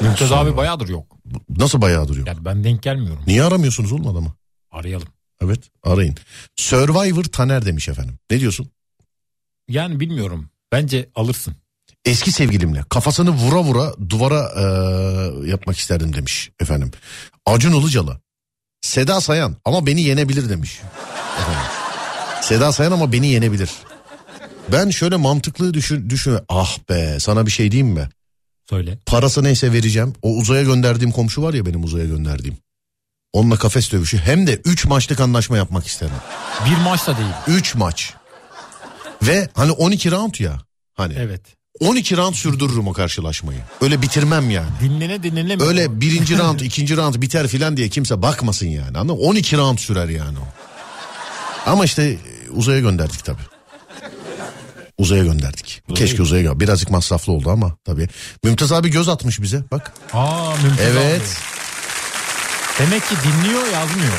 Mümtaz 0.00 0.32
abi 0.32 0.56
bayağıdır 0.56 0.88
yok. 0.88 1.15
Nasıl 1.48 1.80
bayağı 1.80 2.08
duruyor? 2.08 2.26
Yani 2.26 2.44
ben 2.44 2.64
denk 2.64 2.82
gelmiyorum. 2.82 3.22
Niye 3.26 3.42
aramıyorsunuz 3.44 3.92
oğlum 3.92 4.08
adamı? 4.08 4.32
Arayalım. 4.70 5.08
Evet 5.44 5.60
arayın. 5.82 6.16
Survivor 6.56 7.24
Taner 7.24 7.66
demiş 7.66 7.88
efendim. 7.88 8.18
Ne 8.30 8.40
diyorsun? 8.40 8.70
Yani 9.68 10.00
bilmiyorum. 10.00 10.50
Bence 10.72 11.08
alırsın. 11.14 11.54
Eski 12.04 12.32
sevgilimle 12.32 12.84
kafasını 12.88 13.30
vura 13.30 13.62
vura 13.62 13.94
duvara 14.10 14.52
eee, 14.56 15.50
yapmak 15.50 15.76
isterdim 15.78 16.14
demiş 16.14 16.50
efendim. 16.60 16.90
Acun 17.46 17.72
Ilıcalı. 17.80 18.20
Seda 18.80 19.20
Sayan 19.20 19.56
ama 19.64 19.86
beni 19.86 20.02
yenebilir 20.02 20.48
demiş. 20.48 20.80
Efendim. 21.40 21.60
Seda 22.42 22.72
Sayan 22.72 22.92
ama 22.92 23.12
beni 23.12 23.26
yenebilir. 23.26 23.70
Ben 24.72 24.90
şöyle 24.90 25.16
mantıklı 25.16 25.74
düşün, 25.74 26.10
düşün. 26.10 26.38
Ah 26.48 26.78
be 26.88 27.16
sana 27.20 27.46
bir 27.46 27.50
şey 27.50 27.70
diyeyim 27.72 27.94
mi? 27.94 28.08
Söyle. 28.70 28.98
Parası 29.06 29.44
neyse 29.44 29.72
vereceğim. 29.72 30.12
O 30.22 30.36
uzaya 30.36 30.62
gönderdiğim 30.62 31.12
komşu 31.12 31.42
var 31.42 31.54
ya 31.54 31.66
benim 31.66 31.84
uzaya 31.84 32.04
gönderdiğim. 32.04 32.56
Onunla 33.32 33.56
kafes 33.58 33.92
dövüşü 33.92 34.18
hem 34.18 34.46
de 34.46 34.54
3 34.64 34.84
maçlık 34.84 35.20
anlaşma 35.20 35.56
yapmak 35.56 35.86
isterim. 35.86 36.14
Bir 36.66 36.76
maç 36.84 37.06
da 37.06 37.16
değil. 37.16 37.58
3 37.58 37.74
maç. 37.74 38.14
Ve 39.22 39.48
hani 39.54 39.72
12 39.72 40.10
round 40.10 40.34
ya. 40.38 40.58
Hani 40.94 41.14
Evet. 41.18 41.40
12 41.80 42.16
round 42.16 42.34
sürdürürüm 42.34 42.88
o 42.88 42.92
karşılaşmayı. 42.92 43.58
Öyle 43.80 44.02
bitirmem 44.02 44.50
yani. 44.50 44.70
Dinlene 44.80 45.22
dinlene 45.22 45.56
mi? 45.56 45.62
Öyle 45.62 46.00
birinci 46.00 46.38
round, 46.38 46.60
ikinci 46.60 46.96
round 46.96 47.14
biter 47.14 47.48
filan 47.48 47.76
diye 47.76 47.88
kimse 47.88 48.22
bakmasın 48.22 48.66
yani. 48.66 48.98
Anladın 48.98 49.20
mı? 49.20 49.26
12 49.26 49.56
round 49.56 49.78
sürer 49.78 50.08
yani 50.08 50.38
o. 50.38 50.46
Ama 51.70 51.84
işte 51.84 52.18
uzaya 52.50 52.80
gönderdik 52.80 53.24
tabii. 53.24 53.42
Uzaya 54.98 55.24
gönderdik. 55.24 55.82
Keşke 55.94 56.22
uzaya 56.22 56.42
gö- 56.42 56.60
Birazcık 56.60 56.90
masraflı 56.90 57.32
oldu 57.32 57.50
ama 57.50 57.76
tabii. 57.84 58.08
Mümtaz 58.44 58.72
abi 58.72 58.90
göz 58.90 59.08
atmış 59.08 59.42
bize 59.42 59.62
bak. 59.70 59.92
Aa 60.12 60.54
Mümtaz 60.62 60.86
Evet. 60.86 61.20
abi. 61.22 62.86
Demek 62.86 63.08
ki 63.08 63.14
dinliyor 63.24 63.66
yazmıyor. 63.72 64.12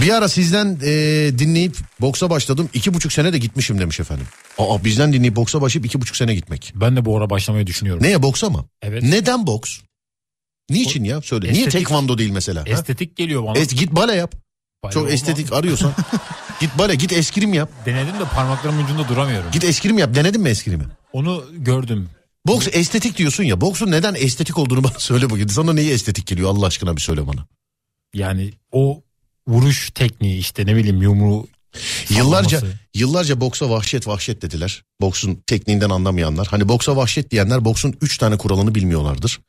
Bir 0.00 0.10
ara 0.14 0.28
sizden 0.28 0.78
e, 0.82 0.90
dinleyip 1.38 1.76
boksa 2.00 2.30
başladım. 2.30 2.68
iki 2.74 2.94
buçuk 2.94 3.12
sene 3.12 3.32
de 3.32 3.38
gitmişim 3.38 3.78
demiş 3.80 4.00
efendim. 4.00 4.26
Aa 4.58 4.84
bizden 4.84 5.12
dinleyip 5.12 5.36
boksa 5.36 5.60
başlayıp 5.60 5.86
iki 5.86 6.00
buçuk 6.00 6.16
sene 6.16 6.34
gitmek. 6.34 6.72
Ben 6.76 6.96
de 6.96 7.04
bu 7.04 7.18
ara 7.18 7.30
başlamayı 7.30 7.66
düşünüyorum. 7.66 8.02
Neye 8.02 8.22
boksa 8.22 8.50
mı? 8.50 8.64
Evet. 8.82 9.02
Neden 9.02 9.46
boks? 9.46 9.78
Niçin 10.70 11.04
ya? 11.04 11.20
Söyle. 11.22 11.52
Niye 11.52 11.66
Estetik- 11.66 11.70
tekvando 11.78 12.18
değil 12.18 12.30
mesela? 12.30 12.60
ha? 12.60 12.64
Estetik 12.66 13.16
geliyor 13.16 13.44
bana. 13.44 13.58
Es- 13.58 13.74
git 13.74 13.92
bale 13.92 14.14
yap. 14.14 14.34
Bayağı 14.84 14.92
Çok 14.94 15.02
olmaz. 15.02 15.14
estetik 15.14 15.52
arıyorsan. 15.52 15.92
git 16.64 16.78
bale 16.78 16.94
git 16.94 17.12
eskrim 17.12 17.54
yap. 17.54 17.70
Denedim 17.86 18.20
de 18.20 18.24
parmaklarımın 18.24 18.84
ucunda 18.84 19.08
duramıyorum. 19.08 19.50
Git 19.52 19.64
eskrim 19.64 19.98
yap. 19.98 20.14
Denedin 20.14 20.40
mi 20.40 20.48
eskrimi? 20.48 20.84
Onu 21.12 21.44
gördüm. 21.52 22.08
Boks 22.46 22.68
estetik 22.72 23.18
diyorsun 23.18 23.44
ya. 23.44 23.60
Boksun 23.60 23.90
neden 23.90 24.14
estetik 24.14 24.58
olduğunu 24.58 24.84
bana 24.84 24.92
söyle 24.98 25.30
bugün. 25.30 25.46
Sana 25.46 25.72
neyi 25.72 25.90
estetik 25.90 26.26
geliyor 26.26 26.50
Allah 26.50 26.66
aşkına 26.66 26.96
bir 26.96 27.00
söyle 27.00 27.26
bana. 27.26 27.46
Yani 28.14 28.52
o 28.72 29.02
vuruş 29.48 29.90
tekniği 29.90 30.38
işte 30.38 30.66
ne 30.66 30.76
bileyim 30.76 31.02
yumruğu 31.02 31.46
Yıllarca 32.10 32.58
sallaması. 32.60 32.78
yıllarca 32.94 33.40
boksa 33.40 33.70
vahşet 33.70 34.06
vahşet 34.08 34.42
dediler. 34.42 34.84
Boksun 35.00 35.42
tekniğinden 35.46 35.90
anlamayanlar. 35.90 36.46
Hani 36.46 36.68
boksa 36.68 36.96
vahşet 36.96 37.30
diyenler 37.30 37.64
boksun 37.64 37.94
3 38.00 38.18
tane 38.18 38.36
kuralını 38.38 38.74
bilmiyorlardır. 38.74 39.40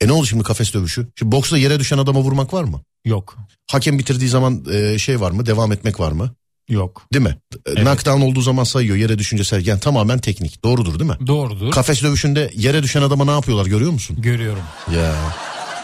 E 0.00 0.08
ne 0.08 0.12
oldu 0.12 0.26
şimdi 0.26 0.42
kafes 0.42 0.74
dövüşü? 0.74 1.08
Şimdi 1.18 1.32
boksta 1.32 1.58
yere 1.58 1.80
düşen 1.80 1.98
adama 1.98 2.20
vurmak 2.20 2.54
var 2.54 2.64
mı? 2.64 2.80
Yok. 3.04 3.36
Hakem 3.70 3.98
bitirdiği 3.98 4.28
zaman 4.28 4.64
e, 4.72 4.98
şey 4.98 5.20
var 5.20 5.30
mı? 5.30 5.46
Devam 5.46 5.72
etmek 5.72 6.00
var 6.00 6.12
mı? 6.12 6.34
Yok. 6.68 7.06
Değil 7.12 7.24
mi? 7.24 7.36
E, 7.66 7.74
Knockdown 7.74 8.20
olduğu 8.20 8.40
zaman 8.40 8.64
sayıyor. 8.64 8.96
Yere 8.96 9.18
düşünce 9.18 9.44
sayıyor. 9.44 9.68
Yani 9.68 9.80
tamamen 9.80 10.18
teknik. 10.18 10.64
Doğrudur 10.64 10.98
değil 10.98 11.10
mi? 11.10 11.26
Doğrudur. 11.26 11.70
Kafes 11.70 12.02
dövüşünde 12.02 12.50
yere 12.54 12.82
düşen 12.82 13.02
adama 13.02 13.24
ne 13.24 13.30
yapıyorlar 13.30 13.66
görüyor 13.66 13.90
musun? 13.92 14.16
Görüyorum. 14.20 14.62
Ya. 14.94 15.14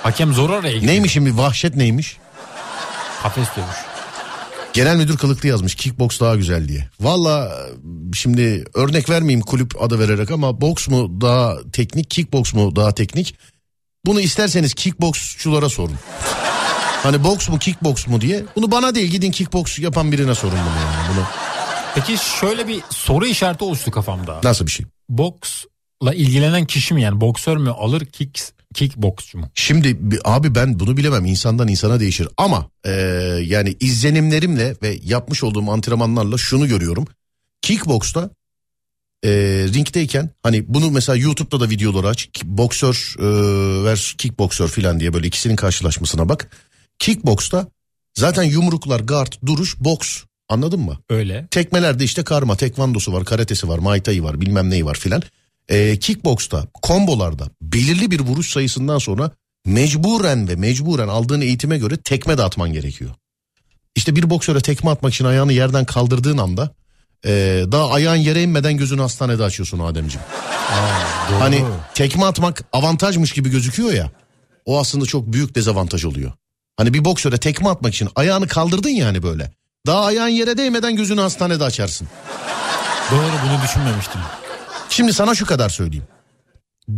Hakem 0.03 0.33
zor 0.35 0.51
araya 0.51 0.72
gidiyor. 0.72 0.93
Neymiş 0.93 1.12
şimdi 1.12 1.37
vahşet 1.37 1.76
neymiş? 1.76 2.16
Kafes 3.22 3.49
dövüş. 3.57 3.76
Genel 4.72 4.97
müdür 4.97 5.16
kılıklı 5.16 5.49
yazmış 5.49 5.74
kickbox 5.74 6.20
daha 6.20 6.37
güzel 6.37 6.68
diye. 6.68 6.89
Valla 7.01 7.57
şimdi 8.14 8.64
örnek 8.74 9.11
vermeyeyim 9.11 9.41
kulüp 9.41 9.83
adı 9.83 9.99
vererek 9.99 10.31
ama 10.31 10.61
boks 10.61 10.89
mu 10.89 11.20
daha 11.20 11.57
teknik 11.72 12.11
kickbox 12.11 12.55
mu 12.55 12.76
daha 12.76 12.95
teknik? 12.95 13.35
Bunu 14.07 14.20
isterseniz 14.20 14.74
kickboksçulara 14.74 15.68
sorun. 15.68 15.97
Hani 17.03 17.25
boks 17.25 17.49
mu 17.49 17.59
kickbox 17.59 18.07
mu 18.07 18.21
diye. 18.21 18.45
Bunu 18.57 18.71
bana 18.71 18.95
değil 18.95 19.11
gidin 19.11 19.31
kickbox 19.31 19.79
yapan 19.79 20.13
birine 20.13 20.35
sorun 20.35 20.53
bunu 20.59 20.85
yani. 20.85 21.17
Bunu 21.17 21.25
Peki 21.95 22.17
şöyle 22.41 22.69
bir 22.69 22.81
soru 22.91 23.27
işareti 23.27 23.65
oluştu 23.65 23.91
kafamda. 23.91 24.41
nasıl 24.45 24.67
bir 24.67 24.71
şey? 24.71 24.87
Boksla 25.09 26.15
ilgilenen 26.15 26.67
kişi 26.67 26.95
mi 26.95 27.03
yani 27.03 27.21
boksör 27.21 27.57
mü 27.57 27.71
alır 27.71 28.05
kick, 28.07 28.41
kickboksçu 28.75 29.39
mu? 29.39 29.51
Şimdi 29.55 30.11
bi- 30.11 30.19
abi 30.25 30.55
ben 30.55 30.81
bunu 30.81 30.97
bilemem 30.97 31.25
insandan 31.27 31.69
insana 31.69 32.01
değişir 32.01 32.29
ama 32.37 32.67
eee, 32.87 32.93
yani 33.47 33.77
izlenimlerimle 33.81 34.77
ve 34.83 34.99
yapmış 35.05 35.45
olduğum 35.45 35.71
antrenmanlarla 35.71 36.39
şunu 36.39 36.69
görüyorum. 36.69 37.07
Kickbox'ta 37.63 38.31
eee 39.25 39.31
ringdeyken 39.75 40.31
hani 40.43 40.65
bunu 40.69 40.91
mesela 40.91 41.17
YouTube'da 41.17 41.61
da 41.61 41.71
videoları 41.71 42.09
aç. 42.09 42.29
Boksör 42.45 43.15
eee 43.19 43.85
versus 43.85 44.15
kickboksör 44.17 44.69
falan 44.69 45.01
diye 45.01 45.13
böyle 45.13 45.27
ikisinin 45.27 45.57
karşılaşmasına 45.57 46.29
bak. 46.29 46.51
Kickbox'ta 47.01 47.67
zaten 48.15 48.43
yumruklar, 48.43 49.01
guard, 49.01 49.33
duruş, 49.47 49.81
boks 49.81 50.23
anladın 50.49 50.81
mı? 50.81 50.99
Öyle. 51.11 51.47
Tekmelerde 51.51 52.05
işte 52.05 52.25
karma, 52.25 52.57
tekvandosu 52.57 53.13
var, 53.13 53.25
karatesi 53.25 53.69
var, 53.69 53.79
muay 53.79 54.03
thai 54.03 54.25
var, 54.25 54.41
bilmem 54.41 54.71
neyi 54.71 54.87
var 54.87 54.95
filan. 54.95 55.23
Ee, 55.69 55.99
kickboxta, 55.99 56.67
kombolarda 56.83 57.51
belirli 57.63 58.11
bir 58.11 58.21
vuruş 58.21 58.51
sayısından 58.51 58.99
sonra 58.99 59.31
mecburen 59.67 60.49
ve 60.49 60.57
mecburen 60.57 61.09
aldığın 61.09 61.41
eğitime 61.41 61.79
göre 61.79 61.97
tekme 61.97 62.39
de 62.39 62.43
atman 62.43 62.73
gerekiyor. 62.73 63.11
İşte 63.95 64.17
bir 64.17 64.31
boksöre 64.31 64.61
tekme 64.61 64.91
atmak 64.91 65.15
için 65.15 65.25
ayağını 65.25 65.53
yerden 65.53 65.85
kaldırdığın 65.85 66.39
anda 66.39 66.75
ee, 67.27 67.65
daha 67.73 67.91
ayağın 67.91 68.17
yere 68.17 68.43
inmeden 68.43 68.77
gözünü 68.77 69.01
hastanede 69.01 69.45
açıyorsun 69.45 69.79
Ademciğim. 69.79 70.27
Doğru. 71.31 71.41
Hani 71.41 71.65
tekme 71.95 72.25
atmak 72.25 72.65
avantajmış 72.73 73.33
gibi 73.33 73.51
gözüküyor 73.51 73.93
ya. 73.93 74.11
O 74.65 74.81
aslında 74.81 75.07
çok 75.07 75.33
büyük 75.33 75.55
dezavantaj 75.55 76.05
oluyor. 76.05 76.33
Hani 76.81 76.95
bir 76.95 77.05
boksöre 77.05 77.39
tekme 77.39 77.68
atmak 77.68 77.95
için 77.95 78.09
ayağını 78.14 78.49
kaldırdın 78.49 78.89
yani 78.89 79.22
böyle. 79.22 79.51
Daha 79.87 80.05
ayağın 80.05 80.28
yere 80.28 80.57
değmeden 80.57 80.97
gözünü 80.97 81.20
hastanede 81.20 81.64
açarsın. 81.64 82.09
Doğru 83.11 83.33
bunu 83.47 83.62
düşünmemiştim. 83.62 84.20
Şimdi 84.89 85.12
sana 85.12 85.35
şu 85.35 85.47
kadar 85.47 85.68
söyleyeyim. 85.68 86.05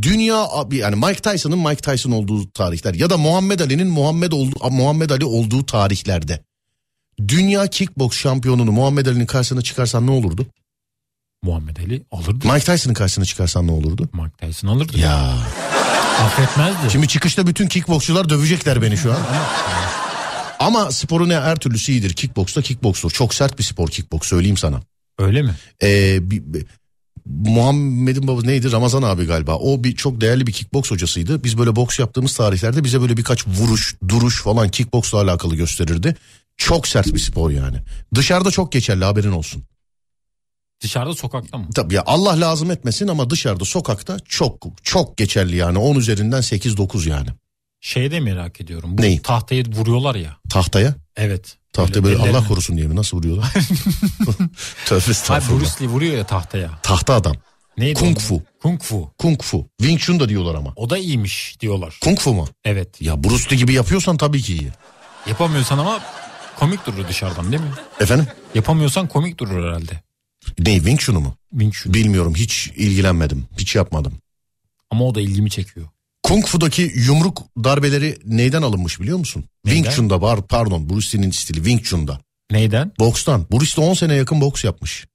Dünya 0.03 0.47
yani 0.73 0.97
Mike 0.97 1.21
Tyson'ın 1.21 1.59
Mike 1.59 1.83
Tyson 1.83 2.11
olduğu 2.11 2.51
tarihler 2.51 2.95
ya 2.95 3.11
da 3.11 3.19
Muhammed 3.19 3.61
Ali'nin 3.61 3.89
Muhammed 3.89 4.33
olduğu 4.33 4.71
Muhammed 4.71 5.11
Ali 5.11 5.25
olduğu 5.25 5.67
tarihlerde 5.67 6.45
dünya 7.29 7.67
kickbox 7.67 8.13
şampiyonunu 8.13 8.73
Muhammed 8.73 9.07
Ali'nin 9.07 9.27
karşısına 9.27 9.63
çıkarsan 9.63 10.07
ne 10.07 10.11
olurdu? 10.11 10.47
Muhammed 11.43 11.77
Ali 11.77 12.03
alırdı. 12.13 12.47
Mike 12.53 12.65
Tyson'ın 12.65 12.95
karşısına 12.95 13.25
çıkarsan 13.25 13.67
ne 13.67 13.71
olurdu? 13.73 14.09
Mike 14.13 14.37
Tyson 14.47 14.69
alırdı. 14.69 14.99
Ya 14.99 15.35
Affetmezdi. 16.21 16.91
şimdi 16.93 17.09
çıkışta 17.09 17.47
bütün 17.47 17.69
kickboksçular 17.69 18.29
dövecekler 18.29 18.83
beni 18.83 18.97
şu 18.97 19.13
an 19.13 19.19
ama 20.59 20.93
sporun 20.93 21.31
her 21.31 21.57
türlüsü 21.57 21.93
iyidir. 21.93 22.13
Kickboks 22.13 22.57
da 22.57 22.63
kickbokstur. 22.63 23.11
Çok 23.11 23.35
sert 23.35 23.59
bir 23.59 23.65
spor 23.65 23.89
kickboks 23.89 24.29
söyleyeyim 24.29 24.57
sana. 24.57 24.81
Öyle 25.19 25.43
mi? 25.43 25.55
Ee, 25.83 26.19
bir- 26.31 26.43
bir- 26.55 26.67
Muhammed'in 27.27 28.27
babası 28.29 28.47
neydi 28.47 28.73
Ramazan 28.73 29.03
abi 29.03 29.25
galiba 29.27 29.55
o 29.57 29.85
bir 29.85 29.97
çok 29.97 30.21
değerli 30.21 30.47
bir 30.47 30.53
kickboks 30.53 30.91
hocasıydı 30.91 31.45
biz 31.45 31.59
böyle 31.59 31.77
boks 31.77 31.99
yaptığımız 31.99 32.37
tarihlerde 32.37 32.85
bize 32.85 33.01
böyle 33.01 33.17
birkaç 33.17 33.47
vuruş 33.49 33.97
duruş 34.09 34.43
falan 34.43 34.69
kickboksla 34.69 35.21
alakalı 35.21 35.57
gösterirdi 35.57 36.17
çok 36.57 36.89
sert 36.89 37.07
bir 37.15 37.19
spor 37.19 37.51
yani 37.51 37.77
dışarıda 38.15 38.51
çok 38.51 38.73
geçerli 38.73 39.05
haberin 39.05 39.33
olsun 39.33 39.63
Dışarıda 40.83 41.15
sokakta 41.15 41.59
mı? 41.59 41.67
tabii 41.75 41.95
ya 41.95 42.03
Allah 42.07 42.41
lazım 42.41 42.71
etmesin 42.71 43.09
ama 43.09 43.31
dışarıda 43.31 43.65
sokakta 43.65 44.17
çok 44.29 44.67
çok 44.83 45.17
geçerli 45.17 45.57
yani 45.57 45.79
10 45.79 45.95
üzerinden 45.97 46.41
8-9 46.41 47.09
yani 47.09 47.29
Şeyi 47.81 48.11
de 48.11 48.21
merak 48.21 48.61
ediyorum. 48.61 48.99
Bu 48.99 49.03
Neyi? 49.03 49.23
tahtayı 49.23 49.65
vuruyorlar 49.75 50.15
ya. 50.15 50.37
tahtaya 50.51 50.95
Evet. 51.17 51.57
tahta 51.73 52.05
böyle 52.05 52.17
ellerine- 52.17 52.31
Allah 52.39 52.49
korusun 52.49 52.77
diye 52.77 52.87
mi 52.87 52.97
nasıl 52.97 53.17
vuruyorlar 53.17 53.53
tövbe 54.87 55.01
Hayır 55.01 55.09
estağfurullah 55.11 55.61
Bruce 55.61 55.85
Lee 55.85 55.89
vuruyor 55.89 56.17
ya 56.17 56.25
tahtaya. 56.27 56.71
tahta 56.83 57.15
adam 57.15 57.35
Neydi 57.79 58.01
Kung 58.01 58.17
o? 58.17 58.21
fu. 58.21 58.43
Kung 58.63 58.83
fu. 58.83 59.13
kung 59.19 59.43
fu 59.43 59.69
Wing 59.81 60.01
Chun 60.01 60.21
da 60.21 60.29
diyorlar 60.29 60.55
ama 60.55 60.73
O 60.77 60.91
da 60.91 60.99
iyiymiş 60.99 61.57
diyorlar. 61.61 61.99
kung 62.05 62.19
fu 62.19 62.35
mu 62.35 62.49
Evet. 62.65 63.03
ya 63.03 63.25
Bruce 63.25 63.51
Lee 63.51 63.57
gibi 63.57 63.73
yapıyorsan 63.75 64.17
tabii 64.17 64.43
ki 64.43 64.53
iyi 64.57 64.69
Yapamıyorsan 65.27 65.79
ama 65.79 66.01
komik 66.59 66.87
durur 66.87 67.09
dışarıdan 67.09 67.53
değil 67.53 67.63
mi? 67.63 67.71
efendim 68.01 68.27
Yapamıyorsan 68.55 69.09
komik 69.09 69.39
durur 69.39 69.65
herhalde. 69.69 70.01
Ne 70.59 70.77
Wing 70.77 71.01
Chun'u 71.01 71.21
mu? 71.21 71.37
Wing 71.51 71.75
Chun. 71.75 71.95
Bilmiyorum 71.95 72.35
hiç 72.37 72.71
ilgilenmedim. 72.77 73.45
Hiç 73.59 73.75
yapmadım. 73.75 74.13
Ama 74.91 75.05
o 75.05 75.15
da 75.15 75.21
ilgimi 75.21 75.51
çekiyor. 75.51 75.87
Kung 76.23 76.47
Fu'daki 76.47 76.93
yumruk 76.95 77.43
darbeleri 77.65 78.19
neyden 78.25 78.63
alınmış 78.63 79.01
biliyor 79.01 79.19
musun? 79.19 79.45
Neyden? 79.65 79.83
Wing 79.83 79.97
Chun'da 79.97 80.21
var 80.21 80.47
pardon 80.47 80.91
Bruce 80.91 81.19
Lee'nin 81.19 81.31
stili 81.31 81.57
Wing 81.57 81.83
Chun'da. 81.83 82.21
Neyden? 82.51 82.93
Bokstan. 82.99 83.47
Bruce 83.53 83.83
Lee 83.83 83.87
10 83.87 83.95
sene 83.95 84.15
yakın 84.15 84.41
boks 84.41 84.65
yapmış. 84.65 85.07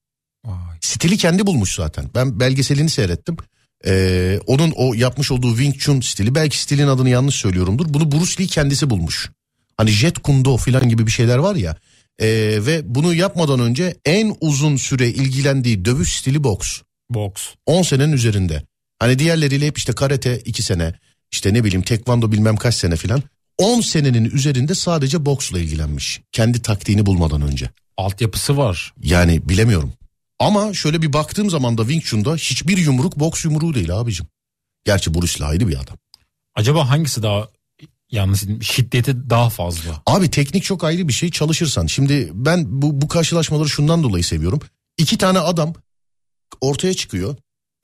Vay. 0.46 0.78
Stili 0.82 1.18
kendi 1.18 1.46
bulmuş 1.46 1.76
zaten. 1.76 2.06
Ben 2.16 2.40
belgeselini 2.40 2.90
seyrettim. 2.90 3.38
Ee, 3.86 4.40
onun 4.48 4.74
o 4.76 4.94
yapmış 4.94 5.32
olduğu 5.32 5.50
Wing 5.50 5.78
Chun 5.78 6.02
stili 6.02 6.36
belki 6.36 6.62
stilin 6.62 6.88
adını 6.88 7.10
yanlış 7.10 7.36
söylüyorumdur. 7.36 7.86
Bunu 7.90 8.12
Bruce 8.12 8.44
Lee 8.44 8.48
kendisi 8.48 8.90
bulmuş. 8.90 9.30
Hani 9.78 9.90
Jet 9.90 10.20
Kundo 10.20 10.58
falan 10.58 10.90
gibi 10.90 11.06
bir 11.06 11.12
şeyler 11.12 11.38
var 11.38 11.56
ya. 11.56 11.76
Ee, 12.20 12.28
ve 12.65 12.95
bunu 12.95 13.13
yapmadan 13.13 13.59
önce 13.59 13.97
en 14.05 14.36
uzun 14.41 14.76
süre 14.76 15.09
ilgilendiği 15.09 15.86
dövüş 15.86 16.15
stili 16.15 16.43
boks. 16.43 16.82
Boks. 17.09 17.43
10 17.65 17.82
senenin 17.82 18.11
üzerinde. 18.11 18.63
Hani 18.99 19.20
diğerleriyle 19.20 19.68
hep 19.68 19.78
işte 19.78 19.93
karate 19.93 20.39
2 20.39 20.63
sene 20.63 20.93
işte 21.32 21.53
ne 21.53 21.63
bileyim 21.63 21.82
tekvando 21.82 22.32
bilmem 22.32 22.57
kaç 22.57 22.76
sene 22.76 22.95
filan. 22.95 23.24
10 23.57 23.82
senenin 23.82 24.26
üzerinde 24.26 24.76
sadece 24.76 25.26
boksla 25.26 25.59
ilgilenmiş. 25.59 26.22
Kendi 26.32 26.61
taktiğini 26.61 27.05
bulmadan 27.05 27.41
önce. 27.41 27.70
Altyapısı 27.97 28.57
var. 28.57 28.93
Yani 29.03 29.49
bilemiyorum. 29.49 29.93
Ama 30.39 30.74
şöyle 30.74 31.01
bir 31.01 31.13
baktığım 31.13 31.49
zaman 31.49 31.78
da 31.78 31.82
Wing 31.82 32.03
Chun'da 32.03 32.36
hiçbir 32.36 32.78
yumruk 32.78 33.20
boks 33.20 33.45
yumruğu 33.45 33.74
değil 33.74 33.99
abicim. 33.99 34.28
Gerçi 34.86 35.13
Bruce 35.13 35.39
Lee 35.39 35.47
ayrı 35.47 35.68
bir 35.68 35.76
adam. 35.76 35.97
Acaba 36.55 36.89
hangisi 36.89 37.24
daha 37.24 37.47
yalnız 38.12 38.62
şiddeti 38.62 39.30
daha 39.30 39.49
fazla? 39.49 40.01
Abi 40.05 40.32
teknik 40.32 40.64
çok 40.64 40.84
ayrı 40.84 41.08
bir 41.08 41.14
şey 41.14 41.32
çalışırsan. 41.32 41.88
Şimdi 41.88 42.32
ben 42.34 42.82
bu, 42.82 43.01
bu 43.01 43.08
karşılaşmaları 43.08 43.70
şundan 43.70 44.03
dolayı 44.03 44.24
seviyorum. 44.24 44.60
İki 44.97 45.18
tane 45.18 45.39
adam 45.39 45.74
ortaya 46.62 46.93
çıkıyor 46.93 47.36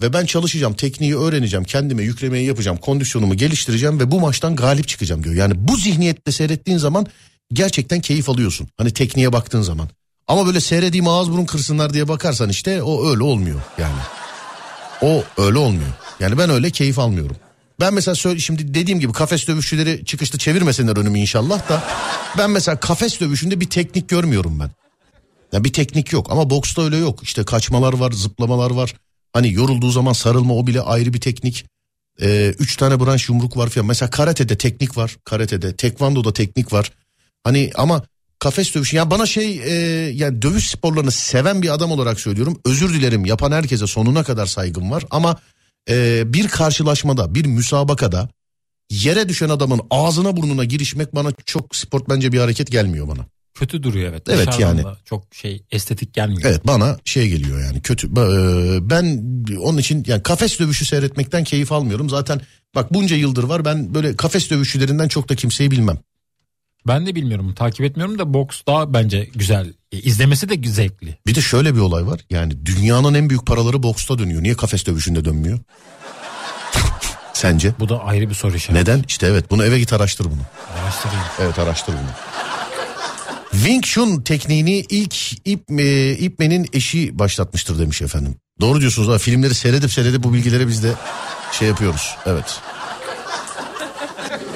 ve 0.01 0.13
ben 0.13 0.25
çalışacağım, 0.25 0.73
tekniği 0.73 1.17
öğreneceğim, 1.17 1.63
kendime 1.63 2.03
yüklemeyi 2.03 2.47
yapacağım, 2.47 2.77
kondisyonumu 2.77 3.37
geliştireceğim 3.37 3.99
ve 3.99 4.11
bu 4.11 4.19
maçtan 4.19 4.55
galip 4.55 4.87
çıkacağım 4.87 5.23
diyor. 5.23 5.35
Yani 5.35 5.53
bu 5.67 5.77
zihniyetle 5.77 6.31
seyrettiğin 6.31 6.77
zaman 6.77 7.07
gerçekten 7.53 8.01
keyif 8.01 8.29
alıyorsun. 8.29 8.67
Hani 8.77 8.93
tekniğe 8.93 9.33
baktığın 9.33 9.61
zaman. 9.61 9.89
Ama 10.27 10.45
böyle 10.45 10.59
seyredeyim 10.59 11.07
ağız 11.07 11.31
burun 11.31 11.45
kırsınlar 11.45 11.93
diye 11.93 12.07
bakarsan 12.07 12.49
işte 12.49 12.83
o 12.83 13.09
öyle 13.09 13.23
olmuyor 13.23 13.61
yani. 13.77 13.99
O 15.01 15.23
öyle 15.37 15.57
olmuyor. 15.57 15.89
Yani 16.19 16.37
ben 16.37 16.49
öyle 16.49 16.71
keyif 16.71 16.99
almıyorum. 16.99 17.35
Ben 17.79 17.93
mesela 17.93 18.15
söyle, 18.15 18.39
şimdi 18.39 18.73
dediğim 18.73 18.99
gibi 18.99 19.13
kafes 19.13 19.47
dövüşçüleri 19.47 20.05
çıkışta 20.05 20.37
çevirmesinler 20.37 20.97
önümü 20.97 21.19
inşallah 21.19 21.69
da. 21.69 21.83
Ben 22.37 22.49
mesela 22.49 22.79
kafes 22.79 23.19
dövüşünde 23.19 23.59
bir 23.59 23.69
teknik 23.69 24.09
görmüyorum 24.09 24.59
ben. 24.59 24.69
Ya 25.51 25.63
bir 25.63 25.73
teknik 25.73 26.13
yok 26.13 26.27
ama 26.31 26.49
boksta 26.49 26.81
öyle 26.81 26.97
yok. 26.97 27.23
İşte 27.23 27.43
kaçmalar 27.43 27.93
var, 27.93 28.11
zıplamalar 28.11 28.71
var. 28.71 28.95
Hani 29.33 29.53
yorulduğu 29.53 29.91
zaman 29.91 30.13
sarılma 30.13 30.53
o 30.53 30.67
bile 30.67 30.81
ayrı 30.81 31.13
bir 31.13 31.21
teknik. 31.21 31.65
Ee, 32.21 32.53
üç 32.59 32.77
tane 32.77 32.99
branş 32.99 33.29
yumruk 33.29 33.57
var 33.57 33.69
falan. 33.69 33.87
Mesela 33.87 34.09
karatede 34.09 34.57
teknik 34.57 34.97
var. 34.97 35.17
Karatede, 35.23 35.75
tekvandoda 35.75 36.33
teknik 36.33 36.73
var. 36.73 36.91
Hani 37.43 37.71
ama 37.75 38.03
kafes 38.39 38.75
dövüşü 38.75 38.95
ya 38.95 39.11
bana 39.11 39.25
şey 39.25 39.61
e, 39.65 39.71
yani 40.09 40.41
dövüş 40.41 40.69
sporlarını 40.69 41.11
seven 41.11 41.61
bir 41.61 41.73
adam 41.73 41.91
olarak 41.91 42.19
söylüyorum. 42.19 42.59
Özür 42.65 42.93
dilerim 42.93 43.25
yapan 43.25 43.51
herkese 43.51 43.87
sonuna 43.87 44.23
kadar 44.23 44.45
saygım 44.45 44.91
var 44.91 45.03
ama 45.11 45.37
e, 45.89 46.23
bir 46.33 46.47
karşılaşmada, 46.47 47.35
bir 47.35 47.45
müsabakada 47.45 48.29
yere 48.89 49.29
düşen 49.29 49.49
adamın 49.49 49.81
ağzına 49.89 50.37
burnuna 50.37 50.63
girişmek 50.63 51.15
bana 51.15 51.31
çok 51.45 51.75
sportmence 51.75 52.31
bir 52.31 52.39
hareket 52.39 52.71
gelmiyor 52.71 53.07
bana. 53.07 53.25
Kötü 53.53 53.83
duruyor 53.83 54.09
evet. 54.09 54.23
Evet, 54.29 54.47
Dışarıdan 54.47 54.77
yani. 54.77 54.83
Çok 55.05 55.35
şey 55.35 55.63
estetik 55.71 56.13
gelmiyor. 56.13 56.41
Evet 56.45 56.67
bana 56.67 56.97
şey 57.05 57.29
geliyor 57.29 57.61
yani 57.63 57.81
kötü. 57.81 58.07
E, 58.07 58.89
Ben 58.89 59.23
onun 59.59 59.77
için 59.77 60.03
yani 60.07 60.23
kafes 60.23 60.59
dövüşü 60.59 60.85
seyretmekten 60.85 61.43
keyif 61.43 61.71
almıyorum. 61.71 62.09
Zaten 62.09 62.41
bak 62.75 62.93
bunca 62.93 63.15
yıldır 63.15 63.43
var 63.43 63.65
ben 63.65 63.93
böyle 63.93 64.15
kafes 64.15 64.49
dövüşçülerinden 64.49 65.07
çok 65.07 65.29
da 65.29 65.35
kimseyi 65.35 65.71
bilmem. 65.71 65.97
Ben 66.87 67.05
de 67.05 67.15
bilmiyorum 67.15 67.53
takip 67.53 67.85
etmiyorum 67.85 68.19
da 68.19 68.33
boks 68.33 68.61
daha 68.67 68.93
bence 68.93 69.29
güzel. 69.35 69.73
E, 69.91 69.99
İzlemesi 69.99 70.49
de 70.49 70.69
zevkli. 70.69 71.17
Bir 71.27 71.35
de 71.35 71.41
şöyle 71.41 71.75
bir 71.75 71.79
olay 71.79 72.07
var. 72.07 72.19
Yani 72.29 72.65
dünyanın 72.65 73.13
en 73.13 73.29
büyük 73.29 73.45
paraları 73.45 73.83
boksta 73.83 74.19
dönüyor. 74.19 74.43
Niye 74.43 74.55
kafes 74.55 74.85
dövüşünde 74.85 75.25
dönmüyor? 75.25 75.59
Sence? 77.33 77.73
Bu 77.79 77.89
da 77.89 78.03
ayrı 78.03 78.29
bir 78.29 78.35
soru 78.35 78.55
işareti. 78.55 78.81
Neden? 78.81 79.03
İşte 79.07 79.27
evet 79.27 79.51
bunu 79.51 79.65
eve 79.65 79.79
git 79.79 79.93
araştır 79.93 80.25
bunu. 80.25 80.41
Araştırayım. 80.83 81.23
Evet 81.41 81.59
araştır 81.59 81.93
bunu. 81.93 82.09
Wing 83.51 83.83
Chun 83.83 84.21
tekniğini 84.21 84.79
ilk 84.79 85.47
İp, 85.47 85.71
e, 85.71 86.11
İpmen'in 86.11 86.67
eşi 86.73 87.19
başlatmıştır 87.19 87.79
demiş 87.79 88.01
efendim. 88.01 88.35
Doğru 88.61 88.81
diyorsunuz 88.81 89.07
ha 89.07 89.17
filmleri 89.17 89.55
seyredip 89.55 89.91
seyredip 89.91 90.23
bu 90.23 90.33
bilgileri 90.33 90.67
biz 90.67 90.83
de 90.83 90.93
şey 91.51 91.67
yapıyoruz. 91.67 92.15
Evet. 92.25 92.59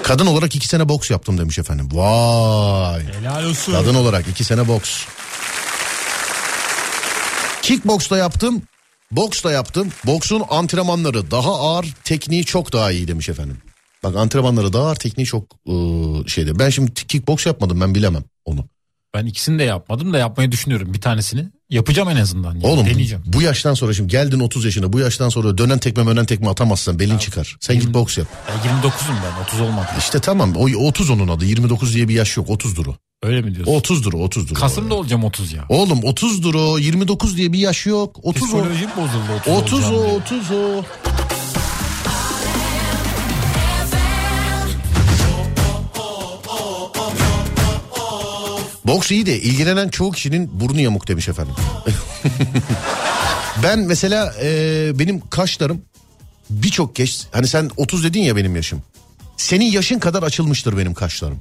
Kadın 0.07 0.25
olarak 0.25 0.55
iki 0.55 0.67
sene 0.67 0.89
boks 0.89 1.11
yaptım 1.11 1.37
demiş 1.37 1.59
efendim. 1.59 1.89
Vay. 1.91 3.05
Helal 3.13 3.45
olsun. 3.45 3.73
Kadın 3.73 3.95
olarak 3.95 4.27
iki 4.27 4.43
sene 4.43 4.67
boks. 4.67 5.05
Kickbox 7.61 8.09
da 8.09 8.17
yaptım. 8.17 8.61
Boks 9.11 9.43
da 9.43 9.51
yaptım. 9.51 9.91
Boksun 10.05 10.43
antrenmanları 10.49 11.31
daha 11.31 11.55
ağır, 11.59 11.93
tekniği 12.03 12.45
çok 12.45 12.73
daha 12.73 12.91
iyi 12.91 13.07
demiş 13.07 13.29
efendim. 13.29 13.57
Bak 14.03 14.15
antrenmanları 14.15 14.73
daha 14.73 14.87
ağır, 14.87 14.95
tekniği 14.95 15.25
çok 15.25 15.43
ıı, 15.69 16.29
şeyde. 16.29 16.59
Ben 16.59 16.69
şimdi 16.69 16.93
kickbox 16.93 17.45
yapmadım 17.45 17.81
ben 17.81 17.95
bilemem 17.95 18.23
onu. 18.45 18.65
Ben 19.13 19.25
ikisini 19.25 19.59
de 19.59 19.63
yapmadım 19.63 20.13
da 20.13 20.17
yapmayı 20.17 20.51
düşünüyorum 20.51 20.93
bir 20.93 21.01
tanesini. 21.01 21.45
Yapacağım 21.69 22.09
en 22.09 22.15
azından. 22.15 22.53
Yani. 22.53 22.65
Oğlum 22.67 22.85
Deneyeceğim. 22.85 23.23
bu 23.27 23.41
yaştan 23.41 23.73
sonra 23.73 23.93
şimdi 23.93 24.11
geldin 24.11 24.39
30 24.39 24.65
yaşına 24.65 24.93
bu 24.93 24.99
yaştan 24.99 25.29
sonra 25.29 25.57
dönen 25.57 25.79
tekme 25.79 26.03
mönen 26.03 26.25
tekme 26.25 26.49
atamazsan 26.49 26.99
belin 26.99 27.17
çıkar. 27.17 27.57
Sen 27.59 27.79
git 27.79 27.93
boks 27.93 28.17
yap. 28.17 28.27
Ya 28.49 28.71
29'um 28.71 29.15
ben 29.23 29.43
30 29.43 29.61
olmadı. 29.61 29.87
İşte 29.99 30.19
tamam 30.19 30.55
o 30.55 30.87
30 30.87 31.09
onun 31.09 31.27
adı 31.27 31.45
29 31.45 31.93
diye 31.93 32.07
bir 32.07 32.13
yaş 32.13 32.37
yok 32.37 32.49
30'dur 32.49 32.89
o. 32.89 32.95
Öyle 33.23 33.41
mi 33.41 33.55
diyorsun? 33.55 33.73
30'dur 33.73 34.15
o 34.15 34.25
30'dur. 34.27 34.51
o. 34.51 34.53
Kasım'da 34.53 34.95
olacağım 34.95 35.23
30 35.23 35.53
ya. 35.53 35.65
Oğlum 35.69 35.99
30'dur 35.99 36.57
o 36.57 36.77
29 36.77 37.37
diye 37.37 37.53
bir 37.53 37.59
yaş 37.59 37.85
yok 37.85 38.19
30 38.23 38.43
o. 38.43 38.45
Psikolojim 38.45 38.89
bozuldu 38.97 39.33
30, 39.47 39.53
30 39.63 39.83
o 39.83 39.87
olacağım 39.87 40.23
diye. 40.29 40.39
30 40.39 40.51
o. 40.51 40.83
Boks 48.87 49.11
iyi 49.11 49.25
de 49.25 49.41
ilgilenen 49.41 49.89
çoğu 49.89 50.11
kişinin 50.11 50.59
burnu 50.59 50.81
yamuk 50.81 51.07
demiş 51.07 51.29
efendim. 51.29 51.55
ben 53.63 53.79
mesela 53.79 54.33
e, 54.41 54.91
benim 54.99 55.29
kaşlarım 55.29 55.81
birçok 56.49 56.95
kez 56.95 57.27
hani 57.31 57.47
sen 57.47 57.69
30 57.77 58.03
dedin 58.03 58.21
ya 58.21 58.35
benim 58.35 58.55
yaşım. 58.55 58.81
Senin 59.37 59.65
yaşın 59.65 59.99
kadar 59.99 60.23
açılmıştır 60.23 60.77
benim 60.77 60.93
kaşlarım. 60.93 61.39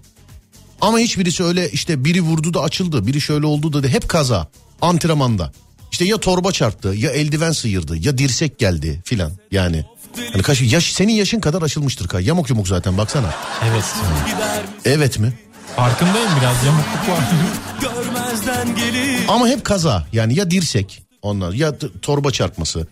Ama 0.80 0.98
hiçbirisi 0.98 1.44
öyle 1.44 1.70
işte 1.70 2.04
biri 2.04 2.20
vurdu 2.20 2.54
da 2.54 2.60
açıldı, 2.60 3.06
biri 3.06 3.20
şöyle 3.20 3.46
oldu 3.46 3.82
da 3.82 3.88
hep 3.88 4.08
kaza 4.08 4.48
antrenmanda. 4.82 5.52
İşte 5.92 6.04
ya 6.04 6.16
torba 6.16 6.52
çarptı, 6.52 6.88
ya 6.88 7.10
eldiven 7.10 7.52
sıyırdı, 7.52 7.96
ya 7.96 8.18
dirsek 8.18 8.58
geldi 8.58 9.02
filan 9.04 9.32
yani. 9.50 9.84
Hani 10.32 10.42
kaş, 10.42 10.62
yaş, 10.62 10.92
senin 10.92 11.12
yaşın 11.12 11.40
kadar 11.40 11.62
açılmıştır 11.62 12.08
kay. 12.08 12.24
Yamuk 12.24 12.50
yumuk 12.50 12.68
zaten 12.68 12.98
baksana. 12.98 13.34
Evet. 13.70 13.84
Evet 14.84 15.18
mi? 15.18 15.32
Farkındayım 15.76 16.30
biraz 16.40 16.64
yamukluk 16.64 17.08
var. 17.08 17.24
Görmezden 17.80 18.76
gelir 18.76 19.20
Ama 19.28 19.48
hep 19.48 19.64
kaza. 19.64 20.06
Yani 20.12 20.34
ya 20.38 20.50
dirsek 20.50 21.02
ondan 21.22 21.52
ya 21.52 21.72
torba 22.02 22.30
çarpması. 22.30 22.86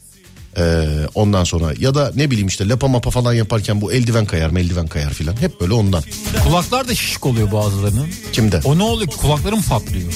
Ee, 0.59 0.86
ondan 1.15 1.44
sonra 1.44 1.73
ya 1.78 1.94
da 1.94 2.12
ne 2.15 2.31
bileyim 2.31 2.48
işte 2.48 2.69
lapa 2.69 2.89
mapa 2.89 3.11
falan 3.11 3.32
yaparken 3.32 3.81
bu 3.81 3.93
eldiven 3.93 4.27
kayar 4.27 4.51
eldiven 4.51 4.86
kayar 4.86 5.11
filan. 5.11 5.36
Hep 5.40 5.61
böyle 5.61 5.73
ondan. 5.73 6.02
Kulaklar 6.44 6.89
da 6.89 6.94
şişik 6.94 7.27
oluyor 7.27 7.52
bazılarının. 7.52 8.09
Kimde? 8.32 8.61
O 8.65 8.78
ne 8.78 8.82
oluyor? 8.82 9.11
Kulaklarım 9.11 9.62
patlıyor. 9.62 10.12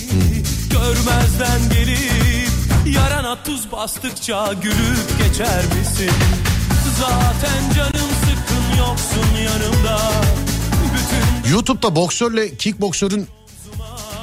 Görmezden 0.70 1.70
gelir 1.70 2.48
Yarana 2.94 3.42
tuz 3.42 3.72
bastıkça 3.72 4.52
gülüp 4.62 5.18
geçer 5.18 5.64
misin? 5.80 6.10
Zaten 7.00 7.74
canım 7.76 8.08
sıkkın 8.24 8.78
yoksun 8.78 9.36
yanımda 9.44 10.00
YouTube'da 11.50 11.96
boksörle 11.96 12.56
kickboksörün 12.56 13.26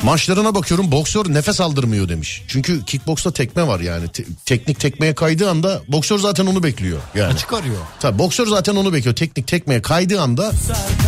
maçlarına 0.03 0.55
bakıyorum. 0.55 0.91
Boksör 0.91 1.33
nefes 1.33 1.61
aldırmıyor 1.61 2.09
demiş. 2.09 2.43
Çünkü 2.47 2.85
kickboksta 2.85 3.31
tekme 3.31 3.67
var 3.67 3.79
yani. 3.79 4.07
Te- 4.07 4.25
teknik 4.45 4.79
tekmeye 4.79 5.15
kaydığı 5.15 5.49
anda 5.49 5.81
boksör 5.87 6.19
zaten 6.19 6.45
onu 6.45 6.63
bekliyor. 6.63 6.99
Yani. 7.15 7.33
Açık 7.33 7.53
arıyor. 7.53 7.75
Tabii 7.99 8.19
boksör 8.19 8.47
zaten 8.47 8.75
onu 8.75 8.93
bekliyor. 8.93 9.15
Teknik 9.15 9.47
tekmeye 9.47 9.81
kaydığı 9.81 10.21
anda 10.21 10.51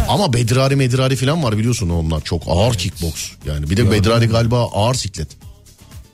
ama 0.07 0.33
Bedrari 0.33 0.75
Medrari 0.75 1.15
falan 1.15 1.43
var 1.43 1.57
biliyorsun 1.57 1.89
onlar. 1.89 2.21
Çok 2.21 2.43
ağır 2.47 2.73
kickboks. 2.73 3.29
Yani 3.45 3.69
bir 3.69 3.77
de 3.77 3.91
Bedrari 3.91 4.25
galiba 4.27 4.69
ağır 4.73 4.93
siklet. 4.93 5.27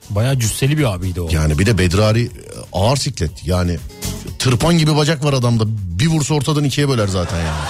Bayağı 0.09 0.39
cüsseli 0.39 0.77
bir 0.77 0.93
abiydi 0.93 1.21
o. 1.21 1.29
Yani 1.31 1.59
bir 1.59 1.65
de 1.65 1.77
Bedrari 1.77 2.23
e, 2.23 2.29
ağır 2.73 2.97
siklet. 2.97 3.31
Yani 3.45 3.77
tırpan 4.39 4.77
gibi 4.77 4.95
bacak 4.95 5.23
var 5.23 5.33
adamda. 5.33 5.63
Bir 5.99 6.07
vursa 6.07 6.33
ortadan 6.33 6.63
ikiye 6.63 6.89
böler 6.89 7.07
zaten 7.07 7.37
yani. 7.37 7.67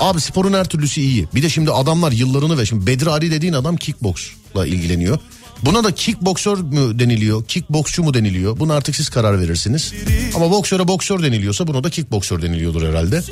Abi 0.00 0.20
sporun 0.20 0.52
her 0.52 0.64
türlüsü 0.64 1.00
iyi. 1.00 1.28
Bir 1.34 1.42
de 1.42 1.48
şimdi 1.48 1.70
adamlar 1.70 2.12
yıllarını 2.12 2.58
ve 2.58 2.66
şimdi 2.66 2.86
Bedrari 2.86 3.30
dediğin 3.30 3.52
adam 3.52 3.76
kickboksla 3.76 4.66
ilgileniyor. 4.66 5.18
Buna 5.62 5.84
da 5.84 5.92
kickboksör 5.92 6.58
mü 6.58 6.98
deniliyor, 6.98 7.44
kickboksçu 7.44 8.02
mu 8.02 8.14
deniliyor? 8.14 8.58
Bunu 8.58 8.72
artık 8.72 8.96
siz 8.96 9.08
karar 9.08 9.40
verirsiniz. 9.40 9.92
Ama 10.36 10.50
boksöre 10.50 10.88
boksör 10.88 11.22
deniliyorsa 11.22 11.66
buna 11.66 11.84
da 11.84 11.90
kickboksör 11.90 12.42
deniliyordur 12.42 12.88
herhalde. 12.88 13.22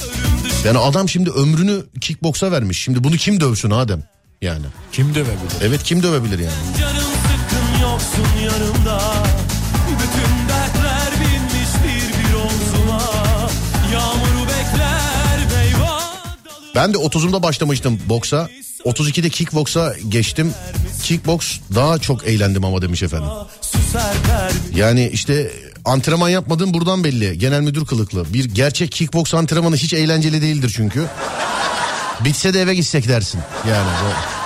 Yani 0.64 0.78
adam 0.78 1.09
şimdi 1.09 1.31
ömrünü 1.31 1.82
kickboksa 2.01 2.52
vermiş. 2.52 2.82
Şimdi 2.82 3.05
bunu 3.05 3.16
kim 3.16 3.40
dövsün 3.40 3.70
Adem? 3.70 4.02
Yani. 4.43 4.66
Kim 4.93 5.14
dövebilir? 5.14 5.52
Evet 5.62 5.82
kim 5.82 6.02
dövebilir 6.02 6.39
yani? 6.39 6.78
canım 6.78 7.19
yoksun 8.10 8.38
yanımda 8.42 9.00
Bütün 9.88 10.48
dertler 10.48 11.10
binmiş 11.20 11.68
bir 11.84 12.18
bir 12.18 12.34
omzuma 12.34 13.02
Yağmuru 13.92 14.46
bekler 14.48 15.38
meyva 15.54 16.00
Ben 16.74 16.94
de 16.94 16.98
30'umda 16.98 17.42
başlamıştım 17.42 18.00
boksa. 18.08 18.48
32'de 18.84 19.28
kickboksa 19.28 19.94
geçtim. 20.08 20.54
Kickboks 21.02 21.58
daha 21.74 21.98
çok 21.98 22.26
eğlendim 22.26 22.64
ama 22.64 22.82
demiş 22.82 23.02
efendim. 23.02 23.28
Yani 24.74 25.10
işte 25.12 25.52
antrenman 25.84 26.28
yapmadığım 26.28 26.74
buradan 26.74 27.04
belli. 27.04 27.38
Genel 27.38 27.60
müdür 27.60 27.86
kılıklı. 27.86 28.34
Bir 28.34 28.44
gerçek 28.44 28.92
kickboks 28.92 29.34
antrenmanı 29.34 29.76
hiç 29.76 29.92
eğlenceli 29.92 30.42
değildir 30.42 30.72
çünkü. 30.76 31.06
Bitse 32.24 32.54
de 32.54 32.60
eve 32.60 32.74
gitsek 32.74 33.08
dersin. 33.08 33.40
Yani 33.68 33.88
bu. 34.04 34.39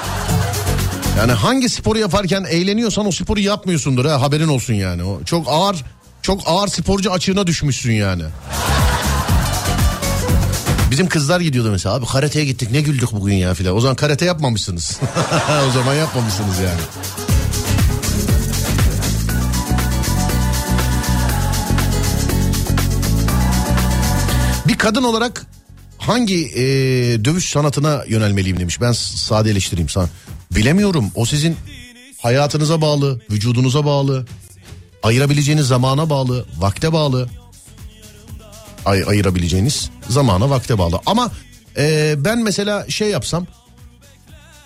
Yani 1.19 1.33
hangi 1.33 1.69
sporu 1.69 1.99
yaparken 1.99 2.45
eğleniyorsan 2.45 3.07
o 3.07 3.13
sporu 3.13 3.41
yapmıyorsundur 3.41 4.05
ha 4.05 4.21
haberin 4.21 4.49
olsun 4.49 4.75
yani. 4.75 5.05
O 5.05 5.25
çok 5.25 5.47
ağır 5.49 5.85
çok 6.23 6.41
ağır 6.47 6.69
sporcu 6.69 7.13
açığına 7.13 7.47
düşmüşsün 7.47 7.93
yani. 7.93 8.23
Bizim 10.91 11.09
kızlar 11.09 11.41
gidiyordu 11.41 11.71
mesela 11.71 11.95
abi 11.95 12.07
karateye 12.07 12.45
gittik 12.45 12.71
ne 12.71 12.81
güldük 12.81 13.13
bugün 13.13 13.35
ya 13.35 13.55
filan. 13.55 13.77
O 13.77 13.81
zaman 13.81 13.97
karate 13.97 14.25
yapmamışsınız. 14.25 15.01
o 15.69 15.73
zaman 15.73 15.95
yapmamışsınız 15.95 16.59
yani. 16.59 16.81
Bir 24.69 24.79
kadın 24.79 25.03
olarak 25.03 25.47
hangi 25.99 26.47
e, 26.47 26.65
dövüş 27.25 27.51
sanatına 27.51 28.05
yönelmeliyim 28.09 28.61
demiş. 28.61 28.81
Ben 28.81 28.93
sadeleştireyim 28.93 29.89
sana. 29.89 30.09
Bilemiyorum. 30.55 31.11
O 31.15 31.27
sizin 31.27 31.57
hayatınıza 32.19 32.81
bağlı, 32.81 33.21
vücudunuza 33.31 33.85
bağlı, 33.85 34.27
ayırabileceğiniz 35.03 35.67
zamana 35.67 36.11
bağlı, 36.11 36.45
vakte 36.59 36.93
bağlı. 36.93 37.29
Ay, 38.85 39.05
ayırabileceğiniz 39.07 39.91
zamana, 40.09 40.51
vakte 40.51 40.79
bağlı. 40.79 41.01
Ama 41.07 41.31
e, 41.77 42.15
ben 42.19 42.43
mesela 42.43 42.87
şey 42.91 43.11
yapsam 43.11 43.47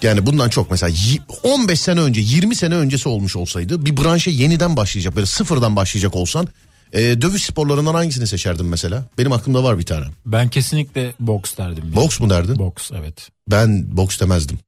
yani 0.03 0.27
bundan 0.27 0.49
çok 0.49 0.71
mesela 0.71 0.91
yi- 0.91 1.23
15 1.43 1.81
sene 1.81 2.01
önce 2.01 2.21
20 2.21 2.57
sene 2.57 2.75
öncesi 2.75 3.09
olmuş 3.09 3.37
olsaydı 3.37 3.87
bir 3.87 3.97
branşa 3.97 4.31
yeniden 4.31 4.77
başlayacak 4.77 5.17
böyle 5.17 5.27
sıfırdan 5.27 5.77
başlayacak 5.77 6.17
olsan 6.17 6.49
e, 6.93 7.01
dövüş 7.23 7.43
sporlarından 7.43 7.95
hangisini 7.95 8.27
seçerdin 8.27 8.67
mesela? 8.67 9.05
Benim 9.19 9.33
aklımda 9.33 9.65
var 9.65 9.79
bir 9.79 9.87
tane. 9.87 10.05
Ben 10.27 10.49
kesinlikle 10.49 11.15
boks 11.21 11.57
derdim. 11.57 11.97
Boks 11.97 12.21
mu 12.21 12.31
derdin? 12.31 12.59
Boks 12.59 12.91
evet. 12.99 13.29
Ben 13.51 13.97
boks 13.97 14.21
demezdim. 14.21 14.59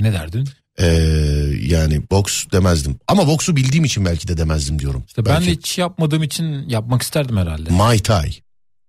Ne 0.00 0.12
derdin? 0.12 0.48
Ee, 0.78 0.86
yani 1.60 2.02
boks 2.10 2.44
demezdim. 2.52 2.98
Ama 3.08 3.26
boksu 3.26 3.56
bildiğim 3.56 3.84
için 3.84 4.04
belki 4.04 4.28
de 4.28 4.36
demezdim 4.36 4.78
diyorum. 4.78 5.04
İşte 5.06 5.24
ben 5.26 5.34
Belki. 5.34 5.46
de 5.46 5.50
hiç 5.52 5.78
yapmadığım 5.78 6.22
için 6.22 6.68
yapmak 6.68 7.02
isterdim 7.02 7.36
herhalde. 7.36 7.70
Muay 7.70 7.98
Thai. 7.98 8.30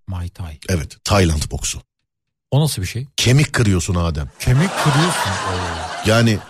Muay 0.07 0.29
Thai. 0.29 0.59
Evet 0.69 0.97
Tayland 1.03 1.41
boksu. 1.51 1.81
O 2.51 2.61
nasıl 2.61 2.81
bir 2.81 2.87
şey? 2.87 3.07
Kemik 3.17 3.53
kırıyorsun 3.53 3.95
Adem. 3.95 4.29
Kemik 4.39 4.69
kırıyorsun. 4.83 5.31
Yani 6.05 6.37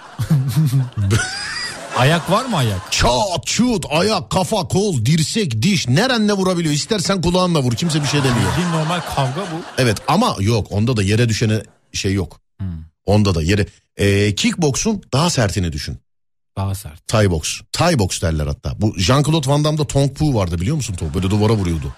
Ayak 1.97 2.31
var 2.31 2.45
mı 2.45 2.57
ayak? 2.57 2.91
çat 2.91 3.45
çut 3.45 3.85
ayak 3.89 4.29
kafa 4.29 4.67
kol 4.67 5.05
dirsek 5.05 5.61
diş 5.61 5.87
nerenle 5.87 6.33
vurabiliyor. 6.33 6.73
İstersen 6.73 7.21
kulağınla 7.21 7.61
vur 7.63 7.73
kimse 7.75 8.01
bir 8.03 8.07
şey 8.07 8.23
demiyor. 8.23 8.51
Bir 8.57 8.77
normal 8.77 9.01
kavga 9.15 9.41
bu. 9.41 9.61
Evet 9.77 9.97
ama 10.07 10.35
yok 10.39 10.67
onda 10.71 10.97
da 10.97 11.03
yere 11.03 11.29
düşene 11.29 11.63
şey 11.93 12.13
yok. 12.13 12.39
Hmm. 12.59 12.67
Onda 13.05 13.35
da 13.35 13.41
yere. 13.41 13.65
Ee, 13.97 14.35
kickboksun 14.35 15.01
daha 15.13 15.29
sertini 15.29 15.71
düşün. 15.71 15.97
Daha 16.57 16.75
sert. 16.75 17.07
Thai 17.07 17.29
box. 17.31 17.61
Thai 17.71 17.99
box 17.99 18.21
derler 18.21 18.47
hatta. 18.47 18.81
Bu 18.81 18.95
Jean-Claude 18.97 19.47
Van 19.47 19.63
Damme'da 19.63 19.87
Tong 19.87 20.17
Po 20.17 20.33
vardı 20.33 20.61
biliyor 20.61 20.75
musun? 20.75 20.95
Böyle 21.15 21.29
duvara 21.29 21.53
vuruyordu. 21.53 21.93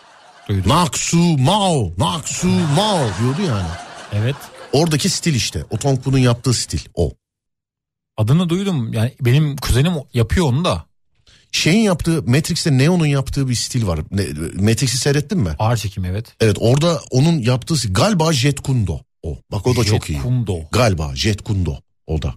Duydum. 0.49 0.69
Naksu 0.71 1.17
Mao, 1.17 1.91
Naksu 1.97 2.47
Mao 2.47 3.09
diyordu 3.21 3.41
yani. 3.47 3.67
Evet. 4.13 4.35
Oradaki 4.71 5.09
stil 5.09 5.35
işte. 5.35 5.63
O 5.69 5.77
Tong 5.77 6.03
Po'nun 6.03 6.17
yaptığı 6.17 6.53
stil 6.53 6.79
o. 6.93 7.11
Adını 8.17 8.49
duydum. 8.49 8.93
Yani 8.93 9.13
benim 9.21 9.57
kuzenim 9.57 9.93
yapıyor 10.13 10.45
onu 10.45 10.65
da. 10.65 10.85
Şeyin 11.51 11.79
yaptığı 11.81 12.23
Matrix'te 12.23 12.77
Neo'nun 12.77 13.05
yaptığı 13.05 13.49
bir 13.49 13.55
stil 13.55 13.87
var. 13.87 13.99
Ne, 14.11 14.23
Matrix'i 14.69 14.97
seyrettin 14.97 15.37
mi? 15.39 15.55
Ağır 15.59 15.77
çekim 15.77 16.05
evet. 16.05 16.33
Evet 16.39 16.57
orada 16.59 17.01
onun 17.11 17.39
yaptığı 17.39 17.73
stil- 17.73 17.93
galiba 17.93 18.33
Jet 18.33 18.59
Kundo 18.59 18.99
o. 19.23 19.37
Bak 19.51 19.67
o 19.67 19.75
da 19.75 19.83
çok 19.83 20.09
iyi. 20.09 20.21
Kundo. 20.21 20.55
Galiba 20.71 21.11
Jet 21.15 21.41
Kundo 21.41 21.77
o 22.07 22.21
da. 22.21 22.33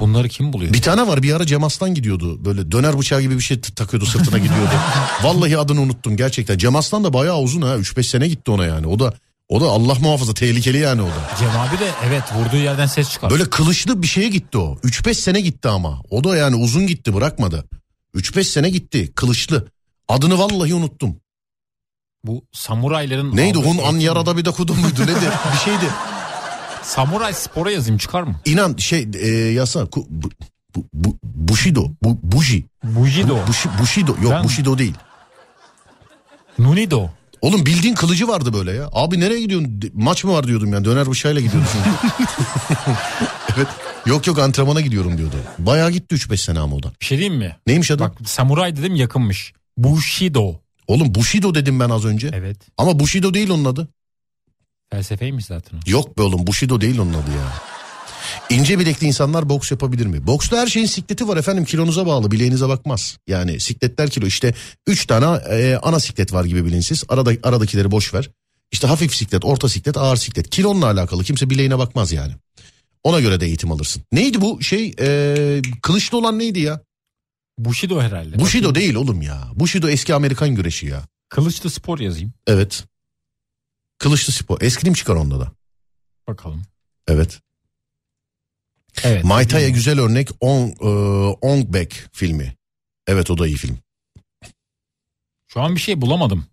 Bunları 0.00 0.28
kim 0.28 0.52
buluyor? 0.52 0.72
Bir 0.72 0.82
tane 0.82 1.06
var 1.06 1.22
bir 1.22 1.32
ara 1.32 1.46
Cem 1.46 1.64
Aslan 1.64 1.94
gidiyordu. 1.94 2.44
Böyle 2.44 2.72
döner 2.72 2.98
bıçağı 2.98 3.20
gibi 3.20 3.34
bir 3.36 3.42
şey 3.42 3.60
takıyordu 3.60 4.06
sırtına 4.06 4.38
gidiyordu. 4.38 4.70
Vallahi 5.22 5.58
adını 5.58 5.80
unuttum 5.80 6.16
gerçekten. 6.16 6.58
Cem 6.58 6.76
Aslan 6.76 7.04
da 7.04 7.12
bayağı 7.12 7.38
uzun 7.40 7.62
ha. 7.62 7.74
3-5 7.76 8.02
sene 8.02 8.28
gitti 8.28 8.50
ona 8.50 8.64
yani. 8.64 8.86
O 8.86 8.98
da 8.98 9.14
o 9.48 9.60
da 9.60 9.64
Allah 9.64 9.94
muhafaza 9.94 10.34
tehlikeli 10.34 10.78
yani 10.78 11.02
o 11.02 11.06
da. 11.06 11.36
Cem 11.38 11.50
abi 11.50 11.78
de 11.78 11.90
evet 12.08 12.22
vurduğu 12.34 12.56
yerden 12.56 12.86
ses 12.86 13.10
çıkar. 13.10 13.30
Böyle 13.30 13.44
kılıçlı 13.50 14.02
bir 14.02 14.06
şeye 14.06 14.28
gitti 14.28 14.58
o. 14.58 14.76
3-5 14.84 15.14
sene 15.14 15.40
gitti 15.40 15.68
ama. 15.68 16.02
O 16.10 16.24
da 16.24 16.36
yani 16.36 16.56
uzun 16.56 16.86
gitti 16.86 17.14
bırakmadı. 17.14 17.64
3-5 18.14 18.44
sene 18.44 18.70
gitti 18.70 19.12
kılıçlı. 19.14 19.68
Adını 20.08 20.38
vallahi 20.38 20.74
unuttum. 20.74 21.16
Bu 22.24 22.44
samurayların... 22.52 23.36
Neydi? 23.36 23.58
Hun 23.58 23.64
an 23.64 23.94
eğitim- 23.94 24.00
yarada 24.00 24.36
bir 24.36 24.44
de 24.44 24.50
kudum 24.50 24.80
muydu? 24.80 25.02
Nedir? 25.02 25.30
Bir 25.52 25.58
şeydi. 25.64 25.84
Samuray 26.88 27.32
spora 27.34 27.70
yazayım 27.70 27.98
çıkar 27.98 28.22
mı? 28.22 28.40
İnan 28.44 28.76
şey 28.76 29.08
e, 29.22 29.28
yasa. 29.28 29.86
Ku, 29.86 30.06
bu, 30.10 30.30
bu, 30.76 30.84
bu, 30.94 31.18
Bushido. 31.24 31.90
Bu, 32.02 32.18
buji. 32.22 32.64
Bujido. 32.84 33.46
Bushi, 33.48 33.68
Bushido. 33.80 34.16
Yok 34.22 34.32
Ben- 34.32 34.44
Bushido 34.44 34.78
değil. 34.78 34.94
Nunido. 36.58 37.08
Oğlum 37.40 37.66
bildiğin 37.66 37.94
kılıcı 37.94 38.28
vardı 38.28 38.52
böyle 38.54 38.72
ya. 38.72 38.88
Abi 38.92 39.20
nereye 39.20 39.40
gidiyorsun? 39.40 39.80
Maç 39.94 40.24
mı 40.24 40.32
var 40.32 40.46
diyordum 40.46 40.72
yani. 40.72 40.84
Döner 40.84 41.10
bıçağıyla 41.10 41.40
gidiyordu 41.40 41.66
çünkü. 41.72 41.88
evet. 43.56 43.68
Yok 44.06 44.26
yok 44.26 44.38
antrenmana 44.38 44.80
gidiyorum 44.80 45.18
diyordu. 45.18 45.36
Bayağı 45.58 45.90
gitti 45.90 46.14
3-5 46.14 46.36
sene 46.36 46.58
ama 46.60 46.76
o 46.76 46.82
da. 46.82 46.92
Bir 47.00 47.06
şey 47.06 47.18
diyeyim 47.18 47.38
mi? 47.38 47.56
Neymiş 47.66 47.90
adı? 47.90 48.02
Bak 48.02 48.12
samuray 48.24 48.76
dedim 48.76 48.94
yakınmış. 48.94 49.52
Bushido. 49.76 50.54
Oğlum 50.86 51.14
Bushido 51.14 51.54
dedim 51.54 51.80
ben 51.80 51.90
az 51.90 52.04
önce. 52.04 52.30
Evet. 52.34 52.56
Ama 52.78 52.98
Bushido 52.98 53.34
değil 53.34 53.50
onun 53.50 53.64
adı. 53.64 53.88
Felsefeymiş 54.92 55.46
zaten 55.46 55.78
o. 55.78 55.80
Yok 55.86 56.18
be 56.18 56.22
oğlum 56.22 56.46
Bushido 56.46 56.80
değil 56.80 56.98
onun 56.98 57.12
adı 57.12 57.30
ya. 57.30 57.52
İnce 58.50 58.78
bilekli 58.78 59.06
insanlar 59.06 59.48
boks 59.48 59.70
yapabilir 59.70 60.06
mi? 60.06 60.26
Boksta 60.26 60.56
her 60.60 60.66
şeyin 60.66 60.86
sikleti 60.86 61.28
var 61.28 61.36
efendim 61.36 61.64
kilonuza 61.64 62.06
bağlı 62.06 62.30
bileğinize 62.30 62.68
bakmaz. 62.68 63.18
Yani 63.26 63.60
sikletler 63.60 64.10
kilo 64.10 64.26
işte 64.26 64.54
3 64.86 65.06
tane 65.06 65.40
e, 65.50 65.78
ana 65.82 66.00
siklet 66.00 66.32
var 66.32 66.44
gibi 66.44 66.64
bilin 66.64 66.80
siz. 66.80 67.04
Arada, 67.08 67.32
aradakileri 67.42 67.90
boş 67.90 68.14
ver. 68.14 68.30
İşte 68.72 68.86
hafif 68.86 69.14
siklet, 69.14 69.44
orta 69.44 69.68
siklet, 69.68 69.96
ağır 69.96 70.16
siklet. 70.16 70.50
Kilonla 70.50 70.86
alakalı 70.86 71.24
kimse 71.24 71.50
bileğine 71.50 71.78
bakmaz 71.78 72.12
yani. 72.12 72.32
Ona 73.04 73.20
göre 73.20 73.40
de 73.40 73.46
eğitim 73.46 73.72
alırsın. 73.72 74.02
Neydi 74.12 74.40
bu 74.40 74.62
şey 74.62 74.94
e, 75.00 75.62
kılıçlı 75.82 76.18
olan 76.18 76.38
neydi 76.38 76.60
ya? 76.60 76.80
Bushido 77.58 78.00
herhalde. 78.02 78.38
Bushido 78.40 78.68
Bakayım. 78.68 78.74
değil 78.74 78.94
oğlum 78.94 79.22
ya. 79.22 79.48
Bushido 79.54 79.88
eski 79.88 80.14
Amerikan 80.14 80.54
güreşi 80.54 80.86
ya. 80.86 81.02
Kılıçlı 81.28 81.70
spor 81.70 81.98
yazayım. 81.98 82.32
Evet. 82.46 82.84
Kılıçlı 83.98 84.32
spor. 84.32 84.60
Eskrim 84.60 84.94
çıkar 84.94 85.14
onda 85.14 85.40
da. 85.40 85.52
Bakalım. 86.28 86.62
Evet. 87.08 87.40
Evet. 89.02 89.24
Muay 89.24 89.48
Thai'ye 89.48 89.70
güzel 89.70 90.00
örnek 90.00 90.28
On, 90.40 90.68
e, 90.68 90.88
Ong 91.40 91.66
Bak 91.68 91.88
filmi. 92.12 92.56
Evet 93.06 93.30
o 93.30 93.38
da 93.38 93.46
iyi 93.46 93.56
film. 93.56 93.78
Şu 95.48 95.60
an 95.60 95.74
bir 95.74 95.80
şey 95.80 96.00
bulamadım. 96.00 96.46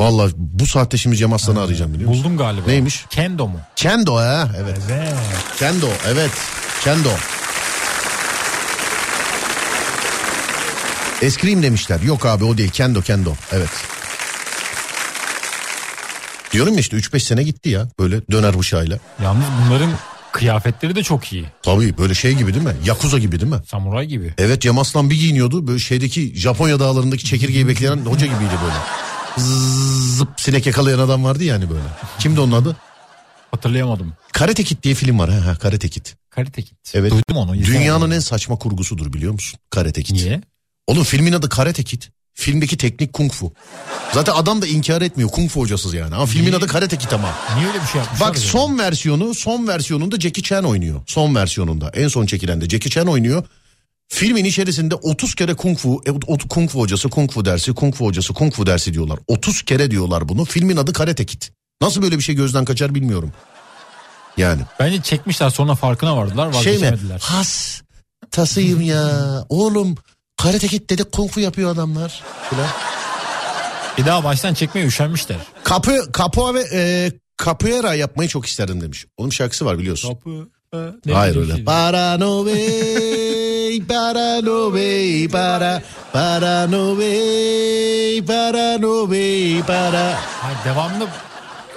Vallahi 0.00 0.32
bu 0.36 0.66
saatte 0.66 0.96
şimdi 0.96 1.16
Cem 1.16 1.32
Aslan'ı 1.32 1.60
arayacağım 1.60 1.94
biliyor 1.94 2.10
musun? 2.10 2.24
Buldum 2.24 2.38
galiba. 2.38 2.66
Neymiş? 2.66 3.06
Kendo 3.10 3.48
mu? 3.48 3.60
Kendo 3.76 4.14
ha 4.14 4.50
evet. 4.56 4.78
Evet. 4.90 5.14
Kendo 5.58 5.88
evet. 6.06 6.30
Kendo. 6.84 7.08
Eskrim 11.22 11.62
demişler. 11.62 12.00
Yok 12.00 12.26
abi 12.26 12.44
o 12.44 12.58
değil. 12.58 12.70
Kendo 12.70 13.02
kendo. 13.02 13.32
Evet. 13.52 13.70
Diyorum 16.54 16.74
ya 16.74 16.80
işte 16.80 16.96
3-5 16.96 17.20
sene 17.20 17.42
gitti 17.42 17.68
ya 17.68 17.88
böyle 17.98 18.20
döner 18.30 18.58
bıçağıyla. 18.58 18.98
Yalnız 19.22 19.44
bunların 19.66 19.90
kıyafetleri 20.32 20.96
de 20.96 21.02
çok 21.02 21.32
iyi. 21.32 21.44
Tabii 21.62 21.98
böyle 21.98 22.14
şey 22.14 22.32
gibi 22.34 22.54
değil 22.54 22.64
mi? 22.64 22.74
Yakuza 22.84 23.18
gibi 23.18 23.40
değil 23.40 23.52
mi? 23.52 23.60
Samuray 23.66 24.06
gibi. 24.06 24.34
Evet 24.38 24.62
Cem 24.62 24.78
Aslan 24.78 25.10
bir 25.10 25.16
giyiniyordu. 25.16 25.66
Böyle 25.66 25.78
şeydeki 25.78 26.32
Japonya 26.36 26.80
dağlarındaki 26.80 27.24
çekirgeyi 27.24 27.68
bekleyen 27.68 27.96
hoca 27.96 28.26
gibiydi 28.26 28.52
böyle. 28.64 28.76
Zıp 30.16 30.28
sinek 30.36 30.66
yakalayan 30.66 30.98
adam 30.98 31.24
vardı 31.24 31.44
yani 31.44 31.70
böyle. 31.70 31.84
Kimdi 32.18 32.40
onun 32.40 32.52
adı? 32.52 32.76
Hatırlayamadım. 33.50 34.12
Karate 34.32 34.64
Kid 34.64 34.82
diye 34.82 34.94
film 34.94 35.18
var 35.18 35.30
ha, 35.30 35.46
ha 35.46 35.54
Karate 35.54 35.88
Kid. 35.88 36.06
Karate 36.30 36.62
Kid. 36.62 36.76
Evet. 36.94 37.10
Duydum 37.12 37.36
onu. 37.36 37.54
Dünyanın 37.54 38.10
en 38.10 38.20
saçma 38.20 38.56
kurgusudur 38.56 39.12
biliyor 39.12 39.32
musun? 39.32 39.58
Karate 39.70 40.02
Kid. 40.02 40.14
Niye? 40.14 40.40
Oğlum 40.86 41.04
filmin 41.04 41.32
adı 41.32 41.48
Karate 41.48 41.82
Kid. 41.82 42.02
Filmdeki 42.34 42.76
teknik 42.76 43.12
kung 43.12 43.32
fu. 43.32 43.52
Zaten 44.12 44.32
adam 44.32 44.62
da 44.62 44.66
inkar 44.66 45.02
etmiyor 45.02 45.30
kung 45.30 45.50
fu 45.50 45.60
hocasız 45.60 45.94
yani. 45.94 46.14
Ama 46.14 46.26
filmin 46.26 46.46
Niye? 46.46 46.56
adı 46.56 46.66
Karate 46.66 46.98
Kid 46.98 47.10
ama. 47.10 47.32
Niye 47.56 47.68
öyle 47.68 47.82
bir 47.82 47.86
şey 47.86 48.00
yapmışlar? 48.00 48.28
Bak 48.28 48.36
acaba? 48.36 48.48
son 48.50 48.78
versiyonu 48.78 49.34
son 49.34 49.68
versiyonunda 49.68 50.20
Jackie 50.20 50.42
Chan 50.42 50.64
oynuyor. 50.64 51.00
Son 51.06 51.34
versiyonunda 51.34 51.90
en 51.94 52.08
son 52.08 52.26
çekilende 52.26 52.68
Jackie 52.68 52.90
Chan 52.90 53.06
oynuyor. 53.06 53.44
Filmin 54.08 54.44
içerisinde 54.44 54.94
30 54.94 55.34
kere 55.34 55.54
kung 55.54 55.78
fu, 55.78 56.02
e, 56.06 56.10
o- 56.10 56.38
kung 56.48 56.70
fu 56.70 56.80
hocası, 56.80 57.08
kung 57.08 57.30
fu 57.32 57.44
dersi, 57.44 57.72
kung 57.72 57.94
fu 57.94 58.04
hocası, 58.06 58.32
kung 58.32 58.54
fu 58.54 58.66
dersi 58.66 58.92
diyorlar. 58.94 59.18
30 59.26 59.62
kere 59.62 59.90
diyorlar 59.90 60.28
bunu. 60.28 60.44
Filmin 60.44 60.76
adı 60.76 60.92
Karate 60.92 61.26
Kid. 61.26 61.42
Nasıl 61.80 62.02
böyle 62.02 62.18
bir 62.18 62.22
şey 62.22 62.34
gözden 62.34 62.64
kaçar 62.64 62.94
bilmiyorum. 62.94 63.32
Yani 64.36 64.62
Bence 64.80 65.02
çekmişler 65.02 65.50
sonra 65.50 65.74
farkına 65.74 66.16
vardılar 66.16 66.52
şey 66.52 66.72
mi? 66.72 66.82
vazgeçemediler. 66.82 67.18
Has 67.20 67.80
tasıyım 68.30 68.80
ya. 68.80 69.44
Oğlum 69.48 69.94
Karate 70.36 70.68
Kid 70.68 70.90
dedik 70.90 71.12
kung 71.12 71.30
fu 71.30 71.40
yapıyor 71.40 71.70
adamlar. 71.70 72.22
Falan. 72.50 72.68
Bir 73.98 74.06
daha 74.06 74.24
baştan 74.24 74.54
çekmeye 74.54 74.86
üşenmişler. 74.86 75.36
Kapı, 75.64 76.12
kapı 76.12 76.54
ve 76.54 76.64
e, 76.72 77.12
capoeira 77.44 77.94
yapmayı 77.94 78.28
çok 78.28 78.46
isterdim 78.46 78.80
demiş. 78.80 79.06
Onun 79.16 79.30
şarkısı 79.30 79.64
var 79.64 79.78
biliyorsun. 79.78 80.08
Kapı. 80.14 80.48
Hayır 81.12 81.36
öyle. 81.36 81.64
Para 81.64 82.18
no 82.18 82.44
way, 82.46 83.86
para 83.88 84.40
no 84.42 84.70
way, 84.72 85.28
para, 85.28 85.82
para 86.12 86.66
no 86.66 86.90
way, 87.00 88.24
para 88.26 88.78
no 88.78 89.02
way, 89.02 89.62
para. 89.66 90.18
Hayır 90.42 90.58
devamlı 90.64 91.08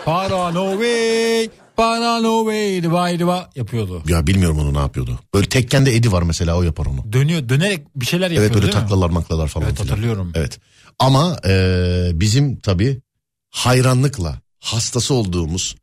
para 0.05 0.51
no 0.51 0.71
way, 0.71 1.49
para 1.77 2.19
no 2.19 2.39
way, 2.43 2.83
diva 2.83 3.19
diva 3.19 3.49
yapıyordu. 3.55 4.03
Ya 4.07 4.27
bilmiyorum 4.27 4.59
onu 4.59 4.73
ne 4.73 4.77
yapıyordu. 4.79 5.19
Böyle 5.33 5.49
tekkende 5.49 5.95
Edi 5.95 6.11
var 6.11 6.21
mesela 6.23 6.57
o 6.57 6.63
yapar 6.63 6.85
onu. 6.85 7.13
Dönüyor 7.13 7.49
dönerek 7.49 7.87
bir 7.95 8.05
şeyler 8.05 8.25
yapıyor 8.31 8.41
Evet 8.43 8.53
böyle 8.53 8.65
değil 8.65 8.75
mi? 8.75 8.81
taklalar 8.81 9.09
maklalar 9.09 9.47
falan 9.47 9.67
Evet, 9.67 9.77
filan. 9.77 9.89
hatırlıyorum. 9.89 10.31
Evet. 10.35 10.59
Ama 10.99 11.37
e, 11.47 12.11
bizim 12.13 12.59
tabii 12.59 13.01
hayranlıkla 13.49 14.41
hastası 14.59 15.13
olduğumuz 15.13 15.75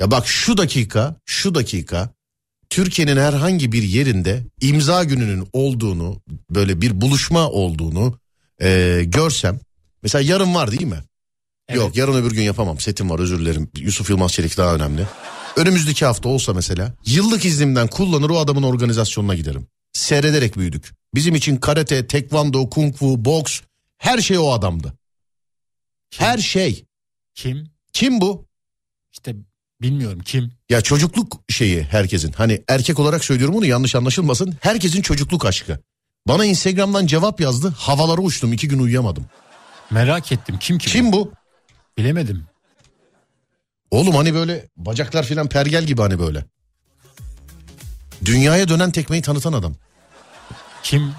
ya 0.00 0.10
bak 0.10 0.26
şu 0.26 0.56
dakika 0.56 1.16
şu 1.26 1.54
dakika 1.54 2.08
Türkiye'nin 2.70 3.16
herhangi 3.16 3.72
bir 3.72 3.82
yerinde 3.82 4.42
imza 4.60 5.04
gününün 5.04 5.48
olduğunu 5.52 6.20
böyle 6.50 6.80
bir 6.80 7.00
buluşma 7.00 7.48
olduğunu 7.50 8.18
e, 8.62 9.02
görsem 9.06 9.60
mesela 10.02 10.22
yarın 10.22 10.54
var 10.54 10.70
değil 10.70 10.84
mi? 10.86 11.00
Evet. 11.68 11.80
Yok 11.80 11.96
yarın 11.96 12.14
öbür 12.14 12.30
gün 12.32 12.42
yapamam 12.42 12.78
setim 12.80 13.10
var 13.10 13.18
özür 13.18 13.38
dilerim 13.38 13.70
Yusuf 13.76 14.10
Yılmaz 14.10 14.32
Çelik 14.32 14.56
daha 14.56 14.74
önemli. 14.74 15.06
Önümüzdeki 15.56 16.04
hafta 16.04 16.28
olsa 16.28 16.54
mesela 16.54 16.94
yıllık 17.06 17.44
iznimden 17.44 17.88
kullanır 17.88 18.30
o 18.30 18.38
adamın 18.38 18.62
organizasyonuna 18.62 19.34
giderim. 19.34 19.66
Seyrederek 19.92 20.56
büyüdük. 20.56 20.92
Bizim 21.14 21.34
için 21.34 21.56
karate, 21.56 22.06
tekvando, 22.06 22.70
kung 22.70 22.96
fu, 22.96 23.24
boks 23.24 23.60
her 23.98 24.18
şey 24.18 24.38
o 24.38 24.50
adamdı. 24.50 24.92
Her 26.18 26.38
şey. 26.38 26.84
Kim? 27.34 27.70
Kim 27.92 28.20
bu? 28.20 28.46
İşte 29.12 29.34
bilmiyorum 29.82 30.20
kim. 30.24 30.52
Ya 30.70 30.80
çocukluk 30.80 31.40
şeyi 31.48 31.82
herkesin. 31.82 32.32
Hani 32.32 32.62
erkek 32.68 32.98
olarak 32.98 33.24
söylüyorum 33.24 33.54
bunu 33.54 33.66
yanlış 33.66 33.94
anlaşılmasın. 33.94 34.56
Herkesin 34.60 35.02
çocukluk 35.02 35.44
aşkı. 35.44 35.78
Bana 36.28 36.44
Instagram'dan 36.44 37.06
cevap 37.06 37.40
yazdı. 37.40 37.74
Havalara 37.76 38.20
uçtum. 38.20 38.52
iki 38.52 38.68
gün 38.68 38.78
uyuyamadım. 38.78 39.26
Merak 39.90 40.32
ettim 40.32 40.56
kim 40.60 40.78
kim? 40.78 40.92
Kim 40.92 41.12
bu? 41.12 41.32
Bilemedim. 41.98 42.46
Oğlum 43.92 44.14
hani 44.14 44.34
böyle 44.34 44.66
bacaklar 44.76 45.22
filan 45.24 45.48
pergel 45.48 45.84
gibi 45.84 46.00
hani 46.02 46.18
böyle. 46.18 46.44
Dünyaya 48.24 48.68
dönen 48.68 48.90
tekmeyi 48.90 49.22
tanıtan 49.22 49.52
adam. 49.52 49.74
Kim? 50.82 51.12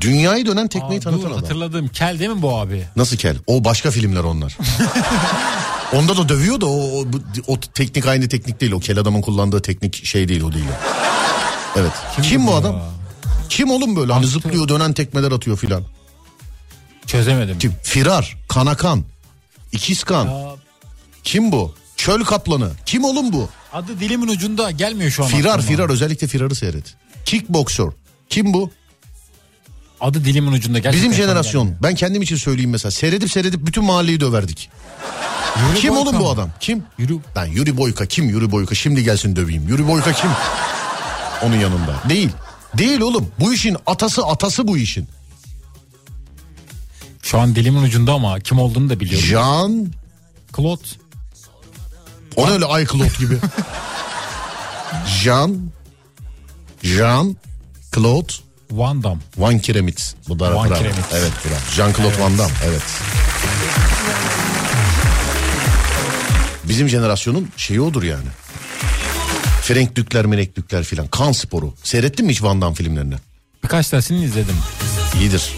Dünyayı 0.00 0.46
dönen 0.46 0.68
tekmeyi 0.68 1.00
Aa, 1.00 1.02
tanıtan 1.02 1.22
dur, 1.22 1.30
adam. 1.30 1.42
hatırladım. 1.42 1.88
Kel 1.88 2.18
değil 2.18 2.30
mi 2.30 2.42
bu 2.42 2.58
abi? 2.58 2.84
Nasıl 2.96 3.16
kel? 3.16 3.36
O 3.46 3.64
başka 3.64 3.90
filmler 3.90 4.24
onlar. 4.24 4.58
Onda 5.94 6.16
da 6.16 6.28
dövüyor 6.28 6.60
da 6.60 6.66
o, 6.66 7.00
o, 7.00 7.04
o 7.46 7.60
teknik 7.60 8.06
aynı 8.06 8.28
teknik 8.28 8.60
değil. 8.60 8.72
O 8.72 8.80
kel 8.80 8.98
adamın 8.98 9.22
kullandığı 9.22 9.62
teknik 9.62 10.04
şey 10.06 10.28
değil 10.28 10.42
o 10.42 10.52
değil. 10.52 10.64
Evet. 11.76 11.92
Kimdi 12.14 12.28
Kim 12.28 12.46
bu 12.46 12.50
ya? 12.50 12.56
adam? 12.56 12.82
Kim 13.48 13.70
oğlum 13.70 13.96
böyle? 13.96 14.12
Hani 14.12 14.26
zıplıyor 14.26 14.68
dönen 14.68 14.92
tekmeler 14.92 15.32
atıyor 15.32 15.56
filan. 15.56 15.82
Çözemedim. 17.06 17.58
Kim? 17.58 17.74
Firar, 17.82 18.36
Kanakan, 18.48 19.04
İkizkan. 19.72 20.24
Ya, 20.26 20.50
Kim 21.24 21.52
bu? 21.52 21.74
Çöl 22.04 22.24
kaplanı. 22.24 22.70
Kim 22.86 23.04
oğlum 23.04 23.32
bu? 23.32 23.48
adı 23.72 24.00
dilimin 24.00 24.28
ucunda 24.28 24.70
gelmiyor 24.70 25.10
şu 25.10 25.24
an. 25.24 25.28
Firar, 25.28 25.50
aklıma. 25.50 25.68
Firar 25.68 25.90
özellikle 25.90 26.26
Firar'ı 26.26 26.54
seyret. 26.54 26.94
Kickboxer. 27.24 27.86
Kim 28.28 28.54
bu? 28.54 28.70
Adı 30.00 30.24
dilimin 30.24 30.52
ucunda 30.52 30.78
gerçekten. 30.78 31.10
Bizim 31.10 31.24
jenerasyon. 31.24 31.64
gelmiyor. 31.64 31.82
Ben 31.82 31.94
kendim 31.94 32.22
için 32.22 32.36
söyleyeyim 32.36 32.70
mesela. 32.70 32.90
Seyredip 32.90 33.30
seyredip 33.30 33.66
bütün 33.66 33.84
mahalleyi 33.84 34.20
döverdik. 34.20 34.70
Yuri 35.68 35.80
Kim 35.80 35.94
Boyka 35.94 36.10
oğlum 36.10 36.20
bu 36.20 36.30
adam? 36.30 36.50
Kim? 36.60 36.82
Yuri 36.98 37.12
Ben 37.36 37.46
Yuri 37.46 37.76
Boyka 37.76 38.06
kim 38.06 38.28
Yuri 38.28 38.50
Boyka 38.50 38.74
şimdi 38.74 39.04
gelsin 39.04 39.36
döveyim. 39.36 39.68
Yuri 39.68 39.88
Boyka 39.88 40.12
kim? 40.12 40.30
Onun 41.42 41.56
yanında. 41.56 42.02
Değil. 42.08 42.30
Değil 42.78 43.00
oğlum. 43.00 43.28
Bu 43.40 43.54
işin 43.54 43.76
atası 43.86 44.22
atası 44.26 44.68
bu 44.68 44.76
işin. 44.78 45.08
şu 47.22 47.38
an 47.40 47.54
dilimin 47.54 47.82
ucunda 47.82 48.12
ama 48.12 48.40
kim 48.40 48.58
olduğunu 48.58 48.90
da 48.90 49.00
biliyorum. 49.00 49.26
Jean 49.26 49.92
Claude 50.56 50.82
o 52.36 52.46
ne 52.46 52.50
öyle 52.50 52.64
Ay 52.64 52.86
Claude 52.86 53.18
gibi. 53.18 53.38
Jean 55.06 55.60
Jean 56.82 57.36
Claude 57.94 58.32
Van 58.70 59.02
Damme. 59.02 59.20
Van 59.36 59.58
Kiremit. 59.58 60.14
Bu 60.28 60.38
da 60.38 60.54
Van. 60.54 60.68
Kiremit. 60.74 61.04
Evet 61.12 61.32
bravo. 61.44 61.58
Jean 61.76 61.92
Claude 61.92 62.22
Van 62.22 62.38
Damme. 62.38 62.54
Evet. 62.64 62.82
Bizim 66.64 66.88
jenerasyonun 66.88 67.48
şeyi 67.56 67.80
odur 67.80 68.02
yani. 68.02 68.28
Frank 69.62 69.96
Dükler, 69.96 70.26
Menek 70.26 70.56
Dükler 70.56 70.84
filan. 70.84 71.06
Kan 71.06 71.32
sporu. 71.32 71.74
Seyrettin 71.84 72.26
mi 72.26 72.32
hiç 72.32 72.42
Van 72.42 72.60
Damme 72.62 72.74
filmlerini? 72.74 73.14
Birkaç 73.64 73.88
tanesini 73.88 74.24
izledim. 74.24 74.56
İyidir. 75.20 75.52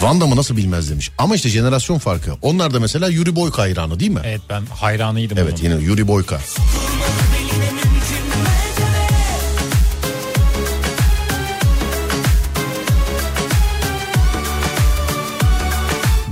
Van 0.00 0.20
Damme'ı 0.20 0.36
nasıl 0.36 0.56
bilmez 0.56 0.90
demiş. 0.90 1.10
Ama 1.18 1.34
işte 1.36 1.48
jenerasyon 1.48 1.98
farkı. 1.98 2.32
Onlar 2.42 2.74
da 2.74 2.80
mesela 2.80 3.08
Yuri 3.08 3.36
Boyka 3.36 3.62
hayranı 3.62 4.00
değil 4.00 4.10
mi? 4.10 4.20
Evet 4.24 4.40
ben 4.50 4.62
hayranıydım 4.66 5.38
Evet 5.38 5.62
yine 5.62 5.74
Yuri 5.74 6.08
Boyka. 6.08 6.40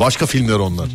Başka 0.01 0.27
filmler 0.27 0.55
onlar. 0.55 0.87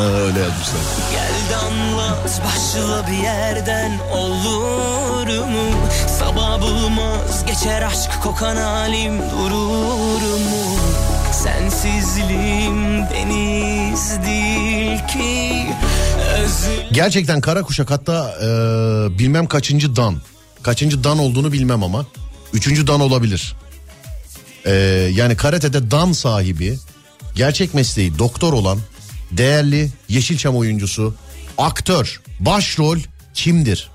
Öyle 0.00 0.38
yazmışlar. 0.38 0.80
Gel 1.12 1.50
de 1.50 1.56
anlat 1.56 2.40
başla 2.46 3.06
bir 3.06 3.22
yerden 3.22 3.98
olur 4.12 5.26
mu? 5.38 5.76
Sabah 6.18 6.60
bulmaz 6.60 7.46
geçer 7.46 7.82
aşk 7.82 8.22
kokan 8.22 8.56
halim 8.56 9.18
durur 9.18 10.38
mu? 10.38 10.76
Sensizliğim 11.44 13.02
deniz 13.02 14.10
değil 14.26 14.98
ki 15.06 15.66
özür 16.38 16.92
Gerçekten 16.92 17.40
kara 17.40 17.62
kuşak 17.62 17.90
hatta 17.90 18.34
e, 18.42 18.48
bilmem 19.18 19.46
kaçıncı 19.46 19.96
dan. 19.96 20.20
Kaçıncı 20.62 21.04
dan 21.04 21.18
olduğunu 21.18 21.52
bilmem 21.52 21.82
ama. 21.82 22.06
Üçüncü 22.52 22.86
dan 22.86 23.00
olabilir. 23.00 23.56
E, 24.66 24.72
yani 25.14 25.36
karatede 25.36 25.90
dan 25.90 26.12
sahibi 26.12 26.78
gerçek 27.34 27.74
mesleği 27.74 28.18
doktor 28.18 28.52
olan 28.52 28.78
değerli 29.30 29.90
Yeşilçam 30.08 30.56
oyuncusu 30.56 31.14
aktör 31.58 32.20
başrol 32.40 32.98
kimdir? 33.34 33.90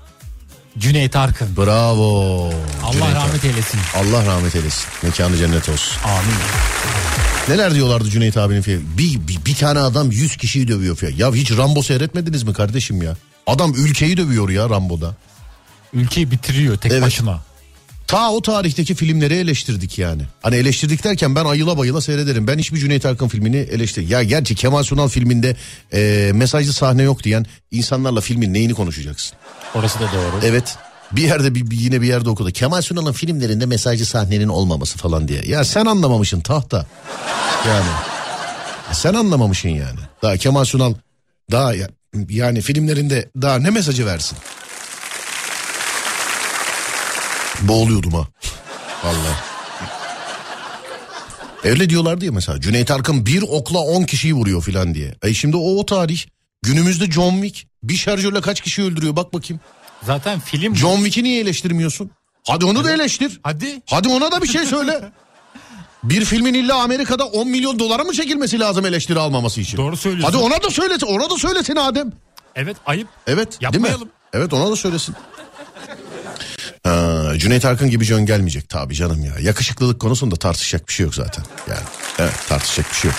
Cüneyt 0.80 1.16
Arkın. 1.16 1.56
Bravo. 1.56 2.44
Allah 2.84 2.92
Cüneyt 2.92 3.14
rahmet 3.14 3.44
eylesin. 3.44 3.80
Allah 3.96 4.26
rahmet 4.26 4.56
eylesin. 4.56 4.86
Mekanı 5.02 5.36
cennet 5.36 5.68
olsun. 5.68 5.96
Amin. 6.04 6.36
Neler 7.48 7.74
diyorlardı 7.74 8.10
Cüneyt 8.10 8.36
abinin 8.36 8.62
filmi? 8.62 8.82
Bir, 8.98 9.28
bir, 9.28 9.44
bir 9.46 9.54
tane 9.54 9.78
adam 9.78 10.10
yüz 10.10 10.36
kişiyi 10.36 10.68
dövüyor 10.68 10.96
falan. 10.96 11.12
Ya 11.12 11.34
hiç 11.34 11.50
Rambo 11.52 11.82
seyretmediniz 11.82 12.42
mi 12.42 12.52
kardeşim 12.52 13.02
ya? 13.02 13.16
Adam 13.46 13.74
ülkeyi 13.74 14.16
dövüyor 14.16 14.48
ya 14.48 14.70
Rambo'da. 14.70 15.14
Ülkeyi 15.92 16.30
bitiriyor 16.30 16.76
tek 16.76 16.92
Evet. 16.92 17.02
başına. 17.02 17.40
Ta 18.10 18.30
o 18.32 18.42
tarihteki 18.42 18.94
filmleri 18.94 19.34
eleştirdik 19.34 19.98
yani. 19.98 20.22
Hani 20.42 20.56
eleştirdik 20.56 21.04
derken 21.04 21.34
ben 21.34 21.44
ayıla 21.44 21.78
bayıla 21.78 22.00
seyrederim. 22.00 22.46
Ben 22.46 22.58
hiçbir 22.58 22.78
Cüneyt 22.78 23.06
Arkın 23.06 23.28
filmini 23.28 23.56
eleştir. 23.56 24.08
Ya 24.08 24.22
gerçi 24.22 24.54
Kemal 24.54 24.82
Sunal 24.82 25.08
filminde 25.08 25.56
e, 25.92 26.30
mesajlı 26.34 26.72
sahne 26.72 27.02
yok 27.02 27.24
diyen 27.24 27.46
insanlarla 27.70 28.20
filmin 28.20 28.54
neyini 28.54 28.74
konuşacaksın? 28.74 29.36
Orası 29.74 29.98
da 30.00 30.02
doğru. 30.02 30.40
Evet. 30.46 30.76
Bir 31.12 31.22
yerde 31.22 31.54
bir, 31.54 31.70
yine 31.72 32.02
bir 32.02 32.06
yerde 32.06 32.30
okudu. 32.30 32.50
Kemal 32.50 32.82
Sunal'ın 32.82 33.12
filmlerinde 33.12 33.66
mesajlı 33.66 34.06
sahnenin 34.06 34.48
olmaması 34.48 34.98
falan 34.98 35.28
diye. 35.28 35.42
Ya 35.46 35.64
sen 35.64 35.86
anlamamışsın 35.86 36.40
tahta. 36.40 36.86
Yani. 37.68 37.90
Sen 38.92 39.14
anlamamışsın 39.14 39.68
yani. 39.68 40.00
Daha 40.22 40.36
Kemal 40.36 40.64
Sunal 40.64 40.94
daha 41.50 41.74
ya- 41.74 41.88
yani 42.28 42.60
filmlerinde 42.60 43.28
daha 43.42 43.58
ne 43.58 43.70
mesajı 43.70 44.06
versin? 44.06 44.38
Boğuluyordum 47.60 48.12
ha. 48.12 48.26
Vallahi. 49.04 49.36
Öyle 51.64 51.90
diyorlardı 51.90 52.24
ya 52.24 52.32
mesela 52.32 52.60
Cüneyt 52.60 52.90
Arkın 52.90 53.26
bir 53.26 53.42
okla 53.42 53.78
10 53.78 54.02
kişiyi 54.02 54.34
vuruyor 54.34 54.62
filan 54.62 54.94
diye. 54.94 55.14
E 55.22 55.34
şimdi 55.34 55.56
o, 55.56 55.78
o 55.78 55.86
tarih. 55.86 56.20
Günümüzde 56.62 57.10
John 57.10 57.42
Wick 57.42 57.68
bir 57.82 57.96
şarjörle 57.96 58.40
kaç 58.40 58.60
kişi 58.60 58.82
öldürüyor 58.82 59.16
bak 59.16 59.32
bakayım. 59.34 59.60
Zaten 60.02 60.40
film... 60.40 60.76
John 60.76 60.96
Wick'i 60.96 61.24
niye 61.24 61.40
eleştirmiyorsun? 61.40 62.10
Hadi 62.46 62.64
onu 62.64 62.84
da 62.84 62.92
eleştir. 62.94 63.40
Hadi. 63.42 63.82
Hadi 63.86 64.08
ona 64.08 64.32
da 64.32 64.42
bir 64.42 64.48
şey 64.48 64.66
söyle. 64.66 65.00
Bir 66.04 66.24
filmin 66.24 66.54
illa 66.54 66.82
Amerika'da 66.82 67.24
10 67.24 67.48
milyon 67.48 67.78
dolara 67.78 68.04
mı 68.04 68.12
çekilmesi 68.12 68.58
lazım 68.60 68.86
eleştiri 68.86 69.18
almaması 69.18 69.60
için? 69.60 69.78
Doğru 69.78 69.96
söylüyorsun. 69.96 70.32
Hadi 70.32 70.44
ona 70.44 70.62
da 70.62 70.70
söylesin. 70.70 71.06
Ona 71.06 71.30
da 71.30 71.36
söylesin 71.36 71.76
Adem. 71.76 72.12
Evet 72.54 72.76
ayıp. 72.86 73.08
Evet. 73.26 73.50
Değil 73.50 73.62
Yapmayalım. 73.62 74.06
mi? 74.08 74.12
Evet 74.32 74.52
ona 74.52 74.70
da 74.70 74.76
söylesin. 74.76 75.14
Ha, 76.90 77.38
Cüneyt 77.38 77.64
Arkın 77.64 77.90
gibi 77.90 78.04
Jön 78.04 78.26
gelmeyecek 78.26 78.68
tabii 78.68 78.94
canım 78.94 79.24
ya. 79.24 79.32
Yakışıklılık 79.40 80.00
konusunda 80.00 80.36
tartışacak 80.36 80.88
bir 80.88 80.92
şey 80.92 81.04
yok 81.04 81.14
zaten. 81.14 81.44
Yani 81.68 81.80
evet 82.18 82.34
tartışacak 82.48 82.90
bir 82.90 82.96
şey 82.96 83.10
yok. 83.10 83.18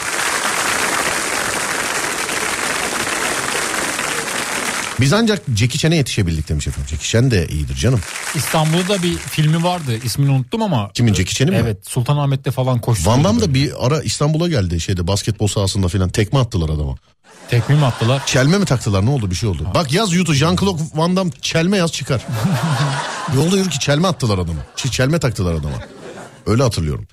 Biz 4.99 5.13
ancak 5.13 5.41
Jackie 5.55 5.77
Chan'e 5.77 5.95
yetişebildik 5.95 6.49
demiş 6.49 6.67
efendim. 6.67 6.89
Jackie 6.89 7.09
Chan 7.09 7.31
de 7.31 7.47
iyidir 7.47 7.75
canım. 7.75 7.99
İstanbul'da 8.35 9.03
bir 9.03 9.17
filmi 9.17 9.63
vardı. 9.63 9.97
İsmini 10.03 10.31
unuttum 10.31 10.61
ama. 10.61 10.91
Kimin 10.93 11.13
Jackie 11.13 11.33
Chan'in 11.33 11.53
mi? 11.53 11.59
Evet 11.63 11.77
Sultanahmet'te 11.87 12.51
falan 12.51 12.81
koştu. 12.81 13.09
Van 13.09 13.23
Damme 13.23 13.41
da 13.41 13.53
bir 13.53 13.85
ara 13.85 14.01
İstanbul'a 14.01 14.47
geldi 14.47 14.79
şeyde 14.79 15.07
basketbol 15.07 15.47
sahasında 15.47 15.87
filan 15.87 16.09
tekme 16.09 16.39
attılar 16.39 16.69
adama. 16.69 16.95
Tekme 17.51 17.75
mi 17.75 17.85
attılar? 17.85 18.25
Çelme 18.25 18.57
mi 18.57 18.65
taktılar 18.65 19.05
ne 19.05 19.09
oldu 19.09 19.31
bir 19.31 19.35
şey 19.35 19.49
oldu. 19.49 19.67
Bak 19.75 19.93
yaz 19.93 20.13
YouTube 20.13 20.37
Jean-Claude 20.37 20.81
Van 20.95 21.15
Damme 21.15 21.31
çelme 21.41 21.77
yaz 21.77 21.91
çıkar. 21.91 22.25
Yolda 23.35 23.57
yürür 23.57 23.69
ki 23.69 23.79
çelme 23.79 24.07
attılar 24.07 24.37
adama. 24.37 24.59
Çelme 24.75 25.19
taktılar 25.19 25.53
adama. 25.53 25.75
Öyle 26.45 26.63
hatırlıyorum. 26.63 27.07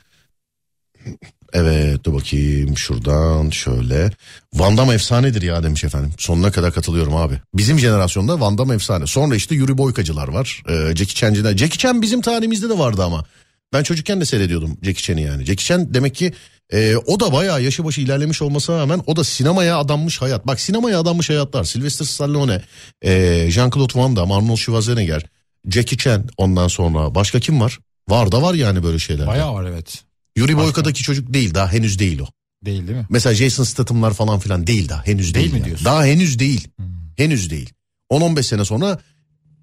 Evet 1.52 2.05
dur 2.05 2.15
bakayım 2.15 2.77
şuradan 2.77 3.51
şöyle. 3.51 4.10
Van 4.55 4.77
Damme 4.77 4.94
efsanedir 4.94 5.43
ya 5.43 5.62
demiş 5.62 5.85
efendim. 5.85 6.12
Sonuna 6.19 6.51
kadar 6.51 6.73
katılıyorum 6.73 7.16
abi. 7.16 7.35
Bizim 7.55 7.78
jenerasyonda 7.78 8.40
Van 8.40 8.59
Damme 8.59 8.74
efsane. 8.74 9.06
Sonra 9.06 9.36
işte 9.36 9.55
Yuri 9.55 9.78
Boykacılar 9.78 10.28
var. 10.28 10.62
Ee, 10.69 10.73
Jackie 10.97 11.15
Chan'ciler. 11.15 11.56
Jackie 11.56 11.78
Chan 11.78 12.02
bizim 12.02 12.20
tarihimizde 12.20 12.69
de 12.69 12.78
vardı 12.78 13.05
ama. 13.05 13.24
Ben 13.73 13.82
çocukken 13.82 14.20
de 14.20 14.24
seyrediyordum 14.24 14.78
Jackie 14.82 15.02
Chan'i 15.02 15.23
yani. 15.23 15.44
Jackie 15.44 15.66
Chan 15.66 15.94
demek 15.94 16.15
ki 16.15 16.32
e, 16.73 16.97
o 16.97 17.20
da 17.20 17.32
bayağı 17.32 17.62
yaşı 17.62 17.85
başı 17.85 18.01
ilerlemiş 18.01 18.43
olmasına 18.43 18.78
rağmen 18.78 19.03
o 19.07 19.16
da 19.16 19.24
sinemaya 19.24 19.78
adanmış 19.78 20.23
hayat. 20.23 20.47
Bak 20.47 20.61
sinemaya 20.61 21.01
adanmış 21.01 21.31
hayatlar. 21.31 21.65
Sylvester 21.65 22.05
Stallone, 22.05 22.62
e, 23.03 23.11
Jean-Claude 23.51 23.99
Van 23.99 24.16
Damme, 24.16 24.35
Arnold 24.35 24.57
Schwarzenegger, 24.57 25.23
Jackie 25.69 25.99
Chan 25.99 26.28
ondan 26.36 26.69
sonra 26.69 27.15
başka 27.15 27.40
kim 27.40 27.61
var? 27.61 27.78
Var 28.09 28.32
da 28.32 28.43
var 28.43 28.55
yani 28.55 28.82
böyle 28.82 28.99
şeyler. 28.99 29.27
Bayağı 29.27 29.55
var 29.55 29.65
evet. 29.65 30.05
Yuri 30.36 30.57
Boyka'daki 30.57 31.03
çocuk 31.03 31.35
değil 31.35 31.55
daha 31.55 31.73
henüz 31.73 31.99
değil 31.99 32.19
o. 32.19 32.27
Değil 32.65 32.86
değil 32.89 32.99
mi? 32.99 33.07
Mesela 33.11 33.35
Jason 33.35 33.65
Statham'lar 33.65 34.15
falan 34.15 34.39
filan 34.39 34.66
değil 34.66 34.89
daha 34.89 35.07
henüz 35.07 35.35
değil. 35.35 35.45
Değil 35.45 35.53
mi 35.53 35.59
yani. 35.59 35.66
diyorsun? 35.66 35.85
Daha 35.85 36.05
henüz 36.05 36.39
değil. 36.39 36.69
Henüz 37.16 37.51
değil. 37.51 37.73
10-15 38.11 38.43
sene 38.43 38.65
sonra 38.65 38.99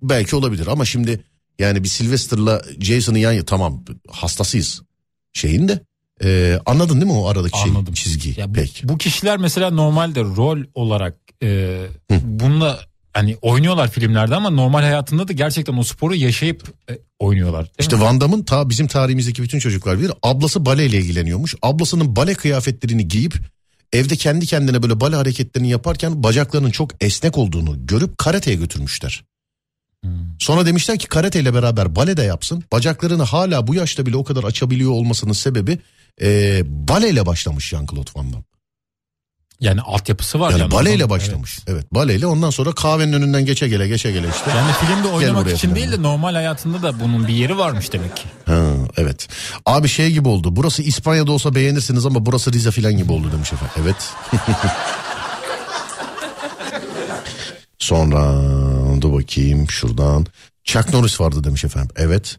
belki 0.02 0.36
olabilir 0.36 0.68
ama 0.68 0.86
şimdi 0.86 1.24
yani 1.60 1.84
bir 1.84 1.88
Sylvester'la 1.88 2.62
Jason'ı 2.80 3.20
yan 3.20 3.46
tamam 3.46 3.86
hastasıyız 4.12 4.82
şeyin 5.34 5.68
de 5.68 5.82
e, 6.24 6.60
anladın 6.66 7.02
değil 7.02 7.12
mi 7.12 7.18
o 7.18 7.28
aradaki 7.28 7.60
şey, 7.60 7.72
çizgi 7.94 8.42
Ya 8.42 8.50
bu, 8.50 8.54
pek. 8.54 8.82
bu 8.84 8.98
kişiler 8.98 9.38
mesela 9.38 9.70
normalde 9.70 10.22
rol 10.22 10.60
olarak 10.74 11.18
e, 11.44 11.80
bununla 12.22 12.80
hani 13.14 13.38
oynuyorlar 13.42 13.92
filmlerde 13.92 14.36
ama 14.36 14.50
normal 14.50 14.82
hayatında 14.82 15.28
da 15.28 15.34
gerçekten 15.34 15.78
o 15.78 15.84
sporu 15.84 16.16
yaşayıp 16.16 16.64
e, 16.90 16.98
oynuyorlar. 17.20 17.72
İşte 17.80 17.96
mi? 17.96 18.02
Van 18.02 18.22
Damme'ın 18.22 18.44
ta 18.44 18.70
bizim 18.70 18.88
tarihimizdeki 18.88 19.44
bütün 19.44 19.60
çocuklar 19.60 20.00
bilir. 20.00 20.12
Ablası 20.24 20.66
baleyle 20.66 20.98
ilgileniyormuş. 20.98 21.56
Ablasının 21.62 22.16
bale 22.16 22.34
kıyafetlerini 22.34 23.08
giyip 23.08 23.36
evde 23.94 24.16
kendi 24.16 24.46
kendine 24.46 24.84
böyle 24.84 25.00
bale 25.02 25.16
hareketlerini 25.16 25.70
yaparken 25.70 26.24
bacaklarının 26.24 26.72
çok 26.72 27.04
esnek 27.04 27.38
olduğunu 27.38 27.88
görüp 27.88 28.18
karateye 28.18 28.58
götürmüşler. 28.58 29.24
Sonra 30.40 30.66
demişler 30.66 31.00
ki 31.00 31.08
karateyle 31.08 31.54
beraber 31.54 31.96
bale 31.96 32.18
de 32.18 32.24
yapsın. 32.24 32.64
Bacaklarını 32.72 33.24
hala 33.24 33.68
bu 33.68 33.76
yaşta 33.76 34.06
bile 34.06 34.18
o 34.18 34.24
kadar 34.24 34.44
açabiliyor 34.44 34.92
olmasının 34.92 35.34
sebebi 35.34 35.80
e, 36.22 36.62
baleyle 36.66 37.26
başlamış 37.26 37.74
Jean-Claude 37.74 38.18
Van 38.18 38.34
Damme. 38.34 38.46
Yani 39.60 39.82
altyapısı 39.82 40.40
var. 40.40 40.52
Yani 40.52 40.62
yani 40.62 40.72
baleyle 40.72 41.10
başlamış. 41.10 41.60
Evet. 41.68 41.94
baleyle 41.94 42.28
ondan 42.28 42.50
sonra 42.50 42.72
kahvenin 42.72 43.14
önünden 43.14 43.46
geçe 43.46 43.68
gele 43.68 43.88
geçe 43.88 44.12
gele 44.12 44.28
işte. 44.28 44.44
Evet. 44.46 44.56
Yani 44.56 44.72
filmde 44.72 45.08
oynamak 45.08 45.52
için 45.52 45.68
falan. 45.68 45.76
değil 45.76 45.92
de 45.92 46.02
normal 46.02 46.34
hayatında 46.34 46.84
da 46.84 47.00
bunun 47.00 47.28
bir 47.28 47.34
yeri 47.34 47.58
varmış 47.58 47.94
demek 47.94 48.16
ki. 48.16 48.24
Ha, 48.46 48.64
evet. 48.98 49.28
Abi 49.66 49.88
şey 49.88 50.12
gibi 50.12 50.28
oldu. 50.28 50.56
Burası 50.56 50.82
İspanya'da 50.84 51.32
olsa 51.32 51.56
beğenirsiniz 51.56 52.06
ama 52.06 52.26
burası 52.26 52.54
Rize 52.54 52.72
filan 52.72 52.98
gibi 52.98 53.12
oldu 53.12 53.32
demiş 53.32 53.54
efendim. 53.54 53.76
Evet. 53.82 54.14
Sonra 57.80 58.42
dur 59.02 59.14
bakayım 59.14 59.70
şuradan. 59.70 60.26
Chuck 60.64 60.94
Norris 60.94 61.22
vardı 61.22 61.44
demiş 61.44 61.66
efendim. 61.66 61.96
Evet. 61.96 62.38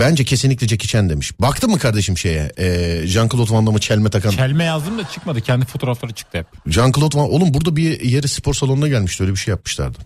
Bence 0.00 0.24
kesinlikle 0.24 0.68
Jackie 0.68 0.88
Chan 0.88 1.10
demiş. 1.10 1.40
Baktın 1.40 1.70
mı 1.70 1.78
kardeşim 1.78 2.18
şeye? 2.18 2.52
Ee, 2.58 2.66
Jean-Claude 3.04 3.52
Van 3.52 3.66
Damme'ı 3.66 3.80
çelme 3.80 4.10
takan. 4.10 4.30
Çelme 4.30 4.64
yazdım 4.64 4.98
da 4.98 5.08
çıkmadı. 5.08 5.40
Kendi 5.40 5.64
fotoğrafları 5.64 6.12
çıktı 6.12 6.38
hep. 6.38 6.46
Jean-Claude 6.66 7.16
Van... 7.16 7.30
Oğlum 7.30 7.54
burada 7.54 7.76
bir 7.76 8.00
yeri 8.00 8.28
spor 8.28 8.54
salonuna 8.54 8.88
gelmişti. 8.88 9.22
Öyle 9.22 9.32
bir 9.32 9.38
şey 9.38 9.52
yapmışlardı. 9.52 9.98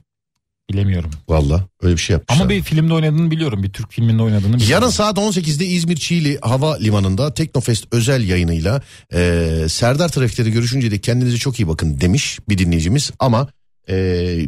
Bilemiyorum. 0.71 1.11
Valla 1.29 1.66
öyle 1.83 1.95
bir 1.95 2.01
şey 2.01 2.15
yapmışlardı. 2.15 2.43
Ama 2.43 2.51
bir 2.51 2.62
filmde 2.62 2.95
oynadığını 2.95 3.31
biliyorum. 3.31 3.62
Bir 3.62 3.73
Türk 3.73 3.93
filminde 3.93 4.23
oynadığını 4.23 4.43
biliyorum. 4.43 4.71
Yarın 4.71 4.89
saat 4.89 5.19
18'de 5.19 5.66
İzmir 5.66 5.97
Çiğli 5.97 6.39
Hava 6.43 6.77
Limanı'nda 6.77 7.35
Teknofest 7.35 7.85
özel 7.93 8.29
yayınıyla 8.29 8.83
e, 9.15 9.51
Serdar 9.69 10.09
Trafikleri 10.09 10.53
görüşünce 10.53 10.91
de 10.91 10.99
kendinize 10.99 11.37
çok 11.37 11.61
iyi 11.61 11.69
bakın 11.69 12.01
demiş 12.01 12.39
bir 12.49 12.59
dinleyicimiz 12.59 13.11
ama 13.19 13.49
e, 13.89 13.97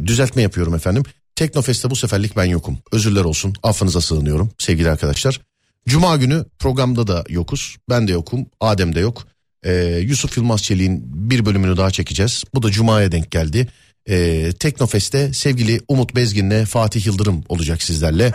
düzeltme 0.05 0.41
yapıyorum 0.41 0.75
efendim. 0.75 1.03
Teknofest'te 1.37 1.89
bu 1.89 1.95
seferlik 1.95 2.37
ben 2.37 2.45
yokum. 2.45 2.77
Özürler 2.91 3.23
olsun 3.23 3.53
affınıza 3.63 4.01
sığınıyorum 4.01 4.51
sevgili 4.57 4.91
arkadaşlar. 4.91 5.41
Cuma 5.87 6.17
günü 6.17 6.45
programda 6.59 7.07
da 7.07 7.23
yokuz. 7.29 7.77
Ben 7.89 8.07
de 8.07 8.11
yokum. 8.11 8.45
Adem 8.59 8.95
de 8.95 8.99
yok. 8.99 9.27
E, 9.63 9.73
Yusuf 10.01 10.37
Yılmaz 10.37 10.63
Çelik'in 10.63 11.03
bir 11.29 11.45
bölümünü 11.45 11.77
daha 11.77 11.91
çekeceğiz. 11.91 12.43
Bu 12.53 12.63
da 12.63 12.71
Cuma'ya 12.71 13.11
denk 13.11 13.31
geldi. 13.31 13.67
E, 14.09 14.49
Teknofest'te 14.59 15.33
sevgili 15.33 15.81
Umut 15.87 16.15
Bezgin'le 16.15 16.65
Fatih 16.65 17.05
Yıldırım 17.05 17.43
olacak 17.49 17.83
sizlerle. 17.83 18.33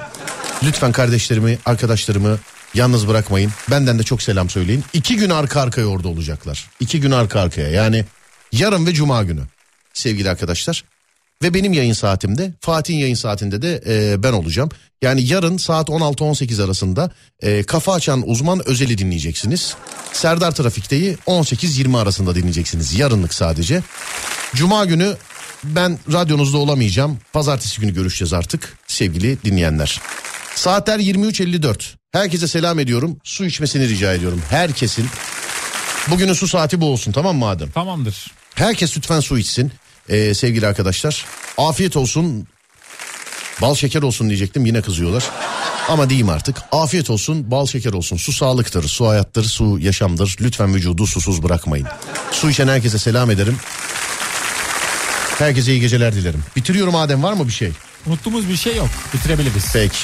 Lütfen 0.62 0.92
kardeşlerimi, 0.92 1.58
arkadaşlarımı 1.66 2.38
yalnız 2.74 3.08
bırakmayın. 3.08 3.50
Benden 3.70 3.98
de 3.98 4.02
çok 4.02 4.22
selam 4.22 4.50
söyleyin. 4.50 4.84
İki 4.92 5.16
gün 5.16 5.30
arka 5.30 5.60
arkaya 5.60 5.86
orada 5.86 6.08
olacaklar. 6.08 6.70
İki 6.80 7.00
gün 7.00 7.10
arka 7.10 7.40
arkaya 7.40 7.68
yani 7.68 8.04
yarın 8.52 8.86
ve 8.86 8.92
cuma 8.92 9.22
günü 9.22 9.42
sevgili 9.94 10.30
arkadaşlar. 10.30 10.91
Ve 11.42 11.54
benim 11.54 11.72
yayın 11.72 11.92
saatimde 11.92 12.52
Fatih'in 12.60 12.98
yayın 12.98 13.14
saatinde 13.14 13.62
de 13.62 13.82
e, 13.86 14.22
ben 14.22 14.32
olacağım. 14.32 14.70
Yani 15.02 15.22
yarın 15.22 15.56
saat 15.56 15.88
16-18 15.88 16.64
arasında 16.64 17.10
e, 17.42 17.62
kafa 17.62 17.94
açan 17.94 18.22
uzman 18.26 18.68
özeli 18.68 18.98
dinleyeceksiniz. 18.98 19.74
Serdar 20.12 20.54
Trafik'teyi 20.54 21.16
18-20 21.26 21.98
arasında 21.98 22.34
dinleyeceksiniz 22.34 22.98
yarınlık 22.98 23.34
sadece. 23.34 23.82
Cuma 24.54 24.84
günü 24.84 25.16
ben 25.64 25.98
radyonuzda 26.12 26.58
olamayacağım. 26.58 27.18
Pazartesi 27.32 27.80
günü 27.80 27.94
görüşeceğiz 27.94 28.32
artık 28.32 28.78
sevgili 28.86 29.42
dinleyenler. 29.44 30.00
Saatler 30.54 30.98
23.54. 30.98 31.82
Herkese 32.12 32.48
selam 32.48 32.78
ediyorum. 32.78 33.16
Su 33.24 33.44
içmesini 33.44 33.88
rica 33.88 34.14
ediyorum. 34.14 34.42
Herkesin. 34.50 35.06
Bugünün 36.10 36.32
su 36.32 36.48
saati 36.48 36.80
bu 36.80 36.86
olsun 36.86 37.12
tamam 37.12 37.36
mı 37.36 37.46
Adem? 37.46 37.70
Tamamdır. 37.70 38.32
Herkes 38.54 38.96
lütfen 38.96 39.20
su 39.20 39.38
içsin 39.38 39.72
ee, 40.08 40.34
sevgili 40.34 40.66
arkadaşlar. 40.66 41.26
Afiyet 41.58 41.96
olsun. 41.96 42.46
Bal 43.62 43.74
şeker 43.74 44.02
olsun 44.02 44.28
diyecektim 44.28 44.66
yine 44.66 44.82
kızıyorlar. 44.82 45.24
Ama 45.88 46.10
diyeyim 46.10 46.28
artık. 46.28 46.56
Afiyet 46.72 47.10
olsun, 47.10 47.50
bal 47.50 47.66
şeker 47.66 47.92
olsun. 47.92 48.16
Su 48.16 48.32
sağlıktır, 48.32 48.88
su 48.88 49.08
hayattır, 49.08 49.44
su 49.44 49.78
yaşamdır. 49.78 50.36
Lütfen 50.40 50.74
vücudu 50.74 51.06
susuz 51.06 51.42
bırakmayın. 51.42 51.86
Su 52.32 52.50
içen 52.50 52.68
herkese 52.68 52.98
selam 52.98 53.30
ederim. 53.30 53.56
Herkese 55.38 55.72
iyi 55.72 55.80
geceler 55.80 56.14
dilerim. 56.14 56.44
Bitiriyorum 56.56 56.94
Adem 56.94 57.22
var 57.22 57.32
mı 57.32 57.46
bir 57.46 57.52
şey? 57.52 57.72
Unuttuğumuz 58.06 58.48
bir 58.48 58.56
şey 58.56 58.76
yok. 58.76 58.88
Bitirebiliriz. 59.14 59.72
Peki. 59.72 59.96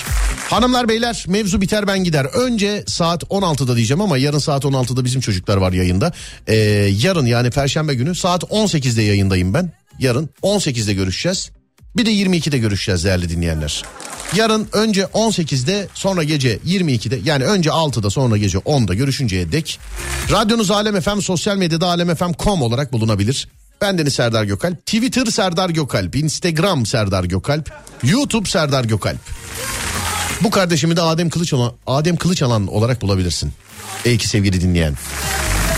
Hanımlar 0.51 0.89
beyler 0.89 1.25
mevzu 1.29 1.61
biter 1.61 1.87
ben 1.87 2.05
gider. 2.05 2.25
Önce 2.25 2.85
saat 2.87 3.23
16'da 3.23 3.77
diyeceğim 3.77 4.01
ama 4.01 4.19
yarın 4.19 4.39
saat 4.39 4.65
16'da 4.65 5.05
bizim 5.05 5.21
çocuklar 5.21 5.57
var 5.57 5.73
yayında. 5.73 6.13
Ee, 6.47 6.55
yarın 6.99 7.27
yani 7.27 7.51
perşembe 7.51 7.95
günü 7.95 8.15
saat 8.15 8.43
18'de 8.43 9.03
yayındayım 9.03 9.55
ben. 9.55 9.73
Yarın 9.99 10.31
18'de 10.43 10.95
görüşeceğiz. 10.95 11.51
Bir 11.97 12.07
de 12.07 12.13
22'de 12.13 12.59
görüşeceğiz 12.59 13.05
değerli 13.05 13.29
dinleyenler. 13.29 13.83
Yarın 14.37 14.69
önce 14.73 15.03
18'de 15.03 15.89
sonra 15.95 16.23
gece 16.23 16.57
22'de 16.57 17.21
yani 17.25 17.45
önce 17.45 17.71
6'da 17.71 18.11
sonra 18.11 18.37
gece 18.37 18.59
10'da 18.59 18.95
görüşünceye 18.95 19.53
dek 19.53 19.81
radyonuz 20.31 20.71
Alem 20.71 21.01
FM 21.01 21.21
sosyal 21.21 21.57
medyada 21.57 21.87
alemfm.com 21.87 22.63
olarak 22.63 22.93
bulunabilir. 22.93 23.49
Bendeniz 23.81 24.15
Serdar 24.15 24.45
Gökalp, 24.45 24.87
Twitter 24.87 25.27
Serdar 25.27 25.71
Gökalp, 25.71 26.17
Instagram 26.17 26.87
Serdar 26.87 27.25
Gökalp, 27.25 27.73
YouTube 28.03 28.49
Serdar 28.49 28.85
Gökalp. 28.85 29.19
Bu 30.41 30.51
kardeşimi 30.51 30.97
de 30.97 31.03
Adem 31.03 31.31
Kılıçalan, 31.31 31.73
Adem 31.87 32.17
Kılıçalan 32.17 32.67
olarak 32.67 33.03
bulabilirsin. 33.03 33.53
Ey 34.05 34.19
ki 34.19 34.29
sevgili 34.29 34.61
dinleyen. 34.61 34.95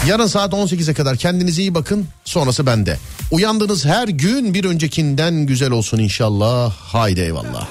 Yarın 0.06 0.26
saat 0.26 0.52
18'e 0.52 0.94
kadar 0.94 1.16
kendinize 1.16 1.62
iyi 1.62 1.74
bakın. 1.74 2.06
Sonrası 2.24 2.66
bende. 2.66 2.98
Uyandığınız 3.30 3.84
her 3.84 4.08
gün 4.08 4.54
bir 4.54 4.64
öncekinden 4.64 5.34
güzel 5.34 5.70
olsun 5.70 5.98
inşallah. 5.98 6.72
Haydi 6.72 7.20
eyvallah. 7.20 7.68